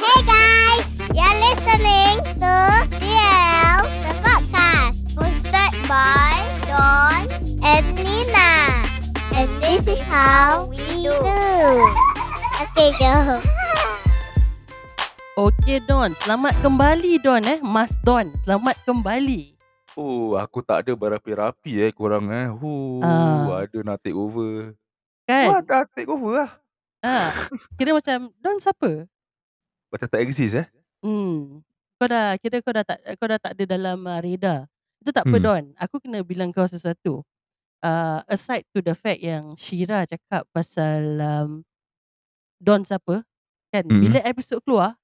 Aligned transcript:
Hey 0.00 0.20
guys, 0.24 0.84
you're 1.12 1.38
listening 1.44 2.16
to 2.40 2.54
DL 2.96 3.80
the 3.84 4.14
podcast 4.24 4.96
hosted 5.12 5.72
by 5.84 6.40
Don 6.64 7.28
and 7.60 7.84
Lina. 8.00 8.80
And 9.36 9.52
this 9.60 9.84
is 9.84 10.00
how 10.08 10.72
we 10.72 11.04
do. 11.04 11.12
Okay, 12.64 12.96
jom. 12.96 13.44
Okey 15.36 15.84
Don, 15.84 16.16
selamat 16.16 16.64
kembali 16.64 17.20
Don 17.20 17.44
eh. 17.44 17.60
Mas 17.60 17.92
Don, 18.00 18.32
selamat 18.48 18.80
kembali. 18.88 19.52
Oh, 20.00 20.40
aku 20.40 20.64
tak 20.64 20.88
ada 20.88 20.96
berapi-rapi 20.96 21.84
eh 21.84 21.92
korang 21.92 22.24
eh. 22.32 22.48
Hu, 22.48 23.04
Ah. 23.04 23.68
ada 23.68 23.84
nak 23.84 24.00
take 24.00 24.16
over. 24.16 24.72
Kan? 25.26 25.46
Wah, 25.50 25.60
dah 25.60 25.82
take 25.90 26.06
over 26.06 26.32
lah. 26.36 26.50
Ah, 27.00 27.30
kira 27.76 27.92
macam 27.92 28.30
Don 28.36 28.56
siapa? 28.56 29.06
Macam 29.88 30.06
tak 30.06 30.22
exist 30.22 30.54
eh. 30.56 30.66
Hmm. 31.00 31.60
Kau 31.96 32.06
dah 32.06 32.34
kira 32.36 32.58
kau 32.60 32.70
dah 32.70 32.82
tak 32.82 32.98
kau 33.16 33.26
dah 33.26 33.38
tak 33.38 33.52
ada 33.54 33.64
dalam 33.68 33.98
uh, 34.02 34.18
radar. 34.18 34.66
Itu 34.98 35.10
tak 35.10 35.24
apa 35.24 35.36
Hmm. 35.36 35.44
Don. 35.44 35.64
Aku 35.76 35.98
kena 35.98 36.20
bilang 36.20 36.50
kau 36.50 36.64
sesuatu. 36.64 37.22
Uh, 37.78 38.24
aside 38.26 38.64
to 38.70 38.80
the 38.80 38.92
fact 38.92 39.20
yang 39.20 39.54
Shira 39.54 40.02
cakap 40.04 40.46
pasal 40.50 41.02
um, 41.16 41.50
Don 42.56 42.82
siapa? 42.82 43.22
Kan 43.68 43.84
Hmm. 43.84 44.00
bila 44.00 44.18
episod 44.22 44.58
keluar 44.60 44.94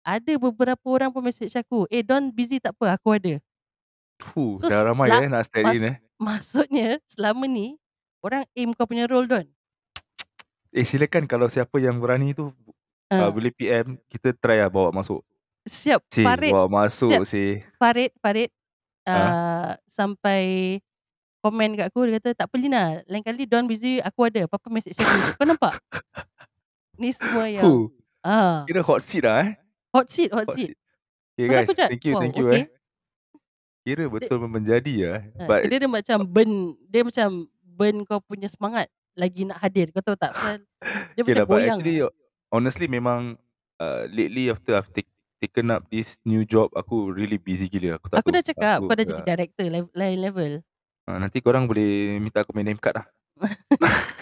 ada 0.00 0.32
beberapa 0.34 0.84
orang 0.86 1.08
pun 1.08 1.24
message 1.24 1.52
aku, 1.54 1.88
"Eh 1.88 2.00
Don 2.00 2.28
busy 2.28 2.56
tak 2.58 2.76
apa, 2.76 2.92
aku 2.94 3.16
ada." 3.16 3.40
Hu, 4.30 4.56
So, 4.56 4.68
dah 4.68 4.84
ramai 4.84 5.08
sela- 5.08 5.20
eh 5.20 5.28
nak 5.28 5.44
in 5.50 5.64
mas- 5.64 5.82
eh. 5.82 5.96
Maksudnya 6.20 6.88
selama 7.04 7.44
ni 7.44 7.76
orang 8.20 8.44
aim 8.54 8.70
kau 8.72 8.84
punya 8.84 9.04
role 9.04 9.26
Don. 9.26 9.44
Eh 10.74 10.82
silakan 10.82 11.24
kalau 11.24 11.46
siapa 11.46 11.78
yang 11.78 11.96
berani 11.96 12.34
tu 12.34 12.50
Uh, 13.04 13.28
uh, 13.28 13.30
boleh 13.30 13.52
PM, 13.52 14.00
kita 14.08 14.32
try 14.32 14.58
lah 14.58 14.72
bawa 14.72 14.88
masuk. 14.88 15.20
siap 15.62 16.00
Cik, 16.08 16.24
Farid 16.24 16.50
bawa 16.50 16.66
masuk 16.66 17.12
siap. 17.12 17.22
sih. 17.28 17.60
Farid 17.76 18.10
Farid 18.16 18.48
uh, 19.04 19.12
Ha? 19.12 19.20
sampai 19.84 20.42
komen 21.38 21.76
kat 21.76 21.92
aku 21.92 22.08
dia 22.08 22.16
kata 22.16 22.32
tak 22.32 22.48
apa 22.48 22.56
Lina 22.56 23.04
lain 23.04 23.20
kali 23.20 23.44
Don 23.44 23.68
busy 23.68 24.00
aku 24.00 24.32
ada 24.32 24.48
apa-apa 24.48 24.72
message 24.72 24.96
aku 24.96 25.36
kau 25.36 25.44
nampak 25.44 25.76
ni 27.00 27.12
semua 27.12 27.44
yang 27.44 27.60
Hu, 27.60 27.92
ah 28.24 28.64
kira 28.64 28.80
hot 28.80 29.04
seat 29.04 29.28
lah 29.28 29.44
eh. 29.44 29.50
hot 29.92 30.08
seat 30.08 30.32
hot, 30.32 30.48
Hot 30.48 30.56
seat, 30.56 30.72
seat. 30.72 30.76
Okay 31.36 31.46
guys, 31.46 31.68
thank 31.68 32.04
you, 32.08 32.12
Wow, 32.16 32.20
thank 32.24 32.34
you 32.40 32.46
okay. 32.48 32.56
eh. 32.56 32.66
Kira 33.84 34.08
betul 34.08 34.40
menjadi 34.48 34.94
lah. 35.04 35.18
Ha, 35.36 35.44
But 35.44 35.68
dia, 35.68 35.76
dia 35.76 35.90
macam 35.92 36.18
burn 36.24 36.52
dia 36.88 37.04
macam 37.04 37.28
burn 37.62 37.96
kau 38.08 38.24
punya 38.24 38.48
semangat 38.48 38.88
lagi 39.14 39.46
nak 39.46 39.58
hadir 39.62 39.90
kau 39.94 40.02
tahu 40.02 40.18
tak 40.18 40.34
Pasal 40.36 40.62
dia 41.14 41.22
Okay 41.22 41.34
macam 41.34 41.36
lah, 41.38 41.46
but 41.46 41.54
goyang 41.56 41.68
actually 41.78 41.96
honestly 42.50 42.86
memang 42.90 43.20
uh, 43.78 44.06
lately 44.10 44.50
after 44.50 44.76
I've 44.78 44.90
take, 44.90 45.08
taken 45.38 45.70
up 45.72 45.86
this 45.88 46.18
new 46.26 46.42
job 46.42 46.70
aku 46.74 47.14
really 47.14 47.38
busy 47.38 47.70
gila 47.70 47.98
aku 47.98 48.10
tak 48.10 48.22
aku 48.22 48.30
tahu. 48.30 48.36
dah 48.36 48.44
cakap 48.44 48.78
Aku, 48.82 48.86
kau 48.90 48.96
dah 48.98 49.06
jadi 49.06 49.22
uh, 49.22 49.26
director 49.26 49.66
lain 49.94 50.18
level 50.18 50.52
uh, 51.08 51.18
nanti 51.18 51.38
korang 51.40 51.64
boleh 51.70 52.18
minta 52.20 52.42
aku 52.42 52.52
main 52.52 52.66
name 52.66 52.80
card 52.80 53.00
lah. 53.00 53.06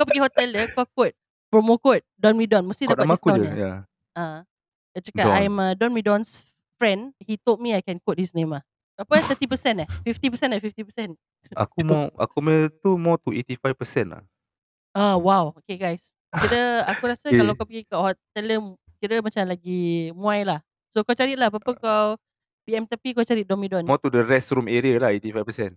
Kau 0.00 0.08
pergi 0.08 0.20
hotel 0.24 0.48
dia 0.48 0.64
kau 0.72 0.88
quote 0.96 1.16
promo 1.52 1.76
code 1.76 2.00
Don 2.16 2.32
Midon 2.32 2.64
mesti 2.64 2.88
Kau 2.88 2.96
dapat 2.96 3.04
nama 3.04 3.14
aku 3.20 3.28
diskaun 3.28 3.44
je. 3.44 3.50
dia. 3.52 3.60
Ya. 3.60 3.72
Ah, 4.16 4.38
dia 4.96 5.00
cakap 5.12 5.26
Don. 5.28 5.36
I'm 5.36 5.56
uh, 5.60 5.72
Don 5.76 5.92
Midon's 5.92 6.50
friend. 6.80 7.12
He 7.20 7.36
told 7.36 7.60
me 7.60 7.76
I 7.76 7.84
can 7.84 8.00
quote 8.00 8.16
his 8.16 8.32
name 8.32 8.56
ah. 8.56 8.64
Apa 9.00 9.16
30% 9.16 9.80
eh? 9.80 9.88
50% 10.04 10.52
eh 10.52 10.60
50%. 10.60 11.16
Aku 11.56 11.80
mau 11.88 12.12
aku 12.20 12.36
punya 12.44 12.68
tu 12.84 13.00
more 13.00 13.16
to 13.16 13.32
85% 13.32 14.12
lah. 14.12 14.22
Ah 14.92 15.16
wow. 15.16 15.56
Okay 15.64 15.80
guys. 15.80 16.12
Kira 16.30 16.84
aku 16.84 17.08
rasa 17.08 17.32
Okay. 17.32 17.40
kalau 17.40 17.56
kau 17.56 17.64
pergi 17.64 17.82
ke 17.88 17.96
hotel 17.96 18.44
dia 18.44 18.58
kira 19.00 19.24
macam 19.24 19.42
lagi 19.48 20.12
muai 20.12 20.44
lah. 20.44 20.60
So 20.92 21.00
kau 21.00 21.16
carilah 21.16 21.48
apa-apa 21.48 21.72
kau 21.80 22.06
PM 22.68 22.84
tepi 22.84 23.16
kau 23.16 23.24
cari 23.24 23.40
Don 23.40 23.56
Midon. 23.56 23.88
More 23.88 23.96
to 23.96 24.12
the 24.12 24.20
restroom 24.20 24.68
area 24.68 25.00
lah 25.00 25.16
85%. 25.16 25.74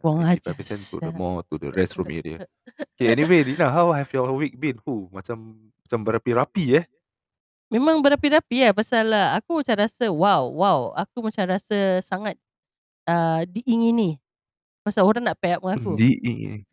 Buang 0.00 0.22
aja. 0.24 0.54
85% 0.54 0.94
to 0.94 0.96
the 1.02 1.12
more 1.12 1.42
to 1.50 1.58
the 1.58 1.74
restroom 1.74 2.08
area. 2.14 2.46
Okay 3.00 3.16
anyway 3.16 3.40
Rina 3.40 3.72
how 3.72 3.90
have 3.96 4.08
your 4.12 4.28
week 4.36 4.54
been? 4.54 4.76
Hu, 4.84 5.08
macam 5.10 5.56
macam 5.56 5.98
berapi-rapi 6.04 6.80
eh. 6.80 6.84
Memang 7.72 7.98
berapi-rapi 7.98 8.66
ya 8.66 8.70
pasal 8.76 9.08
uh, 9.10 9.34
aku 9.40 9.62
macam 9.64 9.74
rasa 9.78 10.06
wow 10.10 10.42
wow 10.46 10.80
aku 10.94 11.22
macam 11.22 11.44
rasa 11.50 11.98
sangat 12.04 12.38
uh, 13.08 13.42
diingini 13.48 14.18
pasal 14.84 15.04
orang 15.06 15.24
nak 15.28 15.38
pair 15.40 15.60
up 15.60 15.62
dengan 15.64 15.76
aku. 15.80 15.92
Di 15.96 16.10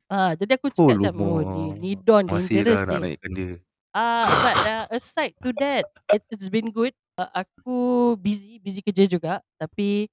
Ah, 0.07 0.31
jadi 0.39 0.55
aku 0.55 0.71
Oh, 0.79 0.87
cakap 0.87 1.11
macam 1.11 1.19
oh, 1.19 1.39
ni, 1.43 1.63
ni 1.83 1.91
Don 1.99 2.23
ni 2.23 2.47
interest 2.47 2.87
lah 2.87 2.95
nak 2.95 2.99
ni. 3.03 3.03
naikkan 3.11 3.31
dia. 3.35 3.51
Ah, 3.91 4.23
but 4.29 4.57
uh, 4.63 4.85
aside 4.95 5.33
to 5.43 5.51
that, 5.59 5.83
it, 6.13 6.23
it's 6.31 6.47
been 6.47 6.71
good. 6.71 6.95
Uh, 7.19 7.27
aku 7.35 7.75
busy, 8.15 8.61
busy 8.63 8.79
kerja 8.79 9.03
juga. 9.09 9.43
Tapi 9.59 10.07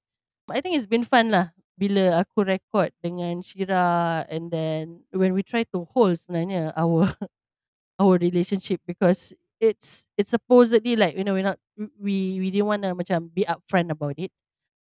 I 0.51 0.59
think 0.59 0.75
it's 0.75 0.91
been 0.91 1.07
fun 1.07 1.31
lah 1.31 1.55
bila 1.79 2.23
aku 2.23 2.43
record 2.47 2.91
dengan 3.03 3.43
Shira 3.43 4.23
and 4.31 4.51
then 4.51 5.03
when 5.11 5.35
we 5.35 5.43
try 5.43 5.67
to 5.75 5.83
hold 5.91 6.15
sebenarnya 6.15 6.71
our 6.79 7.07
our 8.03 8.15
relationship 8.19 8.79
because 8.87 9.35
it's 9.59 10.07
it's 10.19 10.31
supposedly 10.31 10.95
like 10.95 11.15
you 11.19 11.23
know 11.27 11.35
we're 11.35 11.47
not 11.47 11.59
we 11.99 12.39
we 12.39 12.51
didn't 12.55 12.71
want 12.71 12.83
to 12.87 12.95
macam 12.95 13.31
be 13.35 13.43
upfront 13.47 13.91
about 13.91 14.15
it. 14.19 14.31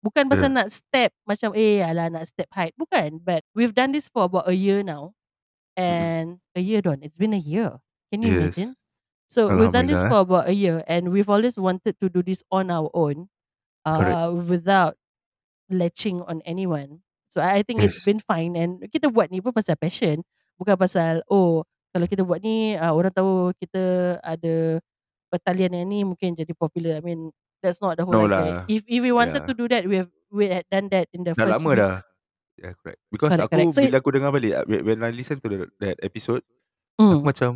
Bukan 0.05 0.29
pasal 0.29 0.53
nak 0.53 0.69
step 0.69 1.17
macam 1.25 1.57
eh 1.57 1.81
alah 1.81 2.13
nak 2.13 2.29
step 2.29 2.49
height. 2.53 2.77
Bukan. 2.77 3.25
But 3.25 3.41
we've 3.57 3.73
done 3.73 3.97
this 3.97 4.13
for 4.13 4.29
about 4.29 4.45
a 4.45 4.53
year 4.53 4.85
now. 4.85 5.17
And 5.75 6.39
a 6.55 6.63
year 6.63 6.85
Don. 6.85 7.01
It's 7.03 7.19
been 7.19 7.35
a 7.35 7.41
year. 7.41 7.81
Can 8.13 8.23
you 8.23 8.37
imagine? 8.37 8.77
So 9.27 9.51
we've 9.51 9.73
done 9.73 9.89
this 9.91 10.05
for 10.05 10.23
about 10.23 10.47
a 10.47 10.55
year 10.55 10.85
and 10.87 11.11
we've 11.11 11.29
always 11.33 11.59
wanted 11.59 11.99
to 11.99 12.07
do 12.13 12.23
this 12.23 12.45
on 12.53 12.71
our 12.71 12.93
own 12.95 13.33
uh, 13.89 14.31
without 14.35 14.97
latching 15.71 16.23
on 16.25 16.43
anyone. 16.47 17.03
So 17.33 17.41
I 17.43 17.63
think 17.67 17.83
it's 17.83 17.99
Yes. 17.99 18.07
been 18.07 18.21
fine 18.23 18.55
and 18.55 18.85
kita 18.93 19.11
buat 19.11 19.33
ni 19.35 19.43
pun 19.43 19.51
pasal 19.57 19.75
passion. 19.81 20.23
Bukan 20.61 20.79
pasal 20.79 21.25
oh 21.27 21.67
kalau 21.91 22.07
kita 22.07 22.23
buat 22.23 22.43
ni 22.45 22.79
uh, 22.79 22.93
orang 22.95 23.11
tahu 23.11 23.51
kita 23.59 24.17
ada 24.23 24.79
pertalian 25.33 25.75
yang 25.83 25.89
ni 25.91 26.01
mungkin 26.07 26.39
jadi 26.39 26.53
popular. 26.55 27.01
I 27.01 27.03
mean 27.03 27.35
that's 27.65 27.81
not 27.81 27.97
the 27.97 28.05
whole 28.05 28.13
No 28.13 28.29
idea. 28.29 28.37
lah. 28.37 28.65
If 28.69 28.85
if 28.85 29.01
we 29.01 29.09
wanted 29.11 29.41
Yeah. 29.41 29.49
to 29.49 29.55
do 29.57 29.65
that 29.67 29.83
we 29.85 29.97
have 29.97 30.13
we 30.29 30.53
had 30.53 30.69
done 30.69 30.93
that 30.93 31.09
in 31.11 31.25
the 31.25 31.33
Dah 31.33 31.41
first 31.41 31.53
lama 31.57 31.65
week. 31.67 31.81
dah. 31.81 31.95
Yeah, 32.55 32.73
correct. 32.77 33.01
Because 33.09 33.33
Correct, 33.33 33.47
aku 33.47 33.55
correct. 33.57 33.73
So 33.73 33.81
bila 33.83 33.97
aku 33.99 34.11
dengar 34.13 34.31
balik 34.31 34.53
uh, 34.55 34.65
when 34.85 35.01
I 35.01 35.11
listen 35.11 35.41
to 35.41 35.49
the, 35.49 35.59
that 35.81 35.97
episode, 36.01 36.45
Hmm. 36.95 37.19
aku 37.19 37.25
macam 37.25 37.51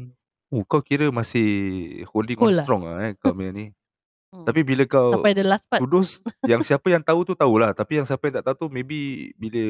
oh 0.49 0.65
kau 0.65 0.81
kira 0.81 1.13
masih 1.13 1.47
holding 2.09 2.41
on 2.41 2.51
lah. 2.51 2.65
strong 2.65 2.83
ah 2.83 2.99
eh 3.05 3.13
kau 3.15 3.31
punya 3.31 3.53
ni. 3.53 3.67
Hmm. 4.29 4.43
Tapi 4.49 4.61
bila 4.61 4.83
kau 4.85 5.15
Sampai 5.15 5.33
the 5.33 5.47
last 5.47 5.69
part. 5.69 5.79
Kudus 5.79 6.19
yang 6.51 6.61
siapa 6.61 6.89
yang 6.89 7.01
tahu 7.01 7.23
tu 7.23 7.33
tahulah 7.33 7.71
tapi 7.71 7.97
yang 7.97 8.05
siapa 8.05 8.27
yang 8.27 8.41
tak 8.41 8.51
tahu 8.51 8.57
tu 8.57 8.67
maybe 8.69 9.31
bila 9.35 9.63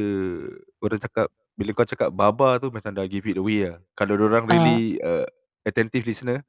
orang 0.81 0.97
cakap 0.99 1.29
bila 1.53 1.71
kau 1.73 1.85
cakap 1.85 2.09
baba 2.09 2.57
tu 2.57 2.71
macam 2.71 2.89
dah 2.89 3.05
give 3.05 3.27
it 3.27 3.37
away 3.37 3.67
lah. 3.67 3.77
Kalau 3.93 4.17
orang 4.17 4.47
Ah. 4.47 4.51
really 4.51 4.97
uh, 5.01 5.27
attentive 5.63 6.07
listener, 6.07 6.41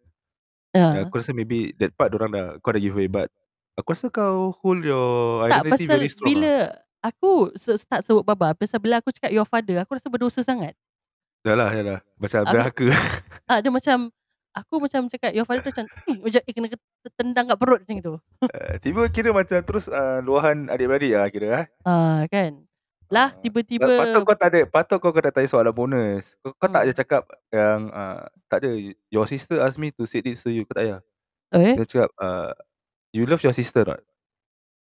Uh. 0.70 1.02
aku 1.02 1.18
rasa 1.18 1.34
maybe 1.34 1.74
that 1.76 1.90
part 1.92 2.14
orang 2.14 2.30
dah 2.30 2.46
kau 2.62 2.70
dah 2.70 2.78
give 2.78 2.94
away 2.94 3.10
but 3.10 3.26
aku 3.80 3.90
rasa 3.90 4.08
kau 4.08 4.52
hold 4.56 4.84
your 4.84 5.44
Tak 5.44 5.64
identity 5.64 5.72
pasal 5.82 5.92
very 5.94 6.08
strong. 6.08 6.24
lah. 6.24 6.30
bila 6.30 6.54
aku 7.00 7.32
se- 7.54 7.78
start 7.78 8.02
sebut 8.02 8.22
baba 8.22 8.52
pasal 8.52 8.78
bila 8.78 9.00
aku 9.00 9.10
cakap 9.10 9.30
your 9.30 9.44
father 9.44 9.78
aku 9.78 9.94
rasa 9.94 10.08
berdosa 10.08 10.40
sangat. 10.42 10.76
Dah 11.40 11.56
lah, 11.56 11.72
dah 11.72 11.84
lah. 11.86 12.00
Macam 12.16 12.40
Aku- 12.42 12.52
derhaka. 12.52 12.88
Ah 13.50 13.60
dia 13.60 13.70
macam 13.70 14.12
aku 14.52 14.76
macam 14.78 15.08
cakap 15.08 15.32
your 15.32 15.44
father 15.44 15.62
tu 15.62 15.72
macam 15.72 15.86
eh, 16.06 16.18
macam 16.20 16.42
eh, 16.42 16.54
kena 16.54 16.68
tendang 17.16 17.46
kat 17.48 17.58
perut 17.58 17.80
macam 17.80 17.96
tu. 17.98 18.16
Uh, 18.44 18.76
tiba 18.78 19.08
kira 19.08 19.32
macam 19.32 19.58
terus 19.60 19.88
uh, 19.88 20.20
luahan 20.20 20.68
adik-beradik 20.68 21.14
lah 21.14 21.28
kira 21.28 21.48
eh. 21.56 21.66
Ah 21.82 22.28
kan. 22.28 22.68
Lah 23.08 23.34
Ah. 23.34 23.42
tiba-tiba 23.42 23.90
Patut 23.90 24.22
kau 24.22 24.38
tak 24.38 24.54
ada 24.54 24.62
Patut 24.64 24.98
kau 24.98 25.10
kena 25.10 25.34
tanya 25.34 25.50
soalan 25.50 25.74
bonus 25.74 26.38
Kau, 26.38 26.54
kau 26.54 26.70
tak 26.70 26.86
Hmm. 26.86 26.88
je 26.88 26.94
cakap 26.96 27.26
Yang 27.50 27.82
uh, 27.90 28.22
Tak 28.46 28.58
ada 28.60 28.70
Your 29.10 29.26
sister 29.26 29.58
ask 29.58 29.82
me 29.82 29.90
to 29.90 30.06
say 30.06 30.22
this 30.22 30.46
to 30.46 30.54
you 30.54 30.62
Kau 30.62 30.78
tak 30.78 30.86
payah 30.86 31.00
eh 31.50 31.74
Dia 31.74 31.86
cakap 31.88 32.14
uh, 32.16 32.54
You 33.12 33.26
love 33.26 33.42
your 33.42 33.52
sister 33.52 33.84
not? 33.84 34.02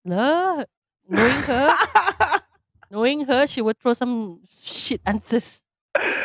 lah 0.05 0.65
knowing 1.05 1.41
her 1.45 1.69
knowing 2.89 3.21
her 3.25 3.43
she 3.45 3.61
would 3.61 3.77
throw 3.77 3.93
some 3.93 4.41
shit 4.47 5.01
answers. 5.09 5.61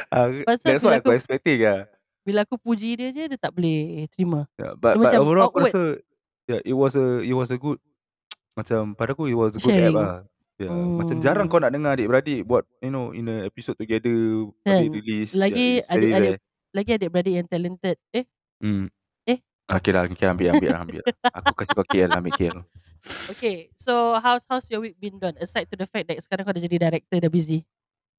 Uh, 0.10 0.44
Pasal 0.44 0.66
that's 0.66 0.84
what 0.84 0.98
aku 0.98 1.12
aku- 1.12 1.16
expecting 1.16 1.62
lah 1.62 1.86
Bila 2.20 2.44
aku 2.44 2.58
puji 2.58 2.94
dia 2.94 3.10
je 3.10 3.24
dia 3.26 3.40
tak 3.40 3.54
boleh 3.54 4.06
terima. 4.10 4.46
yeah, 4.56 4.74
But, 4.74 4.94
Dia 4.94 4.98
but 4.98 5.04
macam 5.08 5.20
overall 5.24 5.48
aku 5.48 5.60
awkward. 5.60 5.72
rasa 5.72 5.84
yeah, 6.46 6.62
It 6.62 6.74
was 6.74 6.94
a 6.94 7.22
It 7.22 7.34
was 7.34 7.50
a 7.50 7.58
good 7.58 7.80
Macam 8.54 8.94
pada 8.94 9.14
aku 9.14 9.26
It 9.26 9.38
was 9.38 9.54
a 9.54 9.60
good 9.60 9.72
Sharing. 9.72 9.94
app 9.94 9.98
lah 9.98 10.14
Yeah, 10.60 10.74
Macam 10.74 11.16
Hmm. 11.18 11.24
jarang 11.24 11.48
kau 11.48 11.58
nak 11.58 11.72
dengar 11.72 11.96
adik-beradik 11.96 12.44
Buat 12.44 12.68
You 12.80 12.92
know 12.92 13.12
In 13.12 13.30
a 13.30 13.46
episode 13.46 13.78
together 13.78 14.12
Kan. 14.62 14.84
Habis 14.84 14.92
release 14.92 15.32
Lagi 15.34 15.80
yeah, 15.80 15.90
adik-adik 15.90 16.30
rare. 16.36 16.40
lagi 16.70 16.92
adik-beradik 16.94 17.34
yang 17.34 17.48
talented. 17.48 17.98
Eh 18.12 18.26
Hmm. 18.60 18.92
Okay 19.70 19.92
lah 19.94 20.10
okay, 20.10 20.26
ambil 20.26 20.58
ambil 20.58 20.70
lah 20.74 20.82
ambil 20.82 21.02
Aku 21.30 21.54
kasih 21.54 21.74
kau 21.78 21.86
KL 21.86 22.10
ambil 22.10 22.34
KL 22.34 22.58
Okay, 23.32 23.72
so 23.80 24.20
how's 24.20 24.44
how's 24.50 24.68
your 24.68 24.84
week 24.84 25.00
been 25.00 25.16
done? 25.22 25.38
Aside 25.40 25.72
to 25.72 25.80
the 25.80 25.88
fact 25.88 26.12
that 26.12 26.20
sekarang 26.20 26.44
kau 26.44 26.52
dah 26.52 26.60
jadi 26.60 26.90
director, 26.90 27.16
dah 27.16 27.32
busy. 27.32 27.64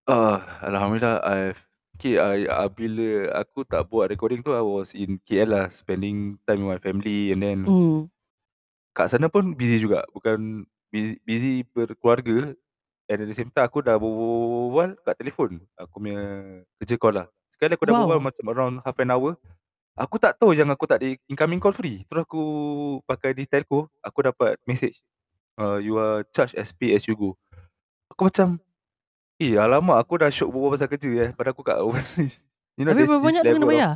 Uh, 0.09 0.41
Alhamdulillah 0.65 1.21
I've 1.21 1.61
Okay, 2.01 2.17
I, 2.17 2.49
uh, 2.49 2.65
bila 2.73 3.29
aku 3.45 3.61
tak 3.69 3.85
buat 3.93 4.09
recording 4.09 4.41
tu, 4.41 4.57
I 4.57 4.65
was 4.65 4.97
in 4.97 5.21
KL 5.21 5.53
lah, 5.53 5.67
spending 5.69 6.41
time 6.49 6.65
with 6.65 6.73
my 6.73 6.81
family 6.81 7.29
and 7.29 7.45
then 7.45 7.59
Hmm. 7.69 8.09
kat 8.97 9.13
sana 9.13 9.29
pun 9.29 9.53
busy 9.53 9.77
juga. 9.85 10.09
Bukan 10.17 10.65
busy, 10.89 11.21
busy 11.29 11.61
berkeluarga 11.69 12.57
and 13.05 13.19
at 13.21 13.29
the 13.29 13.37
same 13.37 13.53
time 13.53 13.69
aku 13.69 13.85
dah 13.85 14.01
berbual 14.01 14.97
kat 15.05 15.13
telefon. 15.21 15.61
Aku 15.77 16.01
punya 16.01 16.21
kerja 16.81 16.97
call 16.97 17.21
lah. 17.21 17.27
Sekali 17.53 17.77
aku 17.77 17.85
dah 17.85 17.93
berbual 17.93 18.17
Wow. 18.17 18.27
macam 18.33 18.45
around 18.49 18.75
half 18.81 18.97
an 18.97 19.13
hour. 19.13 19.37
Aku 20.01 20.17
tak 20.17 20.41
tahu 20.41 20.57
yang 20.57 20.73
aku 20.73 20.89
tak 20.89 21.05
ada 21.05 21.13
incoming 21.29 21.61
call 21.61 21.77
free. 21.77 22.01
Terus 22.09 22.25
aku 22.25 22.45
pakai 23.05 23.37
di 23.37 23.45
telco, 23.45 23.93
aku 24.01 24.19
dapat 24.25 24.57
message. 24.65 25.05
Uh, 25.61 25.77
you 25.77 26.01
are 26.01 26.25
charged 26.33 26.57
as 26.57 26.73
pay 26.73 26.97
as 26.97 27.05
you 27.05 27.13
go. 27.13 27.37
Aku 28.09 28.33
macam, 28.33 28.57
eh 29.37 29.61
alamak 29.61 30.01
aku 30.01 30.25
dah 30.25 30.33
syok 30.33 30.49
berbual 30.57 30.73
pasal 30.73 30.89
kerja 30.89 31.11
eh. 31.29 31.31
Padahal 31.37 31.53
aku 31.53 31.63
kat 31.69 31.77
overseas. 31.85 32.49
You 32.81 32.89
know, 32.89 32.97
there's 32.97 33.13
berapa 33.13 33.21
banyak 33.21 33.43
tu 33.45 33.53
kena 33.61 33.69
bayar? 33.69 33.93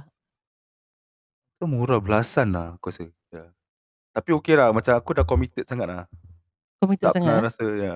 Tu 1.57 1.65
murah 1.65 2.01
belasan 2.05 2.53
lah 2.53 2.77
aku 2.77 2.93
rasa. 2.93 3.09
Ya. 3.33 3.49
Tapi 4.13 4.31
okey 4.37 4.55
lah 4.61 4.77
macam 4.77 4.93
aku 5.01 5.11
dah 5.17 5.25
committed 5.25 5.65
sangat 5.65 5.89
lah. 5.89 6.05
Committed 6.85 7.09
Tak 7.09 7.17
sangat 7.17 7.33
eh? 7.33 7.43
rasa 7.49 7.65
ya. 7.81 7.95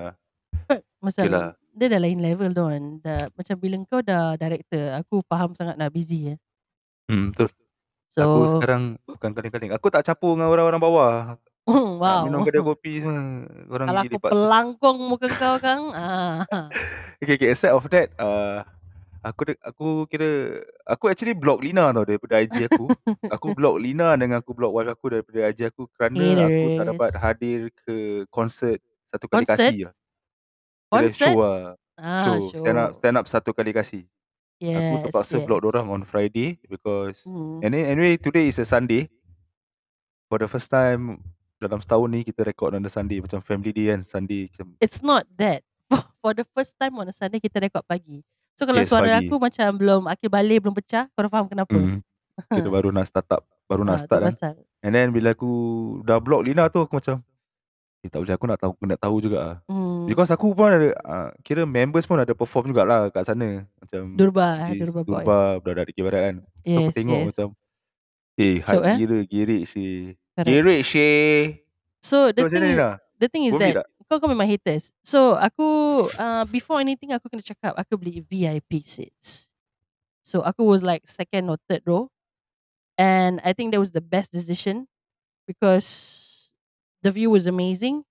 But 0.65 0.81
Macam 1.05 1.23
Okey 1.29 1.31
lah. 1.31 1.49
dia 1.77 1.87
dah 1.93 2.01
lain 2.01 2.19
level 2.25 2.51
tu 2.57 2.65
kan. 2.65 2.83
Dah, 3.05 3.21
macam 3.37 3.55
bila 3.61 3.77
kau 3.85 4.01
dah 4.01 4.35
director, 4.41 4.85
aku 4.97 5.21
faham 5.29 5.53
sangat 5.53 5.77
nak 5.77 5.93
busy 5.93 6.33
eh. 6.35 6.39
Hmm, 7.13 7.37
betul. 7.37 7.53
So, 8.09 8.25
Aku 8.25 8.41
sekarang 8.51 8.83
bukan 9.07 9.31
kaling-kaling. 9.31 9.71
Aku 9.71 9.89
tak 9.89 10.03
campur 10.03 10.33
dengan 10.33 10.49
orang-orang 10.49 10.81
bawah. 10.81 11.15
Nak 12.01 12.25
minum 12.25 12.41
wow. 12.41 12.43
kedai 12.43 12.65
kopi 12.65 12.93
semua. 12.99 13.45
Orang 13.69 13.87
Kalau 13.87 14.01
aku 14.01 14.09
lipat 14.11 14.31
tu. 14.31 14.33
pelangkong 14.33 14.99
muka 15.05 15.29
kau 15.31 15.57
kang, 15.59 15.93
ah. 15.95 16.41
Okay, 17.19 17.37
okay. 17.37 17.53
Aside 17.53 17.77
of 17.77 17.85
that, 17.89 18.09
uh, 18.17 18.65
aku 19.21 19.53
de- 19.53 19.61
aku 19.61 19.89
kira 20.07 20.31
aku 20.83 21.05
actually 21.07 21.37
block 21.37 21.61
Lina 21.61 21.93
tau 21.93 22.03
daripada 22.03 22.41
IG 22.41 22.65
aku. 22.67 22.89
aku 23.29 23.53
block 23.53 23.77
Lina 23.77 24.17
dengan 24.17 24.41
aku 24.41 24.57
block 24.57 24.73
wife 24.73 24.89
aku 24.89 25.07
daripada 25.11 25.39
IG 25.47 25.69
aku 25.69 25.85
kerana 25.93 26.17
aku 26.41 26.67
tak 26.73 26.87
dapat 26.89 27.09
Haters. 27.11 27.21
hadir 27.21 27.61
ke 27.77 27.97
konsert 28.29 28.81
satu 29.05 29.27
kali 29.27 29.45
Konsert? 29.45 29.69
kasih 29.69 29.79
lah. 29.85 29.95
Kira 30.89 30.97
Konsert? 31.05 31.29
show 31.29 31.37
lah. 31.39 31.77
Ah, 31.95 32.23
Show, 32.25 32.37
stand 32.55 32.79
up 32.79 32.89
show. 32.89 32.97
stand 32.97 33.17
up 33.19 33.27
satu 33.27 33.51
kali 33.53 33.71
kasih. 33.71 34.09
Aku 34.59 34.67
Yes, 34.67 35.03
terpaksa 35.05 35.39
block 35.41 35.63
yes. 35.63 35.69
orang 35.69 35.87
on 35.89 36.03
Friday 36.03 36.59
because 36.65 37.23
Hmm. 37.23 37.63
and 37.63 37.71
then 37.71 37.87
anyway 37.89 38.19
today 38.19 38.45
is 38.45 38.59
a 38.59 38.67
Sunday. 38.67 39.07
For 40.27 40.37
the 40.37 40.47
first 40.47 40.67
time 40.67 41.23
dalam 41.57 41.79
setahun 41.79 42.09
ni 42.09 42.21
kita 42.23 42.43
record 42.43 42.75
on 42.75 42.83
the 42.83 42.89
Sunday 42.89 43.19
macam 43.19 43.39
family 43.39 43.71
day 43.71 43.89
kan 43.89 44.03
Sunday 44.03 44.47
macam 44.47 44.75
It's 44.79 44.99
not 45.01 45.25
that. 45.37 45.63
For 46.19 46.35
the 46.35 46.43
first 46.49 46.75
time 46.75 46.95
on 46.97 47.07
a 47.07 47.15
Sunday 47.15 47.39
kita 47.39 47.59
record 47.61 47.87
pagi. 47.87 48.27
So 48.53 48.67
kalau 48.67 48.83
yes 48.83 48.91
suara 48.91 49.07
pagi. 49.15 49.25
aku 49.25 49.39
macam 49.39 49.69
belum 49.73 50.03
akhir 50.05 50.29
balik 50.29 50.59
belum 50.61 50.75
pecah, 50.75 51.07
kau 51.09 51.23
faham 51.25 51.47
kenapa? 51.47 51.73
Hmm. 51.73 52.03
Kita 52.49 52.67
baru 52.75 52.91
nak 52.91 53.07
start 53.07 53.31
up, 53.33 53.47
baru 53.65 53.87
nak 53.87 53.95
Ah, 53.95 54.01
tu 54.01 54.05
start 54.05 54.21
kan. 54.21 54.29
pasal. 54.29 54.55
And 54.81 54.93
then 54.93 55.15
bila 55.15 55.33
aku 55.33 55.51
dah 56.03 56.19
block 56.19 56.43
Lina 56.43 56.67
tu 56.67 56.79
aku 56.79 56.91
macam 56.93 57.23
eh 57.99 58.09
tak 58.09 58.23
boleh 58.23 58.35
aku 58.35 58.47
nak 58.47 58.59
tahu 58.63 58.73
aku 58.79 58.85
nak 58.87 59.01
tahu 59.03 59.17
juga 59.19 59.39
ah. 59.43 59.57
Hmm. 59.67 60.07
Because 60.07 60.31
aku 60.31 60.55
pun 60.55 60.71
ada 60.71 60.89
uh, 61.03 61.29
kira 61.43 61.67
members 61.67 62.07
pun 62.07 62.19
ada 62.23 62.31
perform 62.31 62.71
jugalah 62.71 63.11
kat 63.11 63.27
sana. 63.27 63.67
Macam 63.83 64.15
Durba, 64.15 64.71
eh, 64.71 64.79
Is 64.79 64.87
Durba 64.87 65.01
Boys. 65.03 65.27
Durba 65.27 65.39
budak-budak 65.59 65.87
di 65.91 66.03
Barat 66.07 66.23
kan. 66.23 66.37
So 66.63 66.77
aku 66.79 66.91
Yes, 66.91 66.95
tengok 66.95 67.19
yes. 67.19 67.27
macam 67.35 67.47
eh 68.39 68.57
Syok 68.63 68.67
hype 68.71 68.87
eh? 68.87 68.97
gila 69.03 69.19
gerik 69.27 69.63
sih. 69.67 69.95
Correct. 70.39 70.47
Gerik 70.47 70.81
sih. 70.87 71.35
So 71.99 72.31
the 72.31 72.47
So 72.47 72.55
thing 72.55 72.71
is, 72.71 72.79
the 73.19 73.29
thing 73.29 73.45
is 73.51 73.55
Worth 73.59 73.67
it 73.67 73.75
that 73.75 73.83
tak? 73.83 73.87
kau 74.09 74.17
kau 74.23 74.31
memang 74.31 74.47
haters. 74.47 74.95
So 75.03 75.35
aku 75.35 75.67
uh, 76.17 76.47
before 76.49 76.79
anything 76.79 77.11
aku 77.11 77.27
kena 77.27 77.43
cakap 77.43 77.75
aku 77.75 77.99
beli 77.99 78.23
VIP 78.23 78.87
seats. 78.87 79.51
So 80.23 80.47
aku 80.47 80.63
was 80.63 80.87
like 80.87 81.05
second 81.11 81.51
or 81.51 81.59
third 81.67 81.83
row. 81.83 82.09
And 82.99 83.39
I 83.47 83.55
think 83.55 83.71
that 83.75 83.79
was 83.83 83.91
the 83.95 84.03
best 84.03 84.31
decision 84.35 84.87
because 85.47 85.87
the 87.03 87.11
view 87.11 87.31
was 87.31 87.47
amazing 87.47 88.03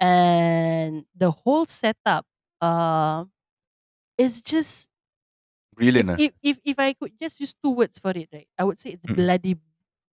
and 0.00 1.04
the 1.14 1.30
whole 1.30 1.66
setup 1.66 2.24
uh 2.60 3.24
is 4.18 4.40
just 4.42 4.88
Brilliant 5.74 6.14
lah. 6.14 6.16
if 6.22 6.30
if 6.38 6.56
if 6.62 6.76
I 6.78 6.94
could 6.94 7.12
just 7.18 7.42
use 7.42 7.50
two 7.50 7.74
words 7.74 7.98
for 7.98 8.14
it, 8.14 8.30
right? 8.30 8.46
I 8.54 8.62
would 8.62 8.78
say 8.78 8.94
it's 8.94 9.06
Mm. 9.10 9.18
bloody 9.18 9.54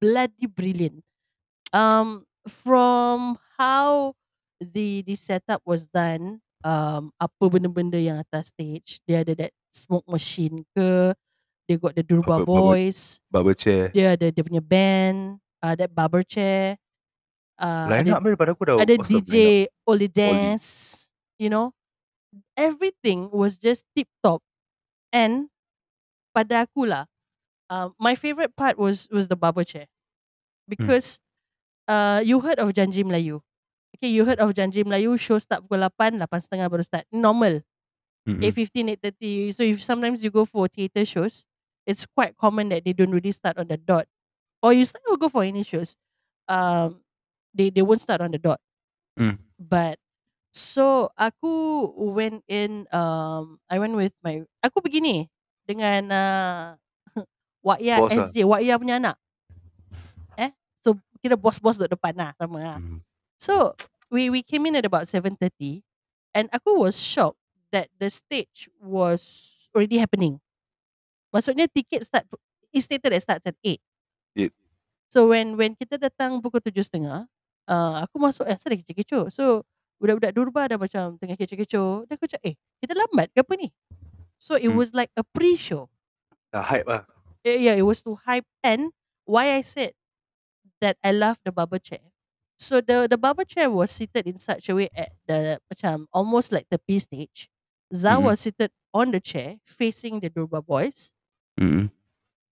bloody 0.01 0.49
brilliant. 0.49 1.05
Um 1.69 2.25
from 2.49 3.37
how 3.61 4.17
the 4.57 5.05
the 5.05 5.13
setup 5.13 5.61
was 5.61 5.85
done, 5.85 6.41
um 6.65 7.13
apa 7.21 7.45
benda-benda 7.45 8.01
yang 8.01 8.17
atas 8.17 8.49
stage, 8.49 9.05
dia 9.05 9.21
ada 9.21 9.37
that 9.37 9.53
smoke 9.69 10.09
machine 10.09 10.65
ke, 10.73 11.13
dia 11.69 11.77
got 11.77 11.93
the 11.93 12.01
Durba 12.01 12.41
Bubble, 12.41 12.49
bubble, 12.49 12.73
Boys, 12.73 13.21
bubble 13.29 13.53
chair. 13.53 13.93
dia 13.93 14.17
ada 14.17 14.33
dia 14.33 14.41
punya 14.41 14.65
band, 14.65 15.37
uh, 15.61 15.77
that 15.77 15.93
barber 15.93 16.25
chair, 16.25 16.73
uh, 17.61 17.87
Line 17.87 18.09
ada 18.09 18.17
up 18.17 18.23
daripada 18.25 18.51
aku 18.57 18.63
dah 18.67 18.75
ada. 18.81 18.93
DJ 18.97 19.69
Oli 19.85 20.07
Oli. 20.07 20.07
Dance, 20.09 21.09
you 21.39 21.49
know, 21.49 21.71
everything 22.57 23.29
was 23.31 23.57
just 23.57 23.85
tip 23.95 24.07
top. 24.23 24.41
And 25.13 25.49
pada 26.35 26.65
aku 26.67 26.87
lah, 26.87 27.07
uh, 27.71 27.91
my 27.99 28.15
favorite 28.15 28.55
part 28.55 28.77
was 28.79 29.07
was 29.11 29.27
the 29.29 29.37
barber 29.39 29.63
chair 29.65 29.87
Hmm. 30.69 30.87
because 30.87 31.19
uh, 31.87 32.21
you 32.23 32.39
heard 32.41 32.59
of 32.59 32.71
Janji 32.73 33.03
Melayu. 33.03 33.41
Okay, 33.97 34.09
you 34.09 34.25
heard 34.25 34.39
of 34.39 34.53
Janji 34.55 34.83
Melayu 34.85 35.19
show 35.19 35.37
start 35.39 35.65
pukul 35.67 35.83
8, 35.83 36.17
8.30 36.17 36.69
baru 36.71 36.83
start. 36.85 37.05
Normal. 37.11 37.61
Mm-mm. 38.27 38.41
8.15, 38.43 38.89
8.30. 38.97 39.51
So 39.53 39.61
if 39.63 39.83
sometimes 39.83 40.23
you 40.23 40.31
go 40.31 40.45
for 40.45 40.67
theatre 40.69 41.05
shows, 41.05 41.45
it's 41.85 42.05
quite 42.05 42.37
common 42.37 42.69
that 42.69 42.85
they 42.85 42.93
don't 42.93 43.11
really 43.11 43.33
start 43.33 43.57
on 43.57 43.67
the 43.67 43.77
dot. 43.77 44.07
Or 44.63 44.73
you 44.73 44.85
still 44.85 45.17
go 45.17 45.29
for 45.29 45.43
any 45.43 45.63
shows. 45.63 45.95
Um, 46.47 47.01
they 47.55 47.69
they 47.69 47.83
won't 47.83 48.01
start 48.01 48.23
on 48.23 48.31
the 48.31 48.41
dot. 48.41 48.59
Mm. 49.19 49.39
But 49.59 49.99
so 50.51 51.11
aku 51.15 51.87
went 51.95 52.43
in 52.47 52.87
um 52.91 53.59
I 53.71 53.79
went 53.79 53.95
with 53.95 54.15
my 54.23 54.43
aku 54.63 54.83
begini 54.83 55.31
dengan 55.67 56.01
uh, 56.11 56.63
Wakya 57.67 57.95
Boss 58.01 58.11
lah. 58.11 58.27
SJ, 58.31 58.37
Wakya 58.43 58.73
punya 58.79 58.95
anak. 58.99 59.15
Eh? 60.39 60.51
So 60.83 60.97
kira 61.21 61.37
bos-bos 61.37 61.77
duduk 61.77 61.95
depan 61.99 62.15
lah 62.17 62.31
sama 62.35 62.59
lah. 62.59 62.79
Mm. 62.81 62.99
So 63.39 63.75
we 64.11 64.27
we 64.27 64.41
came 64.43 64.67
in 64.67 64.75
at 64.75 64.87
about 64.87 65.07
7.30 65.07 65.85
and 66.35 66.51
aku 66.51 66.75
was 66.75 66.99
shocked 66.99 67.39
that 67.71 67.87
the 68.01 68.11
stage 68.11 68.67
was 68.81 69.23
already 69.71 70.01
happening. 70.01 70.43
Maksudnya 71.31 71.71
tiket 71.71 72.03
start 72.03 72.27
it 72.71 72.81
stated 72.83 73.11
that 73.11 73.23
starts 73.23 73.47
at 73.47 73.55
8. 73.63 73.79
Eight. 74.35 74.53
So 75.11 75.31
when 75.31 75.55
when 75.55 75.75
kita 75.79 75.99
datang 75.99 76.43
pukul 76.43 76.59
7.30, 76.63 77.27
uh, 77.71 78.03
aku 78.03 78.19
masuk 78.19 78.43
eh 78.45 78.53
asal 78.59 78.75
dah 78.75 78.79
kecoh-kecoh. 78.83 79.31
So 79.31 79.63
budak-budak 80.03 80.35
Durba 80.35 80.67
dah 80.67 80.75
macam 80.75 81.15
tengah 81.15 81.39
kecoh-kecoh. 81.39 82.05
Dan 82.11 82.13
aku 82.19 82.27
cakap, 82.27 82.43
eh 82.43 82.55
kita 82.83 82.91
lambat 82.91 83.31
ke 83.31 83.39
apa 83.39 83.53
ni? 83.55 83.71
So 84.35 84.59
it 84.59 84.67
Hmm. 84.67 84.75
was 84.75 84.91
like 84.91 85.09
a 85.15 85.23
pre-show. 85.23 85.87
Dah 86.51 86.65
hype 86.67 86.85
lah. 86.89 87.07
Eh, 87.47 87.57
yeah, 87.57 87.73
it 87.73 87.87
was 87.87 88.03
to 88.03 88.19
hype 88.27 88.45
and 88.61 88.91
why 89.25 89.55
I 89.55 89.63
said 89.63 89.95
that 90.83 90.97
I 91.01 91.13
love 91.15 91.39
the 91.45 91.53
barber 91.53 91.79
chair. 91.79 92.11
So 92.57 92.77
the 92.81 93.09
the 93.09 93.17
barber 93.17 93.45
chair 93.45 93.69
was 93.73 93.89
seated 93.89 94.29
in 94.29 94.37
such 94.37 94.69
a 94.69 94.77
way 94.77 94.89
at 94.93 95.13
the 95.25 95.57
macam 95.71 96.05
almost 96.13 96.53
like 96.53 96.69
the 96.69 96.77
P 96.77 97.01
stage. 97.01 97.49
Za 97.89 98.17
Mm-mm. 98.17 98.29
was 98.29 98.45
seated 98.45 98.69
on 98.93 99.09
the 99.09 99.21
chair 99.21 99.57
facing 99.65 100.21
the 100.21 100.29
Durba 100.29 100.61
boys. 100.61 101.13
Mm-mm. 101.57 101.89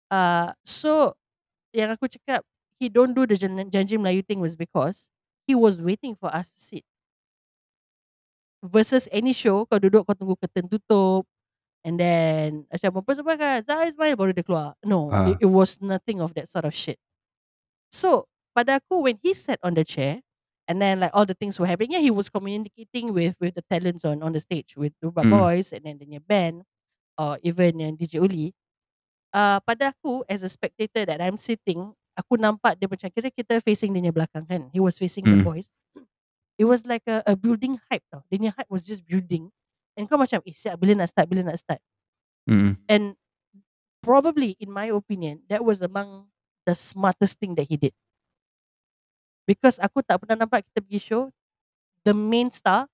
Uh, 0.09 0.53
so 0.65 1.13
yang 1.69 1.93
aku 1.93 2.09
cakap 2.09 2.41
he 2.79 2.87
don't 2.89 3.13
do 3.13 3.27
the 3.27 3.35
jan- 3.35 3.69
janji 3.69 3.99
Melayu 3.99 4.23
thing 4.25 4.39
was 4.39 4.55
because 4.55 5.11
he 5.45 5.53
was 5.53 5.77
waiting 5.81 6.15
for 6.15 6.31
us 6.33 6.51
to 6.55 6.59
sit. 6.59 6.85
Versus 8.59 9.07
any 9.15 9.31
show 9.31 9.63
kau 9.63 9.79
duduk 9.79 10.03
kau 10.03 10.11
tunggu 10.11 10.35
curtain 10.35 10.67
tutup 10.67 11.23
and 11.87 11.95
then 11.95 12.67
macam 12.67 12.99
mempersembahkan 12.99 13.63
Zah 13.63 13.87
Ismail 13.87 14.19
baru 14.19 14.31
dia 14.35 14.43
keluar. 14.43 14.75
No, 14.83 15.07
Ah. 15.07 15.31
it, 15.31 15.47
it 15.47 15.51
was 15.51 15.79
nothing 15.79 16.19
of 16.19 16.35
that 16.35 16.51
sort 16.51 16.67
of 16.67 16.75
shit. 16.75 16.99
So 17.87 18.27
pada 18.51 18.83
aku 18.83 18.99
when 19.07 19.15
he 19.23 19.31
sat 19.31 19.63
on 19.63 19.79
the 19.79 19.87
chair 19.87 20.19
and 20.67 20.83
then 20.83 20.99
like 20.99 21.15
all 21.15 21.23
the 21.23 21.39
things 21.39 21.55
were 21.55 21.71
happening, 21.71 21.95
yeah, 21.95 22.03
he 22.03 22.11
was 22.11 22.27
communicating 22.27 23.15
with 23.15 23.39
with 23.39 23.55
the 23.55 23.63
talents 23.71 24.03
on 24.03 24.19
on 24.19 24.35
the 24.35 24.43
stage 24.43 24.75
with 24.75 24.91
Durba 24.99 25.23
Mm. 25.23 25.31
Boys 25.31 25.71
and 25.71 25.87
then 25.87 25.95
the 25.95 26.03
punya 26.03 26.19
band 26.19 26.67
or 27.15 27.39
even 27.39 27.79
yang 27.79 27.95
DJ 27.95 28.19
Uli. 28.19 28.51
Uh, 29.31 29.63
pada 29.63 29.95
aku 29.95 30.27
as 30.27 30.43
a 30.43 30.51
spectator 30.51 31.07
that 31.07 31.23
I'm 31.23 31.39
sitting, 31.39 31.95
aku 32.13 32.35
nampak 32.35 32.75
dia 32.75 32.87
macam 32.87 33.09
kira 33.09 33.29
kita 33.29 33.59
facing 33.61 33.91
dia 33.91 34.09
belakang 34.09 34.43
kan. 34.43 34.67
He 34.71 34.79
was 34.79 34.97
facing 34.97 35.25
the 35.25 35.39
Mm. 35.39 35.45
boys. 35.45 35.67
It 36.59 36.67
was 36.67 36.83
like 36.83 37.07
a, 37.07 37.23
a 37.23 37.39
building 37.39 37.79
hype 37.87 38.03
tau. 38.11 38.19
Dia 38.27 38.35
punya 38.35 38.51
hype 38.51 38.67
was 38.67 38.83
just 38.83 39.07
building. 39.07 39.47
And 39.95 40.07
kau 40.07 40.19
macam, 40.19 40.43
eh 40.43 40.51
siap 40.51 40.75
bila 40.75 40.91
nak 40.95 41.07
start, 41.07 41.27
bila 41.27 41.43
nak 41.47 41.55
start. 41.55 41.79
Mm-mm. 42.47 42.75
And 42.87 43.15
probably 44.03 44.59
in 44.59 44.67
my 44.67 44.91
opinion, 44.91 45.43
that 45.47 45.63
was 45.63 45.79
among 45.79 46.27
the 46.67 46.75
smartest 46.75 47.39
thing 47.39 47.55
that 47.55 47.67
he 47.67 47.79
did. 47.79 47.95
Because 49.47 49.79
aku 49.81 50.05
tak 50.05 50.21
pernah 50.21 50.45
nampak 50.45 50.67
kita 50.69 50.79
pergi 50.83 50.99
show, 51.01 51.23
the 52.05 52.13
main 52.13 52.51
star 52.53 52.85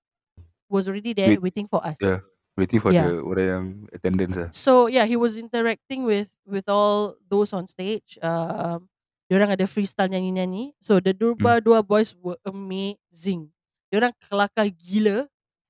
was 0.70 0.88
already 0.88 1.12
there 1.12 1.36
Wait, 1.36 1.42
waiting 1.52 1.68
for 1.68 1.82
us. 1.84 1.98
yeah. 2.00 2.22
Waiting 2.56 2.80
for 2.80 2.88
Yeah. 2.88 3.12
the 3.12 3.20
orang 3.20 3.46
yang 3.46 3.64
attendance 3.92 4.34
lah. 4.34 4.48
So 4.50 4.88
yeah, 4.88 5.04
he 5.04 5.14
was 5.14 5.36
interacting 5.36 6.08
with 6.08 6.32
with 6.48 6.64
all 6.72 7.20
those 7.28 7.52
on 7.52 7.68
stage. 7.68 8.16
Um, 8.24 8.88
diorang 9.26 9.50
ada 9.52 9.66
freestyle 9.66 10.10
nyanyi-nyanyi. 10.10 10.74
So 10.78 10.98
the 10.98 11.12
Durba 11.12 11.58
Dua 11.58 11.82
boys 11.82 12.14
were 12.14 12.38
amazing. 12.46 13.50
Diorang 13.90 14.14
kelakar 14.22 14.70
gila. 14.70 15.26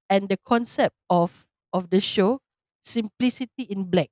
And 0.06 0.30
the 0.30 0.38
concept 0.38 0.94
of 1.10 1.50
of 1.75 1.90
the 1.90 1.98
show, 1.98 2.38
simplicity 2.86 3.66
in 3.66 3.90
black. 3.90 4.08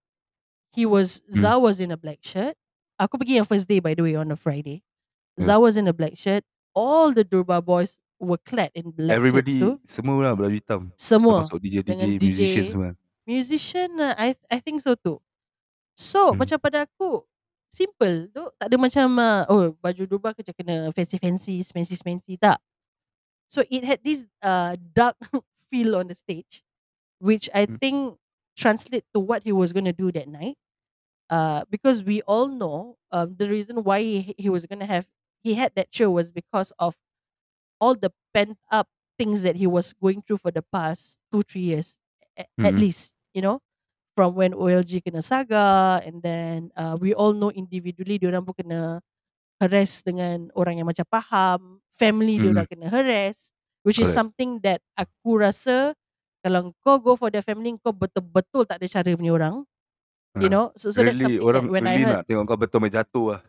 He 0.75 0.83
was 0.83 1.23
Hmm. 1.31 1.39
Za 1.39 1.53
was 1.63 1.79
in 1.79 1.95
a 1.95 1.99
black 1.99 2.19
shirt. 2.19 2.59
Aku 2.99 3.15
pergi 3.15 3.39
yang 3.39 3.47
first 3.47 3.71
day 3.71 3.79
by 3.79 3.95
the 3.95 4.03
way 4.03 4.19
on 4.19 4.27
a 4.31 4.39
Friday. 4.39 4.83
Yeah. 5.39 5.55
Za 5.55 5.55
was 5.63 5.79
in 5.79 5.87
a 5.87 5.95
black 5.95 6.19
shirt. 6.19 6.43
All 6.75 7.15
the 7.15 7.23
Durba 7.23 7.63
boys 7.63 7.95
were 8.19 8.43
clad 8.43 8.75
in 8.75 8.91
black 8.91 9.15
Everybody 9.15 9.63
shirts 9.63 9.87
semua 9.87 10.19
lah 10.19 10.35
baju 10.35 10.51
hitam. 10.51 10.91
Semua. 10.99 11.39
Termasuk 11.47 11.59
DJ, 11.63 11.77
DJ. 11.87 12.19
musician 12.19 12.65
semua. 12.67 12.91
Musician 13.23 13.91
uh, 14.03 14.15
I 14.19 14.35
I 14.51 14.59
think 14.59 14.83
so 14.83 14.99
too. 14.99 15.23
So 15.95 16.35
Hmm. 16.35 16.43
macam 16.43 16.59
pada 16.59 16.91
aku 16.91 17.23
simple 17.75 18.31
tu 18.31 18.43
tak 18.59 18.67
ada 18.71 18.77
macam 18.79 19.09
uh, 19.19 19.43
oh 19.51 19.75
baju 19.83 20.03
Dubai 20.07 20.33
kerja 20.39 20.55
kena 20.55 20.91
fancy 20.95 21.19
fancy 21.19 21.55
fancy 21.67 21.97
fancy 21.99 22.35
tak. 22.39 22.59
So 23.49 23.63
it 23.71 23.85
had 23.85 24.01
this 24.05 24.27
uh, 24.43 24.77
dark 24.81 25.17
feel 25.71 25.97
on 25.97 26.09
the 26.09 26.17
stage 26.17 26.65
which 27.19 27.51
I 27.55 27.67
Hmm. 27.67 27.77
think 27.81 28.19
translate 28.57 29.05
to 29.15 29.21
what 29.21 29.45
he 29.45 29.53
was 29.53 29.73
going 29.73 29.87
to 29.89 29.95
do 29.97 30.13
that 30.13 30.29
night. 30.29 30.59
Uh, 31.31 31.65
because 31.71 32.05
we 32.05 32.23
all 32.25 32.49
know 32.49 32.99
um, 33.13 33.37
the 33.37 33.49
reason 33.51 33.85
why 33.85 34.01
he, 34.03 34.35
he 34.39 34.49
was 34.51 34.67
going 34.67 34.81
to 34.81 34.87
have 34.87 35.09
he 35.43 35.55
had 35.55 35.75
that 35.77 35.89
show 35.95 36.11
was 36.11 36.33
because 36.33 36.73
of 36.79 36.97
all 37.81 37.95
the 37.95 38.13
pent 38.33 38.59
up 38.71 38.89
things 39.19 39.43
that 39.43 39.57
he 39.57 39.67
was 39.67 39.93
going 39.93 40.23
through 40.23 40.39
for 40.39 40.51
the 40.51 40.63
past 40.73 41.19
two 41.33 41.43
three 41.43 41.63
years 41.75 41.97
a- 42.39 42.47
at 42.63 42.75
Mm-mm. 42.75 42.85
least 42.85 43.15
you 43.35 43.43
know 43.43 43.61
from 44.15 44.39
when 44.39 44.55
OLG 44.55 45.03
kena 45.03 45.21
saga 45.21 45.99
and 46.03 46.23
then 46.23 46.71
uh, 46.75 46.95
we 46.97 47.11
all 47.13 47.35
know 47.35 47.51
individually 47.51 48.17
diorang 48.17 48.47
pun 48.47 48.55
kena 48.55 49.03
harass 49.59 50.01
dengan 50.01 50.51
orang 50.55 50.79
yang 50.79 50.87
macam 50.87 51.03
faham 51.07 51.79
family 51.95 52.39
Mm-mm. 52.39 52.51
diorang 52.51 52.67
kena 52.67 52.87
harass 52.89 53.51
which 53.83 53.99
is 53.99 54.09
Correct. 54.09 54.19
something 54.19 54.51
that 54.63 54.79
aku 54.95 55.39
rasa 55.39 55.93
kalau 56.41 56.71
kau 56.81 56.97
go 56.99 57.13
for 57.15 57.29
the 57.29 57.41
family 57.41 57.75
kau 57.79 57.91
betul-betul 57.91 58.63
tak 58.65 58.79
ada 58.79 58.87
cara 58.87 59.11
punya 59.15 59.35
orang 59.35 59.57
you 60.39 60.47
Ah, 60.47 60.53
know 60.53 60.67
so 60.75 60.91
so 60.91 60.99
that's 61.01 61.15
really 61.15 61.39
something 61.39 61.43
orang 61.43 61.65
that 61.67 61.73
when 61.73 61.85
I 61.85 61.95
really 61.95 62.05
heard 62.07 62.17
nak 62.23 62.27
tengok 62.27 62.45
kau 62.47 62.59
betul 62.59 62.79
main 62.83 62.91
jatuh 62.91 63.27
lah. 63.35 63.43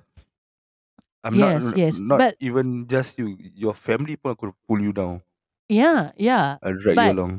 I'm 1.26 1.34
Yes, 1.34 1.74
not 1.74 1.74
yes, 1.74 1.94
not 1.98 2.20
but- 2.22 2.38
even 2.38 2.86
just 2.86 3.18
you. 3.18 3.34
Your 3.58 3.74
family 3.74 4.14
pun 4.14 4.38
aku 4.38 4.54
pull 4.70 4.78
you 4.78 4.94
down. 4.94 5.26
yeah 5.66 6.14
yeah 6.14 6.62
I 6.62 6.70
drag 6.78 6.94
But- 6.94 7.10
you 7.10 7.16
along. 7.18 7.34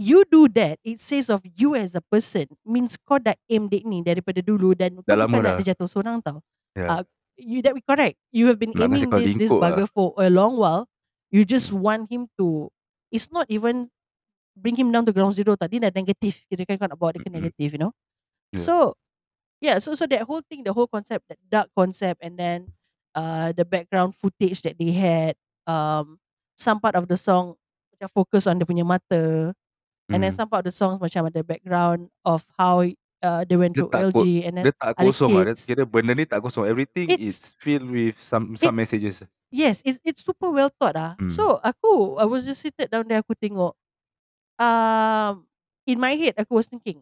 You 0.00 0.24
do 0.32 0.48
that, 0.56 0.80
it 0.80 0.96
says 0.96 1.28
of 1.28 1.44
you 1.44 1.76
as 1.76 1.92
a 1.92 2.00
person. 2.00 2.48
Means 2.64 2.96
kau 3.04 3.20
dah 3.20 3.36
aim 3.52 3.68
date 3.68 3.84
ni 3.84 4.00
daripada 4.00 4.40
dulu 4.40 4.72
dan 4.72 4.96
kau 4.96 5.04
bukan 5.04 5.28
nak 5.28 5.44
dah. 5.44 5.54
dia 5.60 5.76
jatuh 5.76 5.84
seorang 5.84 6.24
tau. 6.24 6.40
Yeah. 6.72 6.88
Uh, 6.88 7.04
you 7.36 7.60
that 7.60 7.76
we 7.76 7.84
correct. 7.84 8.16
You 8.32 8.48
have 8.48 8.56
been 8.56 8.72
aiming 8.72 8.96
this, 8.96 9.04
this 9.04 9.52
lingkup 9.52 9.60
lah. 9.60 9.76
bugger 9.76 9.88
for 9.92 10.16
a 10.16 10.32
long 10.32 10.56
while. 10.56 10.88
You 11.28 11.44
just 11.44 11.68
want 11.76 12.08
him 12.08 12.32
to. 12.40 12.72
It's 13.12 13.28
not 13.28 13.44
even 13.52 13.92
bring 14.56 14.80
him 14.80 14.88
down 14.88 15.04
to 15.04 15.12
ground 15.12 15.36
zero 15.36 15.52
tadi 15.60 15.76
dah 15.76 15.92
negatif. 15.92 16.48
Kira 16.48 16.64
kan 16.64 16.80
kau 16.80 16.88
nak 16.88 16.96
bawa 16.96 17.20
dia 17.20 17.20
ke 17.20 17.28
negatif, 17.28 17.76
you 17.76 17.80
know. 17.84 17.92
Yeah. 18.56 18.64
So 18.64 18.74
yeah, 19.60 19.76
so 19.84 19.92
so 19.92 20.08
that 20.08 20.24
whole 20.24 20.40
thing, 20.40 20.64
the 20.64 20.72
whole 20.72 20.88
concept, 20.88 21.28
that 21.28 21.36
dark 21.44 21.68
concept, 21.76 22.24
and 22.24 22.40
then 22.40 22.72
uh 23.12 23.52
the 23.52 23.68
background 23.68 24.16
footage 24.16 24.64
that 24.64 24.80
they 24.80 24.96
had, 24.96 25.36
um, 25.68 26.16
some 26.56 26.80
part 26.80 26.96
of 26.96 27.04
the 27.04 27.20
song 27.20 27.60
macam 27.92 28.08
focus 28.16 28.48
on 28.48 28.56
dia 28.56 28.64
punya 28.64 28.80
mata. 28.80 29.52
And 30.10 30.20
then 30.20 30.30
Hmm. 30.30 30.36
some 30.36 30.48
part 30.48 30.66
of 30.66 30.68
the 30.68 30.74
songs 30.74 30.98
macam 30.98 31.24
ada 31.24 31.40
background 31.40 32.10
of 32.22 32.42
how 32.54 32.82
uh, 33.20 33.42
they 33.44 33.54
went 33.54 33.72
Dia 33.72 33.84
to 33.84 33.88
tak 33.88 34.10
LG 34.10 34.22
and 34.42 34.52
then 34.58 34.64
Dia 34.66 34.74
tak 34.74 34.92
kosong 34.96 35.30
lah. 35.32 35.44
Dia 35.46 35.56
kira 35.56 35.82
benda 35.84 36.12
ni 36.12 36.24
tak 36.24 36.40
kosong. 36.40 36.66
Everything 36.66 37.08
It's- 37.08 37.22
is 37.22 37.36
filled 37.56 37.86
with 37.86 38.16
some 38.16 38.54
some 38.54 38.74
messages. 38.74 39.22
yes, 39.50 39.82
it's 39.82 39.98
it's 40.02 40.20
super 40.20 40.50
well 40.50 40.70
thought 40.70 40.94
ah. 40.94 41.12
Hmm. 41.14 41.26
So 41.26 41.58
aku 41.60 42.16
I 42.16 42.24
was 42.24 42.42
just 42.42 42.58
seated 42.58 42.88
down 42.88 43.06
there 43.06 43.18
aku 43.18 43.34
tengok 43.34 43.74
um 44.56 45.46
in 45.84 45.96
my 45.96 46.14
head 46.14 46.36
aku 46.36 46.54
was 46.54 46.66
thinking 46.66 47.00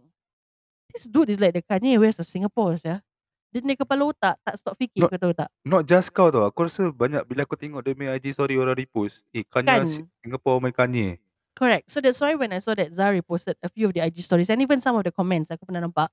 this 0.91 1.05
dude 1.05 1.29
is 1.29 1.39
like 1.39 1.53
the 1.53 1.61
Kanye 1.61 1.97
West 1.97 2.19
of 2.19 2.27
Singapore 2.27 2.77
ya. 2.81 3.01
Dia 3.49 3.65
ni 3.65 3.73
kepala 3.75 4.05
otak 4.05 4.37
tak 4.39 4.55
stop 4.57 4.77
fikir 4.77 5.01
No. 5.01 5.09
kau 5.09 5.17
tahu 5.19 5.33
tak? 5.33 5.49
Not 5.63 5.85
just 5.85 6.13
kau 6.13 6.29
tau. 6.29 6.45
Aku 6.45 6.65
rasa 6.65 6.93
banyak 6.93 7.25
bila 7.25 7.45
aku 7.45 7.57
tengok 7.57 7.81
dia 7.81 7.93
punya 7.93 8.13
IG 8.13 8.33
story 8.33 8.57
orang 8.57 8.77
repost. 8.77 9.25
Eh, 9.33 9.41
Kanye 9.41 9.69
Kan. 9.71 9.89
Si- 9.89 10.05
Singapore 10.21 10.61
main 10.61 10.73
Kanye. 10.73 11.17
Correct. 11.59 11.91
So 11.91 11.99
that's 12.01 12.21
why 12.23 12.35
when 12.39 12.53
I 12.55 12.61
saw 12.63 12.75
that 12.79 12.93
Zari 12.95 13.19
posted 13.27 13.57
a 13.63 13.69
few 13.69 13.87
of 13.91 13.93
the 13.95 14.01
IG 14.01 14.23
stories 14.23 14.49
and 14.51 14.63
even 14.63 14.81
some 14.81 14.95
of 14.95 15.03
the 15.03 15.11
comments 15.11 15.51
aku 15.51 15.67
pernah 15.67 15.83
nampak. 15.83 16.09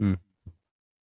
Hmm. 0.00 0.14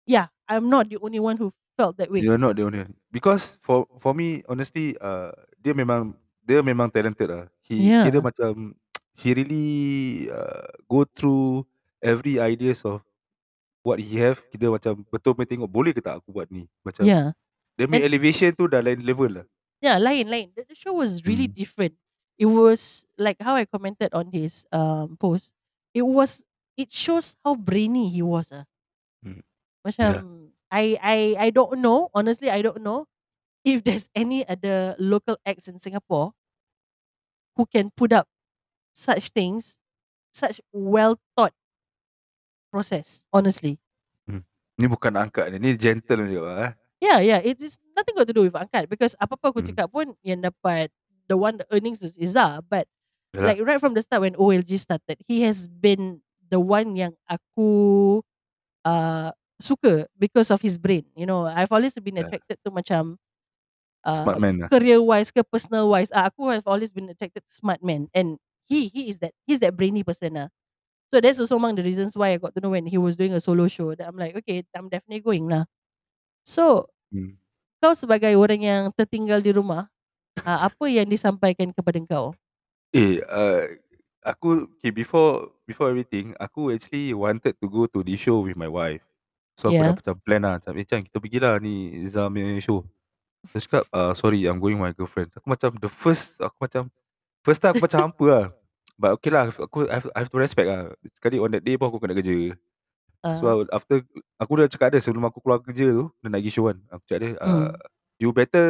Yeah, 0.07 0.29
I'm 0.49 0.69
not 0.71 0.89
the 0.89 0.99
only 1.01 1.21
one 1.21 1.37
who 1.37 1.53
felt 1.77 1.97
that 1.99 2.11
way. 2.11 2.21
You're 2.23 2.39
not 2.39 2.57
the 2.57 2.65
only 2.65 2.79
one. 2.87 2.95
Because 3.11 3.59
for 3.63 3.87
for 3.99 4.15
me, 4.15 4.43
honestly, 4.47 4.95
uh, 5.03 5.35
dia 5.59 5.75
memang 5.75 6.15
dia 6.47 6.63
memang 6.63 6.87
talented 6.93 7.27
lah. 7.31 7.45
He 7.67 7.91
Yeah. 7.91 7.99
kira 7.99 8.23
macam 8.23 8.75
he 9.21 9.35
really 9.35 9.69
uh, 10.31 10.71
go 10.87 11.03
through 11.05 11.67
every 11.99 12.39
ideas 12.39 12.87
of 12.87 13.03
what 13.85 13.99
he 14.03 14.19
have. 14.23 14.43
Kita 14.53 14.71
macam 14.73 15.07
betul 15.11 15.35
main 15.39 15.49
tengok 15.51 15.71
boleh 15.71 15.93
ke 15.97 16.03
tak 16.05 16.23
aku 16.23 16.31
buat 16.35 16.49
ni. 16.51 16.67
Macam 16.87 17.11
Yeah. 17.11 17.33
dia 17.79 17.87
punya 17.91 18.05
elevation 18.07 18.53
tu 18.57 18.67
dah 18.71 18.83
lain 18.85 19.03
level 19.05 19.43
lah. 19.43 19.47
Yeah, 19.83 19.99
lain 19.99 20.29
lain. 20.31 20.53
The, 20.57 20.65
the 20.69 20.75
show 20.75 20.95
was 20.95 21.27
really 21.27 21.47
Hmm. 21.47 21.51
different. 21.51 21.95
It 22.35 22.47
was 22.51 23.07
like 23.15 23.39
how 23.39 23.55
I 23.55 23.65
commented 23.65 24.11
on 24.13 24.35
his 24.35 24.67
um 24.75 25.17
post. 25.17 25.55
It 25.95 26.03
was 26.03 26.43
it 26.75 26.91
shows 26.91 27.39
how 27.47 27.55
brainy 27.55 28.11
he 28.11 28.23
was. 28.23 28.51
Ah. 28.51 28.67
Hmm. 29.23 29.43
Macam 29.87 30.51
I 30.69 30.99
I 30.99 31.19
I 31.39 31.49
don't 31.55 31.79
know. 31.79 32.11
Honestly, 32.11 32.51
I 32.51 32.59
don't 32.63 32.83
know 32.83 33.07
if 33.63 33.87
there's 33.87 34.11
any 34.19 34.43
other 34.47 34.99
local 34.99 35.39
acts 35.47 35.71
in 35.71 35.79
Singapore 35.79 36.35
who 37.55 37.67
can 37.71 37.95
put 37.95 38.11
up 38.11 38.27
such 38.91 39.31
things, 39.31 39.79
such 40.35 40.59
well 40.75 41.15
thought 41.39 41.55
process. 42.75 43.23
Honestly, 43.31 43.79
Ni 44.75 44.91
bukan 44.91 45.15
angkat 45.15 45.55
ni. 45.55 45.63
Ni 45.63 45.71
gentle 45.79 46.27
je 46.27 46.35
lah. 46.35 46.67
Eh. 46.67 46.71
yeah, 46.99 47.19
yeah. 47.23 47.39
It 47.39 47.63
is 47.63 47.79
nothing 47.95 48.19
got 48.19 48.27
to 48.27 48.35
do 48.35 48.43
with 48.43 48.59
angkat 48.59 48.91
because 48.91 49.15
apa-apa 49.23 49.55
aku 49.55 49.63
Hmm. 49.63 49.71
cakap 49.71 49.87
pun 49.87 50.19
yang 50.27 50.43
dapat 50.43 50.91
the 51.29 51.37
one 51.37 51.59
the 51.59 51.67
earnings 51.73 52.03
is 52.03 52.17
Izzah, 52.19 52.63
but 52.69 52.87
Yalah. 53.35 53.55
like 53.55 53.61
right 53.63 53.81
from 53.81 53.95
the 53.95 54.03
start 54.03 54.23
when 54.23 54.37
OLG 54.37 54.77
started, 54.79 55.19
he 55.29 55.43
has 55.43 55.69
been 55.69 56.23
the 56.51 56.61
one 56.61 56.97
yang 56.97 57.15
aku 57.31 58.23
uh, 58.85 59.33
suka 59.61 60.07
because 60.19 60.51
of 60.51 60.63
his 60.63 60.79
brain. 60.79 61.05
You 61.17 61.27
know, 61.27 61.47
I've 61.47 61.73
always 61.73 61.95
been 61.99 62.19
Yeah. 62.19 62.31
attracted 62.31 62.59
to 62.65 62.71
macam 62.73 63.19
Smart 64.13 64.39
uh, 64.39 64.41
man 64.41 64.57
lah. 64.63 64.71
career 64.73 65.01
wise 65.03 65.31
ke 65.31 65.43
personal 65.47 65.89
wise. 65.91 66.11
Uh, 66.13 66.29
aku 66.29 66.49
have 66.53 66.67
always 66.67 66.93
been 66.93 67.09
attracted 67.11 67.43
to 67.47 67.53
smart 67.55 67.83
men, 67.85 68.09
and 68.15 68.39
he 68.67 68.89
he 68.89 69.09
is 69.11 69.19
that 69.21 69.33
he's 69.47 69.61
that 69.61 69.77
brainy 69.77 70.03
person. 70.05 70.37
Uh. 70.37 70.49
So 71.15 71.21
that's 71.23 71.39
also 71.41 71.57
among 71.57 71.77
the 71.79 71.85
reasons 71.87 72.17
why 72.19 72.35
I 72.35 72.39
got 72.43 72.55
to 72.57 72.61
know 72.63 72.75
when 72.75 72.87
he 72.87 72.99
was 72.99 73.17
doing 73.17 73.33
a 73.35 73.41
solo 73.41 73.69
show 73.69 73.95
that 73.95 74.07
I'm 74.09 74.19
like, 74.19 74.37
okay, 74.43 74.65
I'm 74.75 74.91
definitely 74.91 75.23
going 75.23 75.49
lah. 75.49 75.65
So 76.45 76.89
Hmm. 77.13 77.39
kau 77.83 77.95
sebagai 77.95 78.35
orang 78.39 78.61
yang 78.65 78.83
tertinggal 78.97 79.41
di 79.45 79.53
rumah, 79.55 79.89
uh, 80.45 80.69
apa 80.69 80.85
yang 80.87 81.09
disampaikan 81.09 81.73
kepada 81.73 81.99
kau? 82.05 82.37
Eh, 82.95 83.19
uh, 83.27 83.65
aku 84.23 84.71
okay 84.79 84.95
before 84.95 85.51
before 85.67 85.91
everything, 85.91 86.37
aku 86.39 86.71
actually 86.71 87.11
wanted 87.17 87.57
to 87.59 87.67
go 87.67 87.89
to 87.89 88.05
this 88.07 88.23
show 88.23 88.45
with 88.45 88.55
my 88.55 88.69
wife. 88.71 89.03
So 89.59 89.71
aku 89.71 89.83
Yeah. 89.83 89.91
dah 89.91 89.97
macam 89.99 90.15
plan 90.23 90.43
lah, 90.43 90.55
macam 90.59 90.73
eh 90.79 90.87
Chan 90.87 91.03
kita 91.03 91.19
pergilah 91.19 91.59
ni 91.59 91.95
Zam 92.07 92.31
punya 92.31 92.59
show. 92.63 92.83
Terus 93.51 93.69
cakap, 93.69 93.85
uh, 93.93 94.13
sorry 94.17 94.47
I'm 94.49 94.59
going 94.59 94.81
with 94.81 94.89
my 94.89 94.95
girlfriend. 94.97 95.31
Aku 95.37 95.47
macam 95.47 95.77
the 95.79 95.91
first, 95.91 96.41
aku 96.41 96.57
macam 96.59 96.89
first 97.45 97.61
time 97.61 97.77
aku 97.77 97.85
macam 97.85 98.01
hampa 98.11 98.25
lah. 98.27 98.47
But 98.95 99.11
okay 99.19 99.31
lah, 99.31 99.51
aku 99.51 99.91
I 99.91 99.99
have, 100.01 100.09
I 100.15 100.19
have 100.25 100.31
to 100.33 100.39
respect 100.39 100.67
lah. 100.71 100.91
Sekali 101.11 101.37
on 101.43 101.51
that 101.53 101.63
day 101.67 101.77
pun 101.77 101.91
aku 101.91 101.99
kena 102.03 102.15
kerja. 102.15 102.55
Uh, 103.21 103.35
So 103.37 103.45
after 103.69 104.03
aku 104.39 104.53
dah 104.59 104.67
cakap 104.71 104.95
dia 104.95 105.01
sebelum 105.03 105.29
aku 105.29 105.39
keluar 105.45 105.61
kerja 105.61 105.87
tu, 105.93 106.09
dia 106.23 106.29
nak 106.31 106.41
pergi 106.41 106.53
show 106.55 106.65
kan. 106.71 106.79
Aku 106.95 107.03
cakap 107.07 107.21
dia, 107.21 107.31
uh. 107.43 107.75
You 108.25 108.33
better 108.33 108.65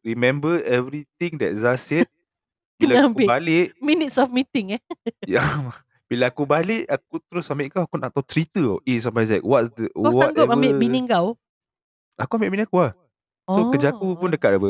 remember 0.00 0.62
everything 0.62 1.34
that 1.36 1.50
Zah 1.54 1.74
said. 1.74 2.06
Bila 2.78 2.94
Kena 2.94 3.02
aku 3.02 3.10
ambil. 3.16 3.26
balik, 3.28 3.66
minutes 3.80 4.16
of 4.16 4.30
meeting 4.30 4.78
eh. 4.78 4.82
Ya, 5.34 5.42
bila 6.06 6.30
aku 6.30 6.46
balik 6.46 6.86
aku 6.86 7.18
terus 7.26 7.50
ambil 7.50 7.66
kau 7.66 7.82
aku 7.82 7.98
nak 7.98 8.14
tahu 8.14 8.22
cerita 8.22 8.62
tau. 8.62 8.78
A 8.78 8.94
sampai 8.96 9.26
Z. 9.26 9.42
What's 9.42 9.74
the 9.74 9.90
Kau 9.90 10.14
sanggup 10.14 10.46
ambil 10.46 10.70
whatever- 10.70 10.78
bini 10.78 11.00
kau? 11.04 11.34
Aku 12.14 12.38
ambil 12.38 12.50
bini 12.52 12.62
aku 12.62 12.78
lah. 12.78 12.94
So 13.46 13.70
kerja 13.70 13.90
aku 13.90 14.14
pun 14.14 14.30
Oh. 14.30 14.32
dekat 14.32 14.54
apa. 14.54 14.68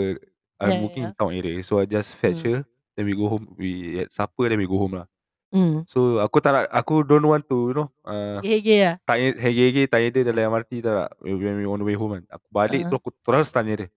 I'm 0.56 0.70
Yeah, 0.70 0.80
working 0.80 1.04
yeah. 1.04 1.12
in 1.12 1.18
town 1.18 1.32
area. 1.32 1.60
So 1.60 1.76
I 1.76 1.84
just 1.84 2.16
fetch 2.16 2.40
Hmm. 2.40 2.48
her. 2.48 2.58
Then 2.92 3.04
we 3.04 3.12
go 3.12 3.28
home. 3.28 3.52
We 3.54 3.70
had 3.98 4.08
supper 4.08 4.48
then 4.48 4.56
we 4.56 4.64
go 4.64 4.78
home 4.78 4.96
lah. 4.96 5.04
Hmm. 5.48 5.84
So 5.84 6.16
aku 6.18 6.40
tak 6.40 6.52
nak, 6.52 6.64
aku 6.70 7.00
don't 7.02 7.22
want 7.22 7.44
to 7.46 7.58
you 7.66 7.74
know. 7.74 7.88
Uh, 8.02 8.40
Hege 8.40 8.76
lah. 8.78 8.94
tanya, 9.02 9.36
hege-hege 9.36 9.84
tanya 9.86 10.08
dia 10.10 10.22
dalam 10.24 10.48
MRT 10.50 10.80
tak 10.80 10.92
nak. 10.94 11.10
When 11.20 11.38
we 11.56 11.64
on 11.64 11.76
the 11.76 11.84
way 11.84 11.94
home 11.94 12.14
kan. 12.14 12.24
Aku 12.30 12.46
balik 12.50 12.82
Ah. 12.84 12.88
tu 12.88 12.96
aku 12.96 13.10
terus 13.20 13.48
tanya 13.48 13.74
dia. 13.76 13.88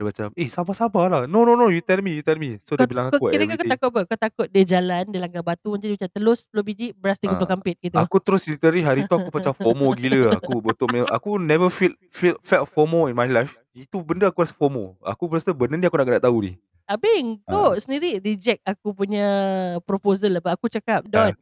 Dia 0.00 0.04
macam, 0.08 0.26
"Eh 0.34 0.48
sabar-sabar 0.48 1.06
lah. 1.06 1.20
No 1.28 1.44
no 1.44 1.52
no 1.52 1.68
you 1.68 1.84
tell 1.84 2.00
me 2.00 2.16
you 2.16 2.24
tell 2.24 2.40
me." 2.40 2.56
So 2.64 2.74
Kau 2.74 2.80
dia 2.80 2.88
bilang 2.88 3.12
kau 3.12 3.20
aku 3.20 3.24
kira 3.28 3.44
kau 3.44 3.54
everything. 3.54 3.70
takut 3.70 3.88
apa? 3.92 4.00
Kau 4.08 4.18
takut 4.18 4.46
dia 4.48 4.64
jalan, 4.64 5.04
dia 5.12 5.20
langgar 5.20 5.42
batu 5.44 5.68
macam 5.70 5.86
ni 5.86 5.94
macam 5.94 6.10
telus 6.10 6.38
10 6.48 6.64
biji 6.64 6.86
beras 6.96 7.18
30 7.20 7.44
Ah, 7.44 7.50
kampit 7.52 7.76
gitu? 7.78 7.96
Aku 8.00 8.16
terus 8.18 8.42
literally 8.48 8.80
hari 8.80 9.04
tu 9.04 9.14
aku 9.14 9.28
macam 9.28 9.52
FOMO 9.52 9.92
gila. 9.94 10.40
Aku 10.40 10.64
betul 10.64 10.86
punya 10.88 11.04
aku 11.12 11.36
never 11.36 11.68
feel 11.68 11.92
feel 12.08 12.34
felt 12.40 12.66
FOMO 12.72 13.06
in 13.06 13.14
my 13.14 13.28
life. 13.28 13.60
Itu 13.72 14.00
benda 14.00 14.32
aku 14.32 14.42
rasa 14.42 14.56
FOMO. 14.56 14.96
Aku 15.04 15.28
rasa 15.28 15.52
benda 15.52 15.76
ni 15.76 15.84
aku 15.84 15.96
nak 16.00 16.18
nak 16.18 16.24
tahu 16.24 16.38
ni. 16.40 16.52
Habis 16.82 17.38
kau 17.46 17.72
Ah. 17.72 17.78
sendiri 17.78 18.18
reject 18.18 18.64
aku 18.64 18.96
punya 18.96 19.24
proposal 19.84 20.32
lepas 20.34 20.56
aku 20.56 20.66
cakap, 20.66 21.04
Ah. 21.12 21.30
"Don, 21.30 21.36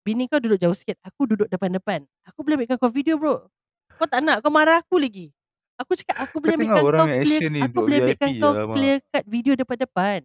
bini 0.00 0.24
kau 0.30 0.40
duduk 0.40 0.56
jauh 0.56 0.72
sikit, 0.72 0.96
aku 1.04 1.28
duduk 1.28 1.50
depan-depan. 1.50 2.06
Aku 2.24 2.40
boleh 2.40 2.56
ambilkan 2.56 2.78
kau 2.80 2.88
video 2.88 3.20
bro. 3.20 3.44
Kau 3.90 4.06
tak 4.08 4.22
nak, 4.24 4.40
kau 4.40 4.48
marah 4.48 4.80
aku 4.80 4.96
lagi." 4.96 5.34
Aku 5.80 5.92
cakap 5.96 6.16
aku 6.28 6.36
Kau 6.44 6.44
boleh 6.44 6.56
tengok 6.60 6.78
ambilkan 6.78 6.84
orang 6.84 7.04
kau 7.04 7.08
yang 7.08 7.20
clear, 7.24 7.42
action 7.42 7.50
ni 7.56 7.62
aku 7.64 7.78
duduk 7.78 7.84
boleh 7.88 7.98
ambilkan 8.00 8.30
VIP, 8.30 8.40
kau 8.40 8.52
alamak. 8.52 8.74
clear 8.74 8.96
cut 9.12 9.24
video 9.26 9.52
depan-depan. 9.56 10.20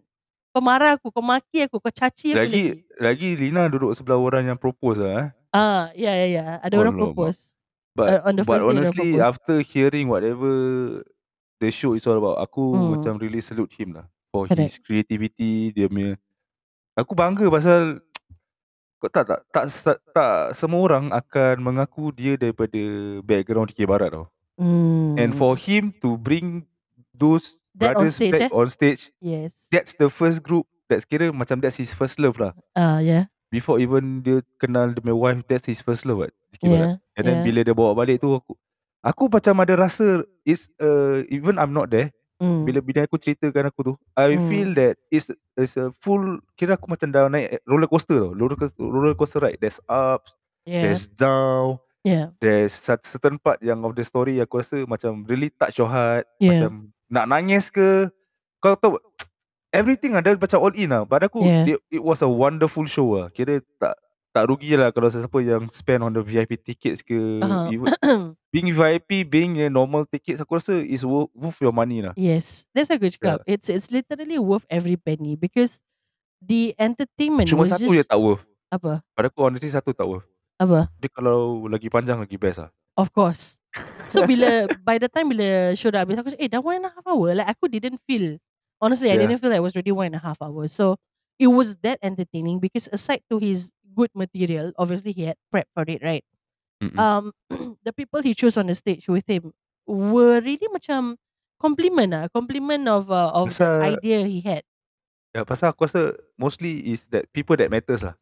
Kau 0.51 0.61
marah 0.63 0.95
aku, 0.95 1.07
kau 1.11 1.23
maki 1.23 1.67
aku, 1.67 1.77
kau 1.83 1.93
caci 1.93 2.35
aku 2.35 2.47
lagi. 2.47 2.63
Lagi 2.63 2.83
lagi 2.99 3.29
Lina 3.39 3.67
duduk 3.71 3.91
sebelah 3.95 4.19
orang 4.19 4.51
yang 4.53 4.59
propose 4.59 4.99
lah 4.99 5.13
eh. 5.23 5.27
Ah, 5.55 5.89
ya 5.95 6.11
ya 6.13 6.27
ya, 6.27 6.45
ada 6.61 6.75
orang 6.77 6.93
Alamak. 6.93 7.15
propose. 7.15 7.55
But 7.95 8.11
Uh, 8.11 8.21
on 8.27 8.35
the 8.35 8.43
but 8.43 8.47
first 8.47 8.67
day 8.67 8.75
honestly 8.75 9.17
propose. 9.17 9.23
after 9.23 9.55
hearing 9.63 10.07
whatever 10.11 10.51
the 11.61 11.69
show 11.71 11.95
is 11.95 12.05
all 12.07 12.19
about, 12.19 12.39
aku 12.43 12.63
Hmm. 12.71 12.91
macam 12.91 13.17
really 13.19 13.39
salute 13.39 13.71
him 13.79 13.95
lah 13.95 14.07
for 14.31 14.47
Correct. 14.47 14.59
his 14.67 14.77
creativity, 14.79 15.71
dia 15.71 15.87
punya 15.87 16.19
Aku 16.97 17.13
bangga 17.15 17.47
pasal 17.51 17.99
kau 19.01 19.09
tak 19.11 19.25
tak 19.29 19.39
tak 19.53 19.65
tak, 19.69 19.97
tak 20.15 20.35
semua 20.57 20.81
orang 20.83 21.05
akan 21.11 21.55
mengaku 21.63 22.11
dia 22.15 22.35
daripada 22.39 22.79
background 23.23 23.71
dikir 23.73 23.87
barat 23.89 24.11
tau. 24.13 24.27
Hmm. 24.55 25.19
And 25.19 25.35
for 25.35 25.59
him 25.59 25.91
to 25.99 26.15
bring 26.15 26.63
those 27.11 27.59
That 27.75 27.99
on 27.99 28.07
brothers 28.07 28.15
stage, 28.15 28.31
back 28.31 28.47
eh? 28.47 28.55
on 28.55 28.67
stage, 28.71 29.11
Yes. 29.19 29.51
that's 29.67 29.99
the 29.99 30.07
first 30.07 30.39
group 30.39 30.63
that's 30.87 31.03
kira 31.03 31.27
macam 31.35 31.59
that's 31.59 31.75
his 31.75 31.91
first 31.91 32.23
love 32.23 32.39
lah. 32.39 32.55
Ah, 32.71 33.03
yeah. 33.03 33.27
Before 33.51 33.79
even 33.83 34.23
dia 34.23 34.39
kenal 34.59 34.95
dia 34.95 35.03
punya 35.03 35.15
wife, 35.15 35.43
that's 35.51 35.67
his 35.67 35.83
first 35.83 36.07
love 36.07 36.23
barat. 36.23 36.31
Yeah. 36.63 36.95
And 37.19 37.23
then 37.27 37.43
yeah. 37.43 37.45
bila 37.47 37.59
dia 37.67 37.75
bawa 37.75 37.91
balik 37.91 38.23
tu 38.23 38.31
aku 38.31 38.55
aku 39.03 39.27
macam 39.27 39.59
ada 39.59 39.75
rasa 39.75 40.23
is 40.47 40.71
uh, 40.79 41.27
even 41.27 41.59
I'm 41.59 41.75
not 41.75 41.91
there 41.91 42.15
Hmm. 42.35 42.67
bila 42.67 42.83
bini 42.83 42.99
aku 42.99 43.15
ceritakan 43.15 43.71
aku 43.71 43.79
tu 43.79 43.93
I 44.11 44.35
Hmm. 44.35 44.43
feel 44.51 44.69
that 44.75 44.99
it's 45.07 45.31
it's 45.55 45.79
a 45.79 45.87
full 46.03 46.43
kira 46.59 46.75
aku 46.75 46.91
macam 46.91 47.07
dah 47.07 47.31
naik 47.31 47.63
roller 47.63 47.87
coaster 47.87 48.19
tau 48.19 48.35
roller 48.35 48.59
coaster, 48.59 48.83
roller 48.83 49.15
coaster 49.15 49.39
ride 49.39 49.55
there's 49.63 49.79
ups 49.87 50.35
Yeah. 50.67 50.83
there's 50.83 51.07
down 51.07 51.79
Yeah. 52.05 52.37
there's 52.37 52.69
cer- 52.71 53.01
certain 53.01 53.35
part 53.35 53.57
yang 53.59 53.81
of 53.81 53.97
the 53.97 54.05
story 54.05 54.37
aku 54.37 54.61
rasa 54.61 54.85
macam 54.85 55.25
really 55.25 55.49
touch 55.49 55.75
your 55.75 55.89
heart 55.89 56.29
Yeah. 56.37 56.53
macam 56.53 56.71
nak 57.09 57.25
nangis 57.27 57.67
ke 57.67 58.13
kau 58.61 58.77
tahu 58.77 59.01
everything 59.73 60.13
ada 60.13 60.37
macam 60.37 60.61
all 60.61 60.75
in 60.75 60.87
lah 60.87 61.01
pada 61.03 61.25
aku 61.25 61.41
Yeah. 61.41 61.65
it, 61.65 61.77
it 61.91 62.01
was 62.01 62.21
a 62.21 62.29
wonderful 62.29 62.85
show 62.85 63.17
lah 63.17 63.27
kira 63.27 63.57
tak 63.81 63.97
tak 64.31 64.51
rugi 64.51 64.75
lah 64.75 64.91
kalau 64.91 65.07
sesiapa 65.07 65.39
yang 65.39 65.63
spend 65.71 66.03
on 66.03 66.11
the 66.11 66.19
VIP 66.19 66.59
tickets 66.59 66.99
ke 66.99 67.39
Uh-huh. 67.39 67.71
even 67.71 67.87
being 68.53 68.67
VIP 68.69 69.23
being 69.23 69.55
a 69.57 69.67
normal 69.67 70.03
tickets 70.03 70.37
aku 70.37 70.59
rasa 70.59 70.75
is 70.77 71.01
worth, 71.01 71.31
worth 71.33 71.57
your 71.57 71.71
money 71.71 72.03
lah 72.03 72.11
Yes, 72.13 72.67
that's 72.69 72.91
a 72.91 72.99
good 72.99 73.15
cakap. 73.15 73.47
It's 73.47 73.65
it's 73.65 73.89
literally 73.89 74.35
worth 74.37 74.67
every 74.67 74.99
penny 74.99 75.33
because 75.33 75.79
the 76.37 76.75
entertainment 76.75 77.47
cuma 77.47 77.63
was 77.63 77.71
satu 77.73 77.87
just 77.87 77.95
je 77.95 78.03
tak 78.05 78.19
worth 78.19 78.43
apa 78.67 78.99
pada 79.15 79.31
aku 79.31 79.39
honestly 79.41 79.71
satu 79.71 79.95
tak 79.95 80.03
worth 80.03 80.27
apa. 80.57 80.87
dia 80.95 81.09
kalau 81.11 81.67
lagi 81.67 81.87
panjang 81.87 82.19
lagi 82.19 82.35
best 82.35 82.63
lah 82.63 82.71
Of 82.95 83.11
course. 83.11 83.59
So 84.07 84.23
bila 84.23 84.71
by 84.71 84.95
the 84.95 85.11
time 85.11 85.27
bila 85.27 85.75
show 85.75 85.91
dah 85.91 86.07
habis 86.07 86.15
aku 86.15 86.31
eh 86.39 86.47
dah 86.47 86.63
one 86.63 86.79
and 86.79 86.87
a 86.87 86.91
half 86.95 87.03
hour. 87.03 87.35
Like 87.35 87.51
aku 87.51 87.67
didn't 87.67 87.99
feel 88.07 88.39
honestly 88.79 89.11
I 89.11 89.19
Yeah. 89.19 89.27
didn't 89.27 89.43
feel 89.43 89.51
like 89.51 89.59
it 89.59 89.67
was 89.67 89.75
already 89.75 89.91
one 89.91 90.15
and 90.15 90.19
a 90.19 90.23
half 90.23 90.39
hours. 90.39 90.71
So 90.71 90.95
it 91.35 91.51
was 91.51 91.75
that 91.83 91.99
entertaining 91.99 92.63
because 92.63 92.87
aside 92.87 93.19
to 93.27 93.35
his 93.35 93.75
good 93.83 94.15
material, 94.15 94.71
obviously 94.79 95.11
he 95.11 95.27
had 95.27 95.35
prep 95.51 95.67
for 95.75 95.83
it, 95.91 95.99
right? 95.99 96.23
Mm-mm. 96.79 96.95
Um, 96.95 97.35
the 97.83 97.91
people 97.91 98.23
he 98.23 98.31
chose 98.31 98.55
on 98.55 98.71
the 98.71 98.75
stage 98.79 99.11
with 99.11 99.27
him 99.27 99.51
were 99.83 100.39
really 100.39 100.71
macam 100.71 101.19
compliment 101.59 102.15
ah, 102.15 102.25
compliment 102.31 102.87
of 102.87 103.11
uh, 103.11 103.35
of 103.35 103.51
the 103.51 103.59
Pasal- 103.59 103.99
idea 103.99 104.23
he 104.23 104.39
had. 104.39 104.63
ya 105.35 105.43
pasal 105.43 105.75
aku 105.75 105.83
rasa 105.83 106.15
mostly 106.39 106.79
is 106.95 107.11
that 107.11 107.27
people 107.35 107.59
that 107.59 107.67
matters 107.67 108.07
lah 108.07 108.15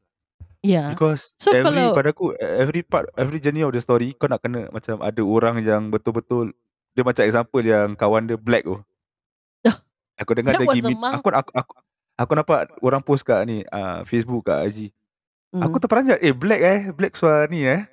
Yeah. 0.63 0.95
Because 0.95 1.35
So 1.35 1.51
every 1.51 1.75
kalau- 1.75 1.91
pada 1.91 2.09
aku 2.15 2.31
every 2.39 2.81
part 2.81 3.11
every 3.13 3.37
journey 3.37 3.61
of 3.61 3.75
the 3.75 3.83
story 3.83 4.15
kau 4.15 4.25
nak 4.25 4.39
kena 4.39 4.71
macam 4.71 5.03
ada 5.03 5.19
orang 5.19 5.59
yang 5.59 5.91
betul-betul 5.91 6.55
dia 6.95 7.03
macam 7.03 7.23
example 7.23 7.59
yang 7.59 7.93
kawan 7.93 8.25
dia 8.25 8.39
black 8.39 8.63
tu. 8.63 8.79
Aku 10.23 10.31
dengar 10.31 10.55
That 10.55 10.61
dia 10.61 10.67
was 10.69 10.77
pergi 10.77 10.81
a 10.81 10.87
meet, 10.87 10.99
monk. 11.01 11.13
aku, 11.19 11.27
aku 11.29 11.51
aku 11.51 11.73
aku 12.15 12.31
nampak 12.33 12.59
orang 12.79 13.01
post 13.01 13.25
kat 13.25 13.43
ni 13.43 13.65
uh, 13.65 14.05
Facebook 14.05 14.47
kat 14.47 14.63
IG. 14.65 14.93
Aku 15.51 15.75
Mm. 15.77 15.81
terperanjat 15.81 16.17
eh 16.17 16.31
black 16.31 16.61
eh 16.61 16.79
black 16.89 17.13
suara 17.13 17.43
ni 17.45 17.61
eh. 17.61 17.83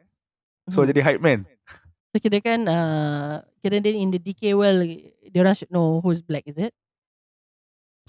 So 0.70 0.84
Mhm. 0.84 0.94
jadi 0.94 1.00
hype 1.02 1.20
man. 1.20 1.48
So 2.12 2.20
kira 2.20 2.38
kan 2.38 2.60
uh, 2.64 3.40
kira 3.58 3.80
dia 3.80 3.92
in 3.92 4.12
the 4.12 4.18
DK 4.18 4.54
well 4.54 4.78
dia 5.24 5.38
orang 5.38 5.54
should 5.54 5.68
know 5.68 5.98
who's 5.98 6.20
black 6.20 6.46
is 6.46 6.54
it? 6.56 6.70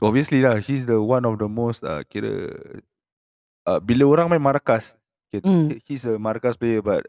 Obviously 0.02 0.42
lah 0.42 0.58
he's 0.58 0.86
the 0.86 0.98
one 0.98 1.24
of 1.24 1.38
the 1.38 1.46
most 1.46 1.82
uh, 1.82 2.02
kira 2.04 2.52
uh, 3.64 3.80
bila 3.80 4.04
orang 4.08 4.28
main 4.28 4.42
markas 4.42 4.96
kira, 5.28 5.44
Mm. 5.44 5.80
he's 5.82 6.04
a 6.04 6.16
markas 6.16 6.56
player 6.56 6.80
but 6.80 7.04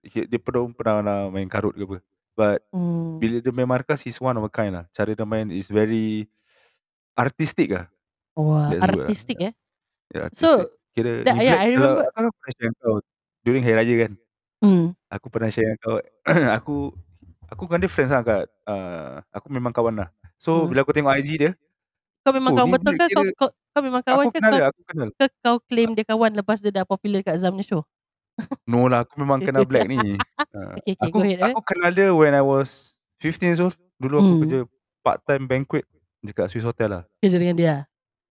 he, 0.00 0.24
dia 0.24 0.38
pernah 0.38 0.64
pernah 0.70 0.94
nak 1.00 1.20
main 1.30 1.46
karut 1.46 1.72
ke 1.72 1.82
apa. 1.82 1.98
But 2.32 2.60
Hmm. 2.68 3.16
bila 3.16 3.40
dia 3.40 3.48
main 3.50 3.64
markas 3.66 4.00
he's 4.00 4.16
one 4.16 4.34
of 4.34 4.42
a 4.42 4.48
kind 4.48 4.72
lah. 4.72 4.84
Cara 4.90 5.10
dia 5.10 5.24
main 5.24 5.48
is 5.48 5.66
very 5.66 6.28
artistic 7.14 7.72
lah. 7.72 7.86
Wah, 8.34 8.68
That's 8.68 8.82
lah. 8.82 9.04
artistic 9.04 9.36
eh. 9.40 9.52
Ya, 10.10 10.28
So, 10.30 10.68
artistic. 10.68 10.68
kira 10.92 11.10
that- 11.24 11.36
yeah, 11.38 11.56
I 11.58 11.72
kalau 11.72 11.96
remember- 11.96 12.12
aku 12.12 12.28
pernah 12.30 12.52
share 12.52 12.62
dengan 12.62 12.74
kau 12.78 12.96
during 13.42 13.62
hari 13.62 13.76
raya 13.76 13.94
kan. 13.98 14.12
Hmm. 14.56 14.84
Aku 15.08 15.26
pernah 15.28 15.48
share 15.48 15.64
dengan 15.66 15.78
kau 15.78 15.96
aku 16.58 16.76
aku 17.46 17.62
dengan 17.64 17.80
dia 17.80 17.90
friends 17.90 18.12
lah 18.12 18.20
kat 18.20 18.44
uh, 18.64 19.20
aku 19.32 19.46
memang 19.48 19.72
kawan 19.72 19.96
lah. 19.96 20.08
So 20.36 20.64
Hmm. 20.64 20.68
bila 20.68 20.84
aku 20.84 20.92
tengok 20.92 21.16
IG 21.16 21.28
dia, 21.38 21.52
Kau 22.20 22.34
memang 22.34 22.52
Oh, 22.52 22.58
kawan 22.58 22.68
ni 22.68 22.74
betul 22.76 22.92
ke 22.92 23.04
kau, 23.06 23.08
kira- 23.22 23.36
kau 23.38 23.50
kau 23.76 23.84
memang 23.84 24.00
kawan 24.00 24.24
aku 24.24 24.32
ke 24.32 24.36
kenal 24.40 24.48
kau, 24.48 24.56
dia, 24.56 24.66
aku 24.66 24.80
kenal. 24.88 25.08
ke 25.12 25.26
kau 25.38 25.56
claim 25.62 25.90
dia 25.92 26.04
kawan 26.04 26.32
lepas 26.32 26.58
dia 26.58 26.72
dah 26.72 26.88
popular 26.88 27.20
kat 27.20 27.36
Zamnya 27.36 27.60
show? 27.60 27.84
No 28.64 28.88
lah, 28.88 29.04
aku 29.04 29.20
memang 29.20 29.40
kenal 29.40 29.64
Black 29.70 29.84
ni. 29.84 29.96
Uh, 29.96 30.76
Okay, 30.80 30.96
okay, 30.96 31.08
aku 31.08 31.12
go 31.12 31.20
ahead, 31.20 31.38
eh. 31.40 31.52
aku 31.52 31.60
kenal 31.62 31.92
dia 31.92 32.08
when 32.10 32.32
I 32.32 32.40
was 32.40 32.96
15 33.20 33.44
years 33.44 33.60
old. 33.60 33.76
Dulu 33.96 34.14
aku 34.16 34.24
Hmm. 34.26 34.40
kerja 34.40 34.58
part 35.00 35.20
time 35.22 35.44
banquet 35.44 35.84
dekat 36.20 36.48
Swiss 36.48 36.64
Hotel 36.64 36.88
lah. 36.90 37.02
Kerja 37.20 37.36
dengan 37.36 37.56
dia. 37.56 37.74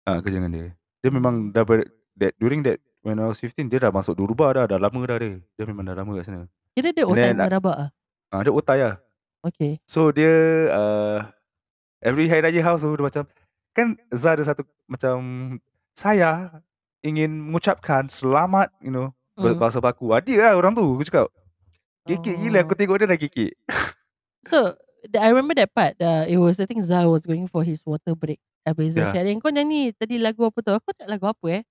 Ah, 0.02 0.22
kerja 0.22 0.38
dengan 0.38 0.54
dia. 0.54 0.68
Dia 1.00 1.10
memang 1.10 1.50
dah 1.50 1.62
ber, 1.62 1.86
that 2.18 2.34
during 2.38 2.62
that 2.62 2.78
when 3.02 3.18
I 3.18 3.26
was 3.26 3.38
15 3.38 3.66
dia 3.66 3.78
dah 3.80 3.90
masuk 3.90 4.14
Duruba 4.14 4.50
dah, 4.52 4.66
dah 4.66 4.78
lama 4.78 5.00
dah 5.06 5.18
dia. 5.18 5.38
Dia 5.58 5.66
memang 5.66 5.86
dah 5.86 5.96
lama 5.96 6.18
kat 6.18 6.26
sana. 6.26 6.46
Kira 6.74 6.90
dia 6.90 7.06
otai 7.06 7.32
then, 7.32 7.38
merabak 7.40 7.78
ah. 7.78 7.90
Ah, 8.30 8.42
dia 8.42 8.52
otai 8.52 8.82
lah. 8.82 8.96
Okay. 9.42 9.78
So 9.86 10.10
dia 10.10 10.34
uh, 10.70 11.22
every 12.02 12.26
hari 12.26 12.42
raya 12.44 12.62
house 12.62 12.82
tu 12.82 12.90
dia 12.90 13.06
macam 13.06 13.24
kan 13.76 14.00
Zah 14.16 14.40
ada 14.40 14.44
satu 14.48 14.64
macam 14.88 15.16
saya 15.92 16.64
ingin 17.04 17.30
mengucapkan 17.30 18.08
selamat 18.08 18.72
you 18.80 18.90
know 18.90 19.12
hmm. 19.36 19.60
bahasa 19.60 19.84
baku. 19.84 20.16
Ah, 20.16 20.24
dia 20.24 20.50
lah 20.50 20.54
orang 20.56 20.72
tu 20.74 20.82
aku 20.82 21.04
cakap. 21.04 21.28
Kekek 22.06 22.38
gila 22.38 22.62
aku 22.62 22.74
Oh. 22.74 22.78
tengok 22.78 22.98
dia 23.02 23.10
dah 23.10 23.20
kekek. 23.20 23.54
So, 24.46 24.78
the, 25.10 25.18
I 25.18 25.34
remember 25.34 25.58
that 25.58 25.74
part. 25.74 25.98
Uh, 25.98 26.30
it 26.30 26.38
was, 26.38 26.62
I 26.62 26.70
think 26.70 26.86
Zah 26.86 27.10
was 27.10 27.26
going 27.26 27.50
for 27.50 27.66
his 27.66 27.82
water 27.82 28.14
break. 28.14 28.38
Habis 28.62 28.94
Yeah. 28.94 29.10
sharing, 29.10 29.42
kau 29.42 29.50
nyanyi 29.50 29.90
tadi 29.98 30.22
lagu 30.22 30.46
apa 30.46 30.62
tu? 30.62 30.70
Aku 30.70 30.94
tak 30.94 31.10
lagu 31.10 31.26
apa 31.26 31.46
eh? 31.50 31.62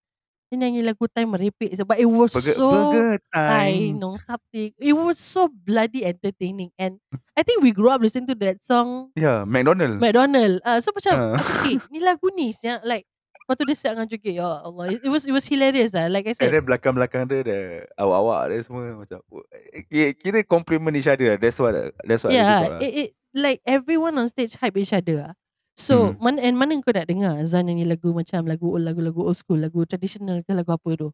Dia 0.49 0.57
nyanyi 0.61 0.85
lagu 0.85 1.09
Time 1.09 1.35
Merepek. 1.35 1.73
But 1.83 1.99
it 1.99 2.07
was 2.07 2.31
Burger, 2.31 2.55
so... 2.55 2.67
burger 2.69 3.19
I 3.33 3.73
time. 3.75 3.99
know 3.99 4.15
something. 4.15 4.71
It 4.77 4.95
was 4.95 5.17
so 5.17 5.49
bloody 5.49 6.05
entertaining. 6.05 6.71
And 6.77 7.01
I 7.35 7.43
think 7.43 7.65
we 7.65 7.73
grew 7.73 7.89
up 7.91 8.05
listening 8.05 8.29
to 8.31 8.37
that 8.45 8.61
song 8.61 9.11
Ya, 9.17 9.43
McDonald. 9.49 9.99
McDonald. 9.99 10.61
Uh, 10.63 10.79
so 10.79 10.93
macam, 10.93 11.15
Ah. 11.15 11.35
aku 11.35 11.49
fikir, 11.65 11.77
ni 11.91 11.99
lagu 12.05 12.29
ni 12.37 12.53
siap. 12.53 12.85
Like, 12.85 13.09
lepas 13.45 13.55
tu 13.57 13.65
dia 13.67 13.77
siap 13.77 13.93
dengan 13.97 14.09
joget. 14.09 14.35
Ya 14.37 14.47
Allah. 14.63 14.85
It, 14.95 15.11
was 15.11 15.25
it 15.27 15.35
was 15.35 15.45
hilarious 15.49 15.93
lah. 15.97 16.07
Like 16.07 16.29
I 16.29 16.37
And 16.37 16.39
said. 16.39 16.53
then 16.53 16.65
belakang-belakang 16.65 17.25
dia 17.29 17.41
ada 17.43 17.59
awak-awak 17.99 18.41
dia 18.53 18.61
semua 18.63 18.83
macam 18.95 19.19
oh, 19.33 19.45
eh, 19.53 19.85
kira, 19.89 20.09
kira 20.15 20.39
compliment 20.45 20.95
each 20.95 21.09
other. 21.09 21.35
lah. 21.35 21.39
That's 21.41 21.59
what 21.59 21.73
that's 22.05 22.23
what 22.23 22.31
I 22.31 22.37
yeah, 22.37 22.57
thought 22.63 22.73
lah. 22.79 22.81
it, 22.85 22.93
it, 22.93 23.09
like 23.35 23.59
everyone 23.67 24.15
on 24.17 24.29
stage 24.31 24.55
hype 24.61 24.77
each 24.79 24.93
other. 24.95 25.29
lah. 25.29 25.33
So, 25.77 26.15
Hmm. 26.15 26.23
mana 26.23 26.39
and 26.47 26.55
mana 26.55 26.79
kau 26.79 26.95
nak 26.95 27.11
dengar 27.11 27.35
Zan 27.51 27.67
nyanyi 27.67 27.83
lagu 27.83 28.15
macam 28.15 28.47
lagu 28.47 28.71
old, 28.79 28.87
lagu-lagu 28.87 29.27
old 29.27 29.35
school, 29.35 29.59
lagu 29.59 29.83
traditional 29.83 30.39
ke 30.47 30.55
lagu 30.55 30.71
apa 30.71 30.91
tu. 30.95 31.09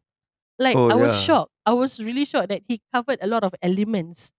Like, 0.61 0.77
Oh, 0.77 0.89
I 0.89 0.95
was 0.95 1.13
yeah. 1.13 1.17
shocked. 1.17 1.53
I 1.65 1.73
was 1.73 1.97
really 2.01 2.25
shocked 2.25 2.49
that 2.53 2.63
he 2.69 2.81
covered 2.93 3.19
a 3.21 3.29
lot 3.29 3.41
of 3.45 3.53
elements 3.65 4.31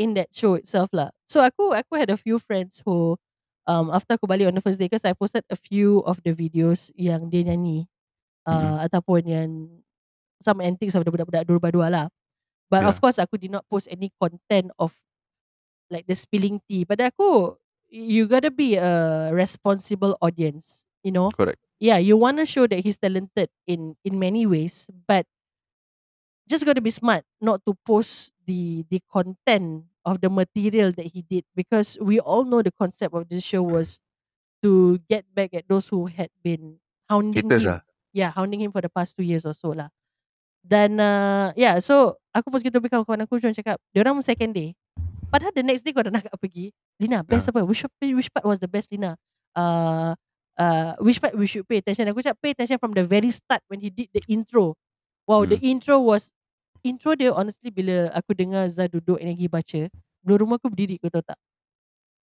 in 0.00 0.14
that 0.16 0.32
show 0.34 0.54
itself 0.56 0.90
lah. 0.92 1.12
So, 1.28 1.40
aku 1.44 1.74
aku 1.76 1.96
had 2.00 2.10
a 2.12 2.18
few 2.20 2.38
friends 2.40 2.80
who, 2.86 3.16
um, 3.68 3.92
after 3.92 4.16
aku 4.16 4.24
balik 4.28 4.48
on 4.48 4.56
the 4.56 4.64
first 4.64 4.80
day, 4.80 4.88
because 4.88 5.04
I 5.04 5.12
posted 5.16 5.44
a 5.52 5.56
few 5.58 6.00
of 6.08 6.20
the 6.24 6.32
videos 6.36 6.92
yang 6.96 7.28
dia 7.28 7.44
nyanyi. 7.48 7.88
Uh, 8.48 8.80
Ataupun 8.86 9.22
yang 9.28 9.50
some 10.42 10.60
antics 10.64 10.94
of 10.96 11.04
the 11.04 11.12
budak-budak 11.12 11.44
Durba 11.48 11.70
dua 11.72 11.88
lah. 11.92 12.06
But 12.72 12.84
of 12.88 12.96
Yeah. 12.96 13.02
course, 13.02 13.18
aku 13.20 13.36
did 13.40 13.52
not 13.54 13.66
post 13.70 13.88
any 13.92 14.10
content 14.16 14.72
of 14.80 14.96
like 15.92 16.06
the 16.08 16.16
spilling 16.16 16.60
tea. 16.68 16.84
Pada 16.88 17.08
aku, 17.12 17.56
you 17.88 18.26
gotta 18.28 18.50
be 18.50 18.76
a 18.76 19.30
responsible 19.32 20.16
audience. 20.20 20.84
You 21.02 21.12
know, 21.12 21.30
Correct. 21.30 21.58
yeah, 21.80 21.96
you 21.98 22.16
wanna 22.16 22.44
show 22.44 22.66
that 22.66 22.80
he's 22.84 22.98
talented 22.98 23.48
in 23.66 23.96
in 24.04 24.18
many 24.18 24.44
ways, 24.46 24.90
but 25.06 25.24
just 26.48 26.64
gotta 26.64 26.80
be 26.80 26.90
smart 26.90 27.24
not 27.40 27.62
to 27.68 27.76
post 27.86 28.32
the 28.48 28.84
the 28.88 29.00
content 29.08 29.84
of 30.04 30.20
the 30.24 30.32
material 30.32 30.90
that 30.96 31.06
he 31.12 31.20
did 31.22 31.44
because 31.52 32.00
we 32.00 32.18
all 32.18 32.44
know 32.44 32.64
the 32.64 32.72
concept 32.72 33.12
of 33.12 33.28
this 33.28 33.44
show 33.44 33.62
was 33.62 34.00
to 34.64 34.98
get 35.06 35.22
back 35.36 35.52
at 35.54 35.68
those 35.68 35.86
who 35.88 36.06
had 36.08 36.32
been 36.42 36.80
hounding 37.08 37.46
Haters 37.46 37.68
him. 37.68 37.78
lah. 37.78 37.80
Yeah, 38.16 38.30
hounding 38.32 38.64
him 38.64 38.72
for 38.72 38.80
the 38.80 38.88
past 38.90 39.14
two 39.14 39.22
years 39.22 39.44
or 39.44 39.52
so 39.54 39.76
lah. 39.76 39.92
Dan 40.64 40.98
uh, 40.98 41.52
yeah, 41.54 41.78
so 41.78 42.18
aku 42.34 42.50
pas 42.50 42.64
kita 42.64 42.82
pergi 42.82 42.92
kawan-kawan 42.96 43.24
aku 43.24 43.38
cuma 43.38 43.54
cakap, 43.54 43.78
dia 43.94 44.02
orang 44.02 44.18
second 44.24 44.52
day. 44.56 44.74
Padahal 45.28 45.52
the 45.52 45.64
next 45.64 45.84
day 45.84 45.92
kau 45.92 46.04
dah 46.04 46.12
nak 46.12 46.24
pergi. 46.40 46.72
Lina, 46.96 47.20
best 47.20 47.52
apa? 47.52 47.60
Which, 47.64 47.84
which 48.00 48.32
part 48.32 48.48
was 48.48 48.58
the 48.58 48.68
best, 48.70 48.88
Lina? 48.88 49.14
Uh, 49.52 50.16
uh, 50.56 50.96
which 51.04 51.20
part 51.20 51.36
we 51.36 51.44
should 51.44 51.68
pay 51.68 51.84
attention? 51.84 52.08
Aku 52.08 52.24
cakap 52.24 52.40
pay 52.40 52.52
attention 52.56 52.80
from 52.80 52.96
the 52.96 53.04
very 53.04 53.28
start 53.28 53.60
when 53.68 53.78
he 53.80 53.92
did 53.92 54.08
the 54.16 54.24
intro. 54.26 54.72
Wow, 55.28 55.44
the 55.44 55.60
intro 55.60 56.00
was 56.00 56.32
intro 56.80 57.12
dia 57.12 57.28
honestly 57.34 57.68
bila 57.68 58.08
aku 58.16 58.32
dengar 58.32 58.64
Zah 58.72 58.88
duduk 58.88 59.20
and 59.20 59.28
lagi 59.28 59.44
baca, 59.44 59.92
belum 60.24 60.48
rumah 60.48 60.56
aku 60.56 60.72
berdiri 60.72 60.96
kau 60.96 61.12
tahu 61.12 61.20
tak? 61.20 61.36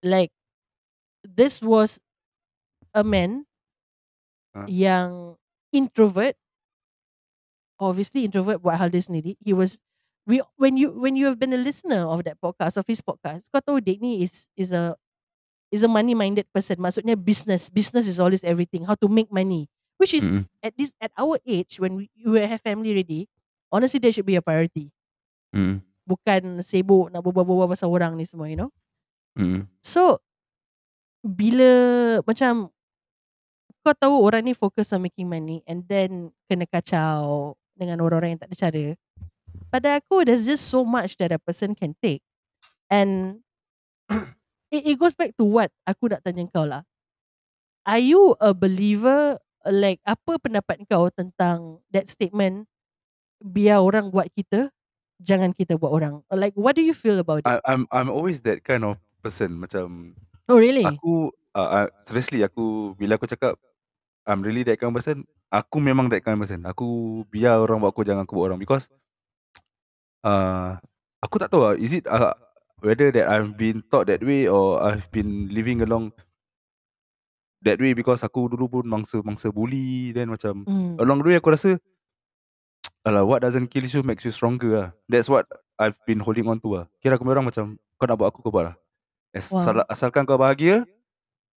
Like 0.02 0.34
this 1.22 1.62
was 1.62 2.02
a 2.98 3.06
man 3.06 3.46
Huh? 4.56 4.72
yang 4.72 5.36
introvert 5.76 6.40
obviously 7.76 8.24
introvert 8.24 8.64
buat 8.64 8.80
hal 8.80 8.88
dia 8.88 9.04
sendiri 9.04 9.36
he 9.44 9.52
was 9.52 9.84
we 10.26 10.42
when 10.58 10.74
you 10.76 10.90
when 10.94 11.14
you 11.14 11.30
have 11.30 11.38
been 11.38 11.54
a 11.54 11.62
listener 11.62 12.06
of 12.06 12.26
that 12.26 12.38
podcast 12.42 12.76
of 12.82 12.86
his 12.90 13.00
podcast 13.00 13.46
kau 13.54 13.62
tahu 13.62 13.78
Dick 13.78 14.02
ni 14.02 14.26
is 14.26 14.50
is 14.58 14.74
a 14.74 14.98
is 15.70 15.86
a 15.86 15.90
money 15.90 16.18
minded 16.18 16.50
person 16.50 16.78
maksudnya 16.82 17.14
business 17.14 17.70
business 17.70 18.10
is 18.10 18.18
always 18.18 18.42
everything 18.42 18.86
how 18.86 18.98
to 18.98 19.06
make 19.06 19.30
money 19.30 19.70
which 20.02 20.18
is 20.18 20.34
Mm-mm. 20.34 20.50
at 20.66 20.74
this 20.74 20.92
at 20.98 21.14
our 21.16 21.38
age 21.46 21.78
when 21.78 21.96
we, 21.96 22.10
you 22.18 22.34
have 22.42 22.60
family 22.66 22.92
ready 22.92 23.30
honestly 23.70 24.02
that 24.02 24.12
should 24.12 24.28
be 24.28 24.38
a 24.38 24.44
priority 24.44 24.90
Mm. 25.56 25.80
bukan 26.04 26.60
sibuk 26.60 27.08
nak 27.16 27.24
berbual-bual 27.24 27.72
pasal 27.72 27.88
orang 27.88 28.20
ni 28.20 28.28
semua 28.28 28.52
you 28.52 28.60
know 28.60 28.68
Mm. 29.36 29.68
So 29.84 30.24
bila 31.20 31.70
macam 32.24 32.72
kau 33.84 33.94
tahu 33.94 34.16
orang 34.24 34.48
ni 34.48 34.54
fokus 34.56 34.96
on 34.96 35.04
making 35.04 35.28
money 35.28 35.60
and 35.68 35.84
then 35.86 36.32
kena 36.48 36.66
kacau 36.66 37.54
dengan 37.76 38.00
orang-orang 38.00 38.34
yang 38.34 38.42
tak 38.42 38.50
ada 38.50 38.58
cara. 38.58 38.86
Pada 39.70 40.00
aku 40.00 40.24
there's 40.24 40.46
just 40.46 40.68
so 40.70 40.84
much 40.84 41.18
that 41.18 41.34
a 41.34 41.40
person 41.42 41.74
can 41.74 41.94
take. 42.00 42.24
And 42.90 43.42
it, 44.74 44.94
it 44.94 44.96
goes 45.00 45.18
back 45.18 45.34
to 45.38 45.46
what 45.46 45.74
aku 45.86 46.12
nak 46.12 46.22
tanya 46.22 46.46
kau 46.50 46.66
lah. 46.68 46.84
Are 47.86 48.02
you 48.02 48.34
a 48.42 48.54
believer 48.54 49.38
like 49.66 50.02
apa 50.06 50.38
pendapat 50.38 50.86
kau 50.90 51.10
tentang 51.10 51.82
that 51.90 52.10
statement 52.10 52.70
biar 53.42 53.82
orang 53.82 54.10
buat 54.14 54.30
kita 54.34 54.70
jangan 55.22 55.56
kita 55.56 55.80
buat 55.80 55.92
orang. 55.92 56.22
Like 56.32 56.56
what 56.58 56.76
do 56.76 56.84
you 56.84 56.94
feel 56.94 57.20
about 57.20 57.44
it? 57.44 57.50
I, 57.50 57.60
I'm 57.66 57.88
I'm 57.94 58.10
always 58.12 58.44
that 58.46 58.66
kind 58.66 58.84
of 58.84 59.00
person 59.24 59.58
macam 59.58 60.14
oh 60.50 60.58
really? 60.60 60.86
aku 60.86 61.34
uh, 61.58 61.86
uh, 61.86 61.88
seriously 62.06 62.46
aku 62.46 62.94
bila 62.94 63.18
aku 63.18 63.26
cakap 63.26 63.58
I'm 64.26 64.42
really 64.46 64.66
that 64.70 64.78
kind 64.78 64.94
of 64.94 64.98
person 64.98 65.26
aku 65.50 65.78
memang 65.82 66.14
that 66.14 66.22
kind 66.22 66.38
of 66.38 66.46
person 66.46 66.62
aku 66.68 67.22
biar 67.34 67.58
orang 67.58 67.82
buat 67.82 67.94
aku 67.96 68.06
jangan 68.06 68.30
aku 68.30 68.38
buat 68.38 68.54
orang 68.54 68.62
because 68.62 68.92
uh, 70.26 70.82
aku 71.22 71.36
tak 71.38 71.54
tahu 71.54 71.62
lah 71.62 71.74
is 71.78 71.94
it 71.94 72.10
uh, 72.10 72.34
whether 72.82 73.14
that 73.14 73.30
I've 73.30 73.54
been 73.56 73.86
taught 73.88 74.10
that 74.10 74.26
way 74.26 74.50
or 74.50 74.82
I've 74.82 75.08
been 75.14 75.48
living 75.54 75.86
along 75.86 76.12
that 77.62 77.78
way 77.82 77.94
because 77.98 78.22
aku 78.22 78.50
dulu 78.52 78.82
pun 78.82 78.86
mangsa-mangsa 78.86 79.50
bully 79.50 80.14
then 80.14 80.30
macam 80.34 80.66
Hmm. 80.66 80.98
along 80.98 81.22
the 81.22 81.34
way 81.34 81.38
aku 81.38 81.54
rasa 81.54 81.78
Alah, 83.06 83.22
what 83.22 83.46
doesn't 83.46 83.70
kill 83.70 83.86
you 83.86 84.02
makes 84.02 84.26
you 84.26 84.34
stronger 84.34 84.72
lah. 84.74 84.90
That's 85.06 85.30
what 85.30 85.46
I've 85.78 85.94
been 86.10 86.18
holding 86.18 86.50
on 86.50 86.58
to 86.66 86.82
lah. 86.82 86.86
Kira 87.06 87.22
aku 87.22 87.26
orang 87.30 87.46
macam, 87.46 87.78
kau 88.02 88.10
nak 88.10 88.18
buat 88.18 88.34
aku, 88.34 88.42
kau 88.42 88.50
buat 88.50 88.74
lah. 88.74 88.76
Asal, 89.30 89.78
Wow. 89.78 89.86
asalkan 89.94 90.26
kau 90.26 90.42
bahagia, 90.42 90.90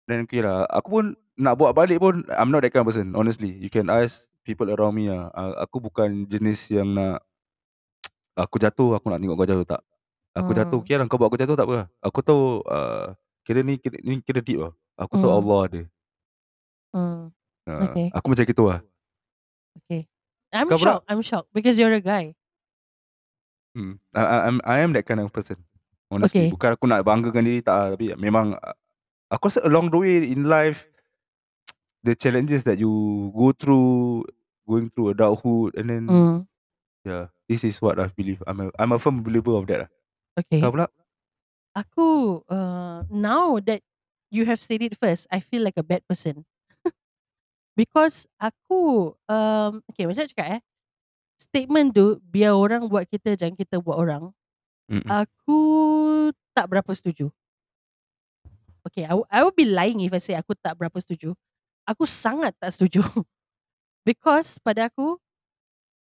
then 0.04 0.28
kira 0.28 0.68
aku 0.68 0.88
pun 1.00 1.04
nak 1.40 1.56
buat 1.56 1.72
balik 1.72 2.04
pun, 2.04 2.20
I'm 2.36 2.52
not 2.52 2.68
that 2.68 2.72
kind 2.76 2.84
of 2.84 2.92
person, 2.92 3.16
honestly. 3.16 3.56
You 3.56 3.72
can 3.72 3.88
ask 3.88 4.28
people 4.44 4.68
around 4.68 4.92
me 5.00 5.08
lah. 5.08 5.32
Aku 5.64 5.80
bukan 5.80 6.28
jenis 6.28 6.68
yang 6.68 6.92
nak, 6.92 7.24
aku 8.38 8.56
jatuh, 8.62 8.94
aku 8.94 9.06
nak 9.10 9.18
tengok 9.18 9.36
kau 9.36 9.48
jatuh, 9.48 9.66
tak. 9.66 9.82
Aku 10.38 10.54
jatuh, 10.54 10.78
Hmm. 10.78 10.86
kira 10.86 11.02
kau 11.10 11.18
buat 11.18 11.28
aku 11.34 11.38
jatuh, 11.40 11.58
tak 11.58 11.66
apa. 11.66 11.90
Aku 11.98 12.22
tahu, 12.22 12.62
uh, 12.70 13.10
kira 13.42 13.66
ni, 13.66 13.74
kira, 13.82 13.98
ni 14.06 14.22
kira 14.22 14.38
deep 14.38 14.62
lah. 14.62 14.72
Aku 14.94 15.18
tahu 15.18 15.30
Hmm. 15.30 15.38
Allah 15.42 15.58
ada. 15.66 15.82
Hmm. 16.94 17.20
Uh, 17.68 17.82
Okay. 17.90 18.06
Aku 18.14 18.26
macam 18.30 18.44
gitu 18.46 18.64
lah. 18.64 18.80
Okay. 19.84 20.06
I'm 20.54 20.70
Kau 20.70 20.78
pula? 20.80 20.86
shocked. 20.98 21.06
I'm 21.10 21.20
shocked 21.20 21.50
because 21.52 21.76
you're 21.76 21.92
a 21.92 22.00
guy. 22.00 22.32
Hmm. 23.76 24.00
I, 24.16 24.22
I, 24.24 24.36
I'm, 24.48 24.58
I 24.64 24.76
am 24.80 24.96
that 24.96 25.04
kind 25.04 25.20
of 25.20 25.28
person. 25.34 25.60
Honestly. 26.08 26.48
Okay. 26.48 26.54
Bukan 26.54 26.70
aku 26.72 26.88
nak 26.88 27.04
banggakan 27.04 27.44
diri 27.44 27.60
tak 27.60 27.92
Tapi 28.00 28.16
memang 28.16 28.56
uh, 28.56 28.74
Aku 29.28 29.52
rasa 29.52 29.60
along 29.68 29.92
the 29.92 30.00
way 30.00 30.24
in 30.24 30.48
life 30.48 30.88
The 32.08 32.16
challenges 32.16 32.64
that 32.64 32.80
you 32.80 32.88
go 33.36 33.52
through 33.52 34.24
Going 34.64 34.88
through 34.88 35.12
adulthood 35.12 35.76
And 35.76 35.92
then 35.92 36.04
Hmm. 36.08 36.36
Yeah 37.04 37.28
This 37.48 37.64
is 37.64 37.80
what 37.80 37.96
I 37.96 38.12
believe 38.12 38.44
I'm 38.44 38.60
a, 38.60 38.66
I'm 38.76 38.92
a 38.92 39.00
firm 39.00 39.24
believer 39.24 39.56
of 39.56 39.64
that 39.72 39.88
lah. 39.88 39.90
Okay. 40.36 40.60
Kau 40.60 40.70
pula? 40.70 40.86
Aku 41.72 42.06
uh, 42.52 43.08
now 43.08 43.56
that 43.64 43.80
you 44.28 44.44
have 44.44 44.60
said 44.60 44.84
it 44.84 44.94
first, 45.00 45.24
I 45.32 45.40
feel 45.40 45.64
like 45.64 45.80
a 45.80 45.86
bad 45.86 46.04
person. 46.04 46.44
because 47.80 48.28
aku 48.36 49.14
um 49.32 49.80
okay 49.88 50.04
macam 50.04 50.28
cakap 50.28 50.60
eh 50.60 50.62
statement 51.38 51.94
tu 51.94 52.18
biar 52.20 52.52
orang 52.52 52.84
buat 52.90 53.08
kita 53.08 53.38
jangan 53.38 53.56
kita 53.56 53.80
buat 53.80 53.96
orang. 53.96 54.28
Mm-mm. 54.92 55.08
Aku 55.08 55.60
tak 56.52 56.68
berapa 56.68 56.92
setuju. 56.92 57.32
Okay, 58.88 59.04
I, 59.04 59.12
w- 59.12 59.28
I 59.28 59.44
would 59.44 59.56
be 59.56 59.68
lying 59.68 60.00
if 60.00 60.12
I 60.16 60.20
say 60.20 60.34
aku 60.34 60.56
tak 60.56 60.76
berapa 60.80 60.96
setuju. 60.96 61.36
Aku 61.84 62.08
sangat 62.08 62.56
tak 62.56 62.72
setuju. 62.72 63.04
Because 64.08 64.56
pada 64.60 64.88
aku, 64.88 65.20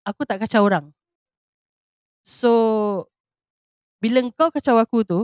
aku 0.02 0.22
tak 0.26 0.42
kacau 0.42 0.66
orang. 0.66 0.90
So, 2.23 2.51
bila 3.99 4.23
kau 4.35 4.51
kacau 4.51 4.79
aku 4.79 5.03
tu, 5.07 5.21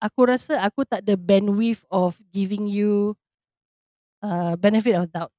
aku 0.00 0.20
rasa 0.26 0.58
aku 0.64 0.82
tak 0.88 1.04
ada 1.04 1.14
bandwidth 1.14 1.84
of 1.92 2.16
giving 2.32 2.66
you 2.66 3.14
uh, 4.24 4.56
benefit 4.56 4.96
of 4.96 5.12
doubt. 5.12 5.30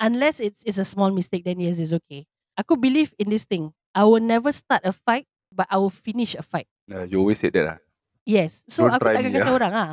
Unless 0.00 0.40
it's 0.40 0.64
it's 0.64 0.80
a 0.80 0.86
small 0.86 1.12
mistake, 1.12 1.44
then 1.44 1.60
yes, 1.60 1.76
it's 1.76 1.92
okay. 1.92 2.24
Aku 2.56 2.78
believe 2.78 3.12
in 3.20 3.28
this 3.28 3.44
thing. 3.44 3.74
I 3.92 4.08
will 4.08 4.22
never 4.22 4.48
start 4.54 4.80
a 4.88 4.94
fight, 4.94 5.28
but 5.52 5.68
I 5.68 5.76
will 5.76 5.92
finish 5.92 6.32
a 6.32 6.40
fight. 6.40 6.70
Uh, 6.88 7.04
you 7.04 7.20
always 7.20 7.42
said 7.42 7.52
that 7.52 7.66
lah. 7.68 7.78
Yes. 8.24 8.64
So 8.64 8.88
Don't 8.88 8.96
aku 8.96 9.12
takkan 9.12 9.32
kata 9.36 9.50
ah. 9.52 9.58
orang 9.58 9.72
ah. 9.74 9.92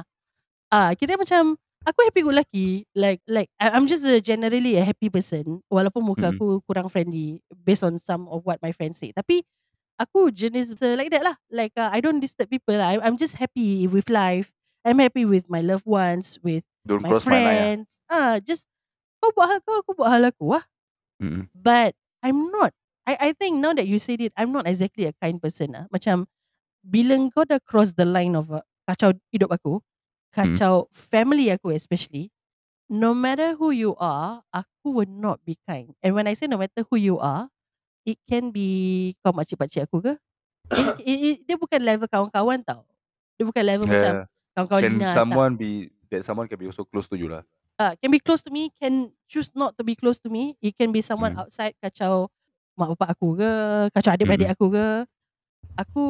Ah, 0.71 0.91
kira 0.95 1.19
macam 1.19 1.59
aku 1.83 1.99
happy 2.07 2.23
go 2.23 2.31
lucky. 2.31 2.87
Like 2.95 3.19
like 3.27 3.51
I'm 3.59 3.83
just 3.85 4.07
a 4.07 4.23
generally 4.23 4.79
a 4.79 4.83
happy 4.87 5.11
person 5.11 5.59
walaupun 5.67 5.99
muka 6.07 6.31
Mm-mm. 6.31 6.39
aku 6.39 6.47
kurang 6.63 6.87
friendly 6.87 7.43
based 7.51 7.83
on 7.83 7.99
some 7.99 8.31
of 8.31 8.47
what 8.47 8.63
my 8.63 8.71
friends 8.71 8.95
say. 8.95 9.11
Tapi 9.11 9.43
aku 9.99 10.31
jenis 10.31 10.75
like 10.95 11.11
that 11.11 11.23
lah. 11.23 11.35
Like 11.51 11.75
uh, 11.75 11.89
I 11.91 11.99
don't 11.99 12.19
disturb 12.21 12.51
people. 12.51 12.79
I 12.79 12.99
I'm 12.99 13.17
just 13.19 13.39
happy 13.39 13.87
with 13.87 14.07
life. 14.07 14.51
I'm 14.81 14.97
happy 14.97 15.25
with 15.25 15.45
my 15.45 15.61
loved 15.61 15.85
ones, 15.85 16.41
with 16.41 16.65
Don't 16.85 17.05
my 17.05 17.13
my 17.13 17.17
lah. 17.17 17.25
friends. 17.25 18.01
Ah, 18.09 18.41
just 18.41 18.65
kau 19.21 19.29
buat 19.37 19.47
hal 19.47 19.59
kau, 19.61 19.77
aku 19.85 19.91
buat 19.93 20.09
hal 20.09 20.23
aku 20.25 20.57
lah. 20.57 20.65
Mm-mm. 21.21 21.45
But 21.53 21.93
I'm 22.25 22.49
not. 22.49 22.73
I 23.05 23.17
I 23.17 23.29
think 23.37 23.61
now 23.61 23.73
that 23.77 23.85
you 23.85 24.01
said 24.01 24.21
it, 24.21 24.33
I'm 24.33 24.49
not 24.49 24.65
exactly 24.65 25.05
a 25.05 25.13
kind 25.21 25.37
person 25.37 25.77
lah. 25.77 25.85
Macam 25.93 26.25
bila 26.81 27.17
kau 27.29 27.45
dah 27.45 27.61
cross 27.61 27.93
the 27.93 28.05
line 28.05 28.33
of 28.33 28.49
uh, 28.49 28.65
kacau 28.89 29.13
hidup 29.29 29.53
aku, 29.53 29.85
kacau 30.33 30.89
family 30.89 31.53
aku 31.53 31.77
especially, 31.77 32.33
no 32.89 33.13
matter 33.13 33.53
who 33.53 33.69
you 33.69 33.93
are, 34.01 34.41
aku 34.49 34.89
will 34.89 35.09
not 35.09 35.37
be 35.45 35.61
kind. 35.69 35.93
And 36.01 36.17
when 36.17 36.25
I 36.25 36.33
say 36.33 36.49
no 36.49 36.57
matter 36.57 36.81
who 36.89 36.97
you 36.97 37.21
are, 37.21 37.53
it 38.05 38.17
can 38.27 38.49
be 38.51 38.67
kau 39.21 39.33
makcik-pakcik 39.33 39.85
aku 39.85 40.01
ke? 40.01 40.13
It, 40.71 40.87
it, 41.09 41.17
it, 41.19 41.37
dia 41.47 41.55
bukan 41.59 41.81
level 41.83 42.07
kawan-kawan 42.07 42.61
tau. 42.63 42.85
Dia 43.37 43.45
bukan 43.47 43.63
level 43.65 43.85
macam 43.89 44.13
Yeah. 44.21 44.25
kawan-kawan 44.55 44.81
Can 44.81 44.93
Lina 44.97 45.05
tak. 45.05 45.15
someone 45.15 45.53
be 45.57 45.71
That 46.11 46.27
someone 46.27 46.51
can 46.51 46.59
be 46.59 46.67
also 46.67 46.83
close 46.83 47.07
to 47.07 47.15
you 47.15 47.31
lah. 47.31 47.47
uh, 47.79 47.95
can 47.95 48.11
be 48.11 48.19
close 48.19 48.43
to 48.43 48.51
me, 48.51 48.67
can 48.75 49.15
choose 49.31 49.47
not 49.55 49.79
to 49.79 49.83
be 49.87 49.95
close 49.95 50.19
to 50.19 50.27
me. 50.27 50.59
It 50.59 50.75
can 50.75 50.91
be 50.91 50.99
someone 50.99 51.31
Hmm. 51.33 51.47
outside 51.47 51.71
kacau 51.79 52.27
mak 52.75 52.91
bapak 52.93 53.15
aku 53.15 53.39
ke, 53.39 53.51
kacau 53.95 54.11
adik-beradik 54.11 54.51
aku 54.51 54.75
ke. 54.75 54.87
Aku 55.79 56.05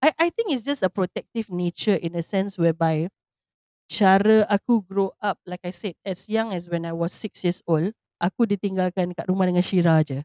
I 0.00 0.10
I 0.16 0.28
think 0.32 0.56
it's 0.56 0.64
just 0.64 0.80
a 0.80 0.88
protective 0.88 1.52
nature 1.52 2.00
in 2.00 2.16
a 2.16 2.24
sense 2.24 2.56
whereby 2.56 3.12
cara 3.92 4.48
aku 4.48 4.80
grow 4.80 5.12
up 5.20 5.36
like 5.44 5.60
I 5.62 5.72
said 5.72 6.00
as 6.00 6.24
young 6.32 6.56
as 6.56 6.64
when 6.64 6.88
I 6.88 6.96
was 6.96 7.12
six 7.12 7.44
years 7.44 7.60
old, 7.68 7.92
aku 8.16 8.48
ditinggalkan 8.48 9.12
kat 9.12 9.28
rumah 9.28 9.44
dengan 9.44 9.60
Shira 9.64 10.00
je. 10.00 10.24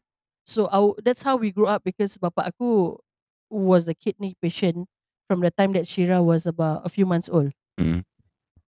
So 0.50 0.66
our, 0.74 0.98
that's 1.06 1.22
how 1.22 1.38
we 1.38 1.54
grew 1.54 1.70
up 1.70 1.86
because 1.86 2.18
bapak 2.18 2.58
aku 2.58 2.98
was 3.54 3.86
a 3.86 3.94
kidney 3.94 4.34
patient 4.42 4.90
from 5.30 5.46
the 5.46 5.54
time 5.54 5.78
that 5.78 5.86
Shira 5.86 6.26
was 6.26 6.50
about 6.50 6.82
a 6.82 6.90
few 6.90 7.06
months 7.06 7.30
old. 7.30 7.54
Mm. 7.78 8.02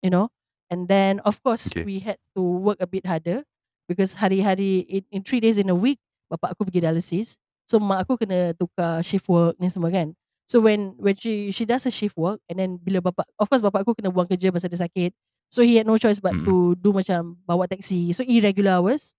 you 0.04 0.12
know. 0.12 0.28
And 0.70 0.86
then 0.92 1.18
of 1.26 1.42
course 1.42 1.72
Okay. 1.72 1.82
we 1.88 2.04
had 2.04 2.20
to 2.38 2.44
work 2.44 2.78
a 2.78 2.86
bit 2.86 3.08
harder 3.08 3.42
because 3.90 4.20
hari-hari 4.22 4.86
in, 4.86 5.04
in 5.10 5.22
three 5.26 5.40
days 5.42 5.58
in 5.58 5.66
a 5.72 5.74
week 5.74 5.98
bapak 6.30 6.54
aku 6.54 6.68
pergi 6.70 6.84
dialysis. 6.86 7.40
So 7.66 7.80
mak 7.82 8.06
aku 8.06 8.22
kena 8.22 8.54
tukar 8.54 9.02
shift 9.02 9.26
work 9.32 9.58
ni 9.58 9.72
semua 9.72 9.90
kan. 9.90 10.14
So 10.46 10.62
when 10.62 10.94
when 11.02 11.18
she 11.18 11.50
she 11.50 11.66
does 11.66 11.86
a 11.90 11.94
shift 11.94 12.14
work 12.20 12.38
and 12.52 12.60
then 12.62 12.78
bila 12.78 13.02
bapak 13.02 13.26
of 13.42 13.50
course 13.50 13.64
bapak 13.66 13.82
aku 13.82 13.98
kena 13.98 14.14
buang 14.14 14.30
kerja 14.30 14.54
pasal 14.54 14.70
dia 14.70 14.84
sakit. 14.84 15.12
So 15.50 15.66
he 15.66 15.82
had 15.82 15.90
no 15.90 15.98
choice 15.98 16.22
but 16.22 16.38
Mm. 16.38 16.46
to 16.46 16.54
do 16.78 16.94
macam 16.94 17.40
bawa 17.50 17.66
taxi. 17.66 18.14
So 18.14 18.22
irregular 18.22 18.78
hours. 18.78 19.18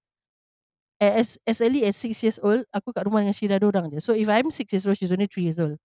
As 1.01 1.41
as 1.49 1.65
early 1.65 1.85
as 1.89 1.97
six 1.97 2.21
years 2.21 2.37
old, 2.45 2.69
aku 2.77 2.93
kat 2.93 3.09
rumah 3.09 3.25
dengan 3.25 3.33
Syira 3.37 3.57
dorang 3.57 3.89
je. 3.89 4.05
So 4.05 4.13
if 4.13 4.29
I'm 4.29 4.53
six 4.53 4.69
years 4.77 4.85
old, 4.85 5.01
she's 5.01 5.13
only 5.13 5.27
three 5.33 5.49
years 5.49 5.57
old. 5.57 5.81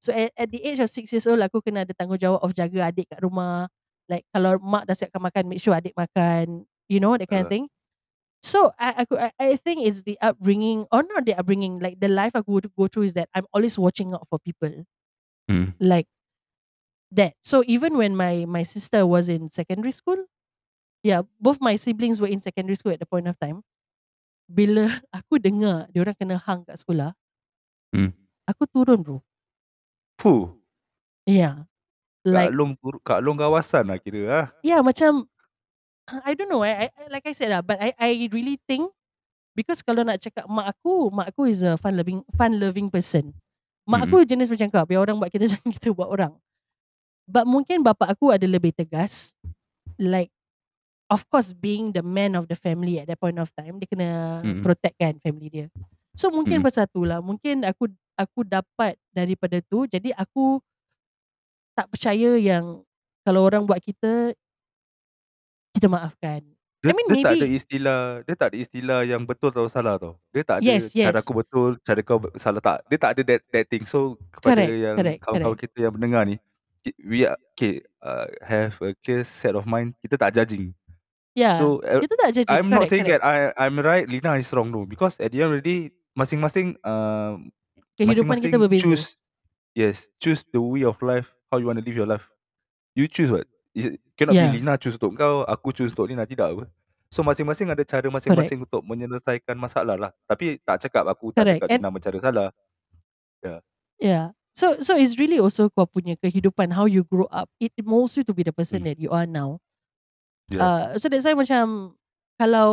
So 0.00 0.12
at, 0.12 0.32
at 0.36 0.50
the 0.52 0.60
age 0.64 0.80
of 0.80 0.90
six 0.92 1.12
years 1.12 1.26
old, 1.26 1.40
aku 1.40 1.64
kena 1.64 1.84
ada 1.88 1.94
tanggungjawab 1.96 2.44
of 2.44 2.52
jaga 2.56 2.92
adik 2.92 3.08
kat 3.12 3.20
rumah. 3.24 3.68
Like 4.10 4.28
kalau 4.34 4.60
mak 4.60 4.84
dah 4.88 4.94
siapkan 4.96 5.22
makan, 5.24 5.44
make 5.48 5.60
sure 5.64 5.72
adik 5.76 5.96
makan. 5.96 6.68
You 6.92 7.00
know, 7.00 7.16
that 7.16 7.28
kind 7.30 7.44
of 7.46 7.48
Uh. 7.48 7.52
thing. 7.52 7.66
So 8.44 8.72
I 8.78 9.06
I, 9.08 9.30
I 9.40 9.50
think 9.56 9.84
it's 9.88 10.04
the 10.04 10.18
upbringing 10.22 10.86
or 10.92 11.02
not 11.04 11.24
the 11.26 11.34
upbringing, 11.36 11.80
like 11.80 12.00
the 12.00 12.08
life 12.12 12.36
I 12.36 12.42
go 12.44 12.60
to 12.60 12.70
go 12.76 12.86
through 12.88 13.10
is 13.10 13.14
that 13.18 13.28
I'm 13.34 13.48
always 13.56 13.78
watching 13.80 14.12
out 14.14 14.28
for 14.30 14.38
people. 14.38 14.84
Mm. 15.50 15.74
Like 15.80 16.08
that. 17.12 17.34
So 17.42 17.62
even 17.66 17.96
when 17.96 18.16
my 18.16 18.44
my 18.46 18.62
sister 18.62 19.06
was 19.06 19.28
in 19.28 19.50
secondary 19.50 19.92
school, 19.92 20.26
yeah, 21.02 21.22
both 21.40 21.60
my 21.60 21.76
siblings 21.76 22.20
were 22.20 22.28
in 22.28 22.40
secondary 22.40 22.76
school 22.76 22.92
at 22.92 23.00
the 23.00 23.06
point 23.10 23.28
of 23.28 23.38
time. 23.40 23.62
Bila 24.44 24.84
aku 25.18 25.38
dengar 25.38 25.88
dia 25.90 26.00
orang 26.00 26.16
kena 26.16 26.36
hang 26.38 26.62
kat 26.64 26.76
sekolah, 26.76 27.12
Hmm. 27.94 28.10
aku 28.44 28.66
turun 28.66 29.00
bro. 29.00 29.18
Fuh. 30.18 30.50
Yeah. 31.24 31.70
Kat 32.26 32.50
Like 32.50 32.52
long 32.52 32.74
tur- 32.74 32.98
kat 33.00 33.22
long 33.22 33.38
kawasan 33.38 33.86
lah 33.86 34.00
kira 34.00 34.20
ah. 34.26 34.46
yeah, 34.60 34.80
macam 34.80 35.28
I 36.26 36.34
don't 36.34 36.48
know. 36.48 36.60
I, 36.60 36.84
I 36.84 36.86
I- 36.90 37.10
like 37.10 37.24
I 37.24 37.32
said 37.32 37.48
lah, 37.48 37.62
but 37.62 37.78
I 37.78 37.94
I 37.94 38.10
really 38.28 38.58
think 38.66 38.90
because 39.54 39.80
kalau 39.80 40.02
nak 40.02 40.18
cakap 40.20 40.44
mak 40.50 40.74
aku, 40.74 41.08
mak 41.08 41.30
aku 41.30 41.46
is 41.46 41.62
a 41.62 41.78
fun 41.78 41.94
loving 41.94 42.20
fun 42.34 42.58
loving 42.58 42.90
person. 42.90 43.30
Mak 43.86 44.02
Mm-mm. 44.02 44.10
aku 44.10 44.26
jenis 44.26 44.50
macam 44.50 44.68
kau, 44.68 44.84
biar 44.84 45.00
orang 45.00 45.16
buat 45.16 45.30
kita 45.30 45.46
jangan 45.46 45.70
kita 45.78 45.94
buat 45.94 46.10
orang. 46.10 46.34
But 47.24 47.46
mungkin 47.46 47.80
bapak 47.80 48.18
aku 48.18 48.34
ada 48.34 48.44
lebih 48.44 48.74
tegas. 48.74 49.32
Like 49.94 50.33
of 51.14 51.22
course 51.30 51.54
being 51.54 51.94
the 51.94 52.02
man 52.02 52.34
of 52.34 52.50
the 52.50 52.58
family 52.58 52.98
at 52.98 53.06
that 53.06 53.22
point 53.22 53.38
of 53.38 53.46
time, 53.54 53.78
dia 53.78 53.86
kena 53.86 54.42
Mm-mm. 54.42 54.66
protect 54.66 54.98
kan 54.98 55.14
family 55.22 55.46
dia. 55.46 55.66
So 56.18 56.34
mungkin 56.34 56.58
Mm-mm. 56.58 56.66
pasal 56.66 56.90
tu 56.90 57.06
lah, 57.06 57.22
mungkin 57.22 57.62
aku 57.62 57.86
aku 58.18 58.42
dapat 58.42 58.98
daripada 59.14 59.62
tu, 59.62 59.86
jadi 59.86 60.10
aku 60.18 60.58
tak 61.74 61.86
percaya 61.90 62.34
yang 62.34 62.82
kalau 63.22 63.46
orang 63.46 63.62
buat 63.62 63.78
kita 63.78 64.34
kita 65.74 65.86
maafkan. 65.86 66.42
Dia, 66.84 66.92
I 66.92 66.94
mean, 66.94 67.08
dia 67.08 67.24
tak 67.24 67.32
ada 67.40 67.46
maybe- 67.48 67.56
istilah 67.56 68.00
dia 68.28 68.34
tak 68.36 68.48
ada 68.52 68.56
istilah 68.60 69.00
yang 69.08 69.22
betul 69.24 69.48
atau 69.48 69.64
salah 69.72 69.96
tau. 69.96 70.20
Dia 70.36 70.44
tak 70.44 70.60
ada 70.60 70.68
Yes, 70.68 70.92
cara 70.92 71.16
yes. 71.16 71.24
aku 71.24 71.32
betul, 71.32 71.70
cara 71.80 72.00
kau 72.04 72.20
salah 72.36 72.60
tak. 72.60 72.84
Dia 72.92 72.98
tak 73.00 73.10
ada 73.16 73.22
that, 73.24 73.40
that 73.48 73.66
thing. 73.72 73.88
So 73.88 74.20
kepada 74.28 74.60
Correct, 74.68 74.76
yang 74.76 74.96
correct, 75.00 75.20
kawan-kawan 75.24 75.58
kita 75.64 75.76
yang 75.80 75.92
mendengar 75.96 76.22
ni, 76.28 76.36
we 77.00 77.24
are, 77.24 77.40
okay, 77.56 77.80
uh, 78.04 78.28
have 78.44 78.76
a 78.84 78.92
clear 79.00 79.24
set 79.24 79.56
of 79.56 79.64
mind. 79.64 79.96
Kita 80.04 80.20
tak 80.20 80.36
judging. 80.36 80.76
Yeah. 81.34 81.58
So 81.58 81.82
uh, 81.82 81.98
kita 81.98 82.14
tak 82.14 82.30
judging. 82.30 82.54
I'm 82.54 82.70
not 82.70 82.86
correct, 82.86 82.90
saying 82.94 83.06
correct. 83.10 83.26
that 83.26 83.52
I 83.58 83.66
I'm 83.66 83.74
right, 83.82 84.06
Lina 84.06 84.38
is 84.38 84.46
wrong 84.54 84.70
no. 84.70 84.86
Because 84.86 85.18
at 85.18 85.34
the 85.34 85.42
end 85.42 85.50
of 85.50 85.58
the 85.58 85.66
day, 85.66 85.80
masing-masing 86.14 86.78
uh, 86.80 87.42
kehidupan 87.98 88.38
kita 88.38 88.54
masing-masing 88.54 88.62
berbeza. 88.62 88.82
choose 88.86 89.06
yes, 89.74 90.14
choose 90.22 90.46
the 90.46 90.62
way 90.62 90.86
of 90.86 90.94
life, 91.02 91.34
how 91.50 91.58
you 91.58 91.66
want 91.66 91.78
to 91.78 91.84
live 91.84 91.98
your 91.98 92.06
life. 92.06 92.30
You 92.94 93.10
choose 93.10 93.34
what? 93.34 93.50
Is 93.74 93.90
it, 93.90 93.98
cannot 94.14 94.38
Yeah. 94.38 94.54
be 94.54 94.62
Lina 94.62 94.78
choose 94.78 94.94
untuk 94.94 95.18
kau, 95.18 95.42
aku 95.42 95.74
choose 95.74 95.90
untuk 95.90 96.06
Lina 96.06 96.22
tidak 96.22 96.54
apa. 96.54 96.70
So 97.10 97.26
masing-masing 97.26 97.66
ada 97.70 97.82
cara 97.82 98.06
masing-masing 98.06 98.62
untuk 98.62 98.82
menyelesaikan 98.86 99.58
masalah 99.58 99.98
lah. 99.98 100.10
Tapi 100.30 100.62
tak 100.62 100.86
cakap 100.86 101.02
aku 101.10 101.34
tak 101.34 101.42
Correct. 101.42 101.58
cakap 101.66 101.68
And- 101.74 101.82
Lina 101.82 101.90
bercara 101.90 102.18
salah. 102.22 102.48
Yeah. 103.98 104.34
So 104.54 104.78
so 104.78 104.94
it's 104.94 105.18
really 105.18 105.42
also 105.42 105.66
kau 105.66 105.86
punya 105.90 106.14
kehidupan 106.14 106.70
how 106.78 106.86
you 106.86 107.02
grow 107.02 107.26
up. 107.34 107.50
It 107.58 107.74
molds 107.82 108.14
you 108.14 108.22
to 108.22 108.30
be 108.30 108.46
the 108.46 108.54
person 108.54 108.86
Hmm. 108.86 108.94
that 108.94 108.98
you 109.02 109.10
are 109.10 109.26
now. 109.26 109.58
Yeah. 110.52 110.60
Uh, 110.62 110.84
so 111.00 111.08
that's 111.08 111.24
why 111.24 111.32
macam 111.36 111.96
kalau 112.36 112.70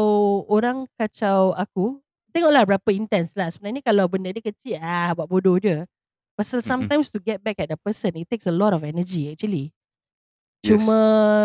orang 0.49 0.89
kacau 0.99 1.53
aku, 1.55 2.01
tengoklah 2.33 2.67
berapa 2.67 2.89
intense 2.91 3.31
lah. 3.37 3.47
Sebenarnya 3.53 3.85
kalau 3.85 4.05
benda 4.11 4.33
dia 4.33 4.43
kecil, 4.43 4.79
ah 4.81 5.13
buat 5.15 5.27
bodoh 5.29 5.55
je. 5.61 5.85
Pasal 6.35 6.63
sometimes 6.65 7.11
to 7.13 7.19
get 7.21 7.39
back 7.43 7.59
at 7.61 7.69
the 7.69 7.77
person, 7.79 8.15
it 8.17 8.25
takes 8.27 8.47
a 8.49 8.55
lot 8.55 8.73
of 8.73 8.81
energy 8.81 9.29
actually. 9.31 9.69
Yes. 10.61 10.81
Cuma 10.83 10.97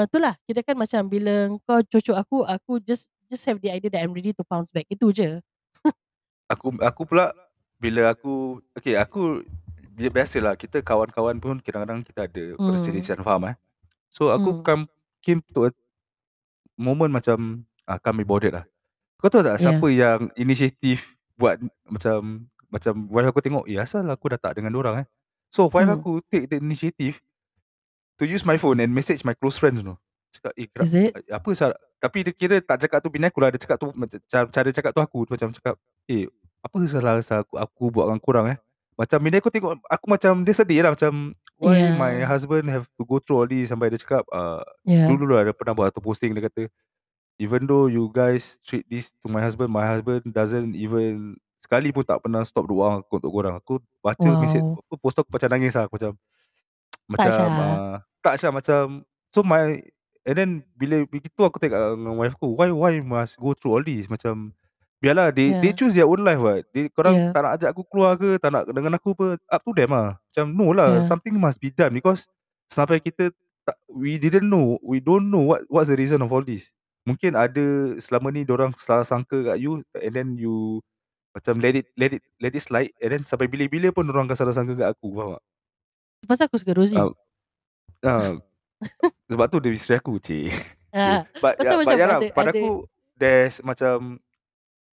itulah, 0.09 0.35
kita 0.49 0.61
kan 0.65 0.77
macam 0.77 1.09
bila 1.09 1.53
kau 1.65 1.81
cocok 1.85 2.17
aku, 2.17 2.37
aku 2.45 2.73
just 2.85 3.09
just 3.27 3.43
have 3.49 3.59
the 3.61 3.71
idea 3.73 3.91
that 3.91 4.01
I'm 4.03 4.15
ready 4.15 4.33
to 4.37 4.43
bounce 4.47 4.71
back. 4.71 4.87
Itu 4.89 5.11
je. 5.13 5.41
Aku 6.47 6.71
aku 6.79 7.03
pula 7.05 7.35
bila 7.83 8.15
aku 8.15 8.63
okay 8.73 8.95
aku 8.95 9.43
bi- 9.99 10.13
biasalah 10.13 10.55
kita 10.55 10.79
kawan-kawan 10.81 11.37
pun 11.43 11.59
kadang-kadang 11.59 12.07
kita 12.07 12.31
ada 12.31 12.45
Hmm. 12.55 12.71
perselisihan 12.71 13.19
faham 13.21 13.51
eh. 13.51 13.57
So 14.09 14.31
aku 14.31 14.61
Hmm. 14.61 14.63
come 14.63 14.83
came 15.27 15.43
to 15.53 15.67
a 15.67 15.71
moment 16.77 17.11
macam 17.11 17.65
ah 17.85 17.99
can't 17.99 18.17
be 18.17 18.25
bothered 18.25 18.55
lah. 18.55 18.65
Kau 19.19 19.33
tahu 19.33 19.43
tak 19.43 19.57
Yeah. 19.57 19.63
siapa 19.73 19.87
yang 19.89 20.21
inisiatif 20.37 21.17
buat 21.35 21.57
macam 21.89 22.49
macam 22.69 22.95
wife 23.09 23.29
aku 23.29 23.41
tengok, 23.41 23.65
eh 23.67 23.81
asal 23.81 24.05
aku 24.07 24.29
dah 24.33 24.41
tak 24.41 24.61
dengan 24.61 24.77
orang 24.77 25.03
eh. 25.03 25.07
So 25.49 25.69
wife 25.69 25.89
Hmm. 25.89 25.99
aku 25.99 26.13
take 26.29 26.47
the 26.47 26.59
initiative 26.59 27.21
to 28.17 28.25
use 28.25 28.45
my 28.45 28.57
phone 28.57 28.81
and 28.81 28.93
message 28.93 29.25
my 29.25 29.33
close 29.33 29.57
friends 29.57 29.81
tu. 29.81 29.97
Cakap 30.37 30.53
eh 30.55 30.69
Is 30.85 30.93
it? 30.93 31.11
apa 31.33 31.49
salah 31.57 31.79
tapi 31.97 32.21
dia 32.29 32.35
kira 32.37 32.61
tak 32.61 32.85
cakap 32.85 33.01
tu 33.01 33.09
bini 33.09 33.25
aku 33.25 33.41
lah 33.41 33.49
dia 33.49 33.57
cakap 33.57 33.81
tu 33.81 33.89
cara, 34.29 34.45
cara 34.53 34.69
cakap 34.69 34.93
tu 34.93 35.01
aku 35.01 35.25
macam 35.25 35.49
cakap 35.49 35.81
eh 36.05 36.29
apa 36.61 36.77
salah 36.85 37.17
salah 37.25 37.41
aku, 37.41 37.55
aku 37.57 37.83
buat 37.89 38.05
dengan 38.11 38.21
korang 38.21 38.47
eh 38.53 38.59
macam 38.97 39.19
bini 39.21 39.37
aku 39.39 39.53
tengok 39.53 39.77
aku 39.87 40.07
macam 40.09 40.33
dia 40.41 40.55
sedih 40.57 40.81
lah 40.81 40.93
macam 40.97 41.31
why 41.61 41.77
Yeah. 41.77 41.97
my 41.97 42.13
husband 42.25 42.69
have 42.69 42.89
to 42.97 43.05
go 43.05 43.21
through 43.21 43.45
all 43.45 43.49
this 43.49 43.69
sampai 43.69 43.93
dia 43.93 44.01
cakap 44.01 44.25
uh, 44.33 44.65
Yeah. 44.83 45.09
dulu 45.09 45.37
lah 45.37 45.45
dia 45.49 45.55
pernah 45.57 45.77
buat 45.77 45.93
satu 45.93 46.01
posting 46.01 46.33
dia 46.33 46.49
kata 46.49 46.69
even 47.37 47.69
though 47.69 47.87
you 47.87 48.09
guys 48.09 48.57
treat 48.65 48.89
this 48.89 49.13
to 49.21 49.29
my 49.29 49.45
husband 49.45 49.69
my 49.69 49.85
husband 49.85 50.25
doesn't 50.33 50.73
even 50.73 51.37
sekali 51.61 51.93
pun 51.93 52.05
tak 52.05 52.25
pernah 52.25 52.41
stop 52.45 52.65
doa 52.65 53.05
aku 53.05 53.21
untuk 53.21 53.33
korang 53.33 53.55
aku 53.57 53.81
baca 54.01 54.29
Wow. 54.33 54.41
message 54.41 54.65
aku 54.65 54.95
post 54.97 55.17
aku 55.21 55.29
macam 55.29 55.49
nangis 55.53 55.77
lah 55.77 55.85
aku 55.85 56.01
macam 56.01 56.13
macam 57.07 57.31
Syah. 57.31 57.49
uh, 57.49 57.97
tak 58.25 58.35
Syah 58.41 58.53
macam 58.53 58.83
so 59.29 59.45
my 59.45 59.79
and 60.27 60.35
then 60.35 60.51
bila 60.75 61.05
begitu 61.07 61.39
aku 61.45 61.61
tengok 61.61 61.77
dengan 62.01 62.17
wife 62.17 62.35
aku 62.35 62.57
why 62.57 62.73
why 62.73 62.97
must 62.99 63.37
go 63.37 63.53
through 63.53 63.77
all 63.77 63.85
this 63.85 64.09
macam 64.09 64.57
biarlah 64.97 65.29
they 65.31 65.53
Yeah. 65.53 65.61
they 65.61 65.73
choose 65.73 65.93
their 65.93 66.05
own 66.05 66.21
life 66.21 66.39
what 66.39 66.65
they, 66.71 66.89
korang 66.89 67.15
Yeah. 67.15 67.33
tak 67.33 67.41
nak 67.41 67.53
ajak 67.55 67.69
aku 67.71 67.83
keluar 67.87 68.17
ke 68.17 68.37
tak 68.37 68.51
nak 68.51 68.65
dengan 68.67 68.93
aku 68.95 69.13
apa 69.13 69.27
up 69.47 69.61
to 69.61 69.73
them 69.73 69.91
lah 69.91 70.17
macam 70.17 70.45
no 70.51 70.73
lah 70.73 70.99
Yeah. 70.99 71.05
something 71.05 71.37
must 71.37 71.59
be 71.59 71.69
done 71.69 71.93
because 71.93 72.25
sampai 72.67 72.99
kita 72.99 73.31
tak, 73.63 73.77
we 73.87 74.17
didn't 74.17 74.47
know 74.47 74.79
we 74.81 74.99
don't 74.99 75.29
know 75.29 75.43
what 75.45 75.63
what's 75.67 75.87
the 75.87 75.97
reason 75.97 76.19
of 76.19 76.31
all 76.31 76.41
this 76.41 76.73
mungkin 77.03 77.35
ada 77.35 77.63
selama 77.99 78.31
ni 78.31 78.43
orang 78.45 78.75
salah 78.75 79.03
sangka 79.03 79.43
kat 79.45 79.57
you 79.59 79.79
and 79.97 80.13
then 80.13 80.35
you 80.35 80.81
macam 81.31 81.61
let 81.61 81.75
it 81.75 81.87
let 81.95 82.11
it 82.11 82.25
let 82.39 82.51
it 82.51 82.63
slide 82.63 82.91
and 82.99 83.11
then 83.11 83.23
sampai 83.23 83.47
bila-bila 83.47 83.93
pun 83.93 84.09
orang 84.09 84.27
akan 84.27 84.39
salah 84.39 84.55
sangka 84.55 84.75
kat 84.75 84.89
aku 84.91 85.13
faham 85.13 85.37
tak 85.37 85.45
Pasal 86.27 86.45
aku 86.49 86.57
suka 86.57 86.73
Rosie. 86.73 86.97
Ah, 86.97 87.13
Ah, 88.03 88.35
sebab 89.31 89.47
tu 89.47 89.59
dia 89.59 89.71
isteri 89.71 89.97
aku 89.97 90.17
cik. 90.19 90.51
Ah, 90.91 91.23
But, 91.45 91.55
Lepas 91.57 91.63
tu 91.63 91.63
ya, 91.63 91.71
but 91.71 91.85
macam 91.87 91.97
ya 91.97 92.07
lah, 92.07 92.19
ada- 92.19 92.33
pada 92.33 92.51
ada- 92.51 92.57
aku 92.57 92.71
there's 93.15 93.57
macam 93.63 93.97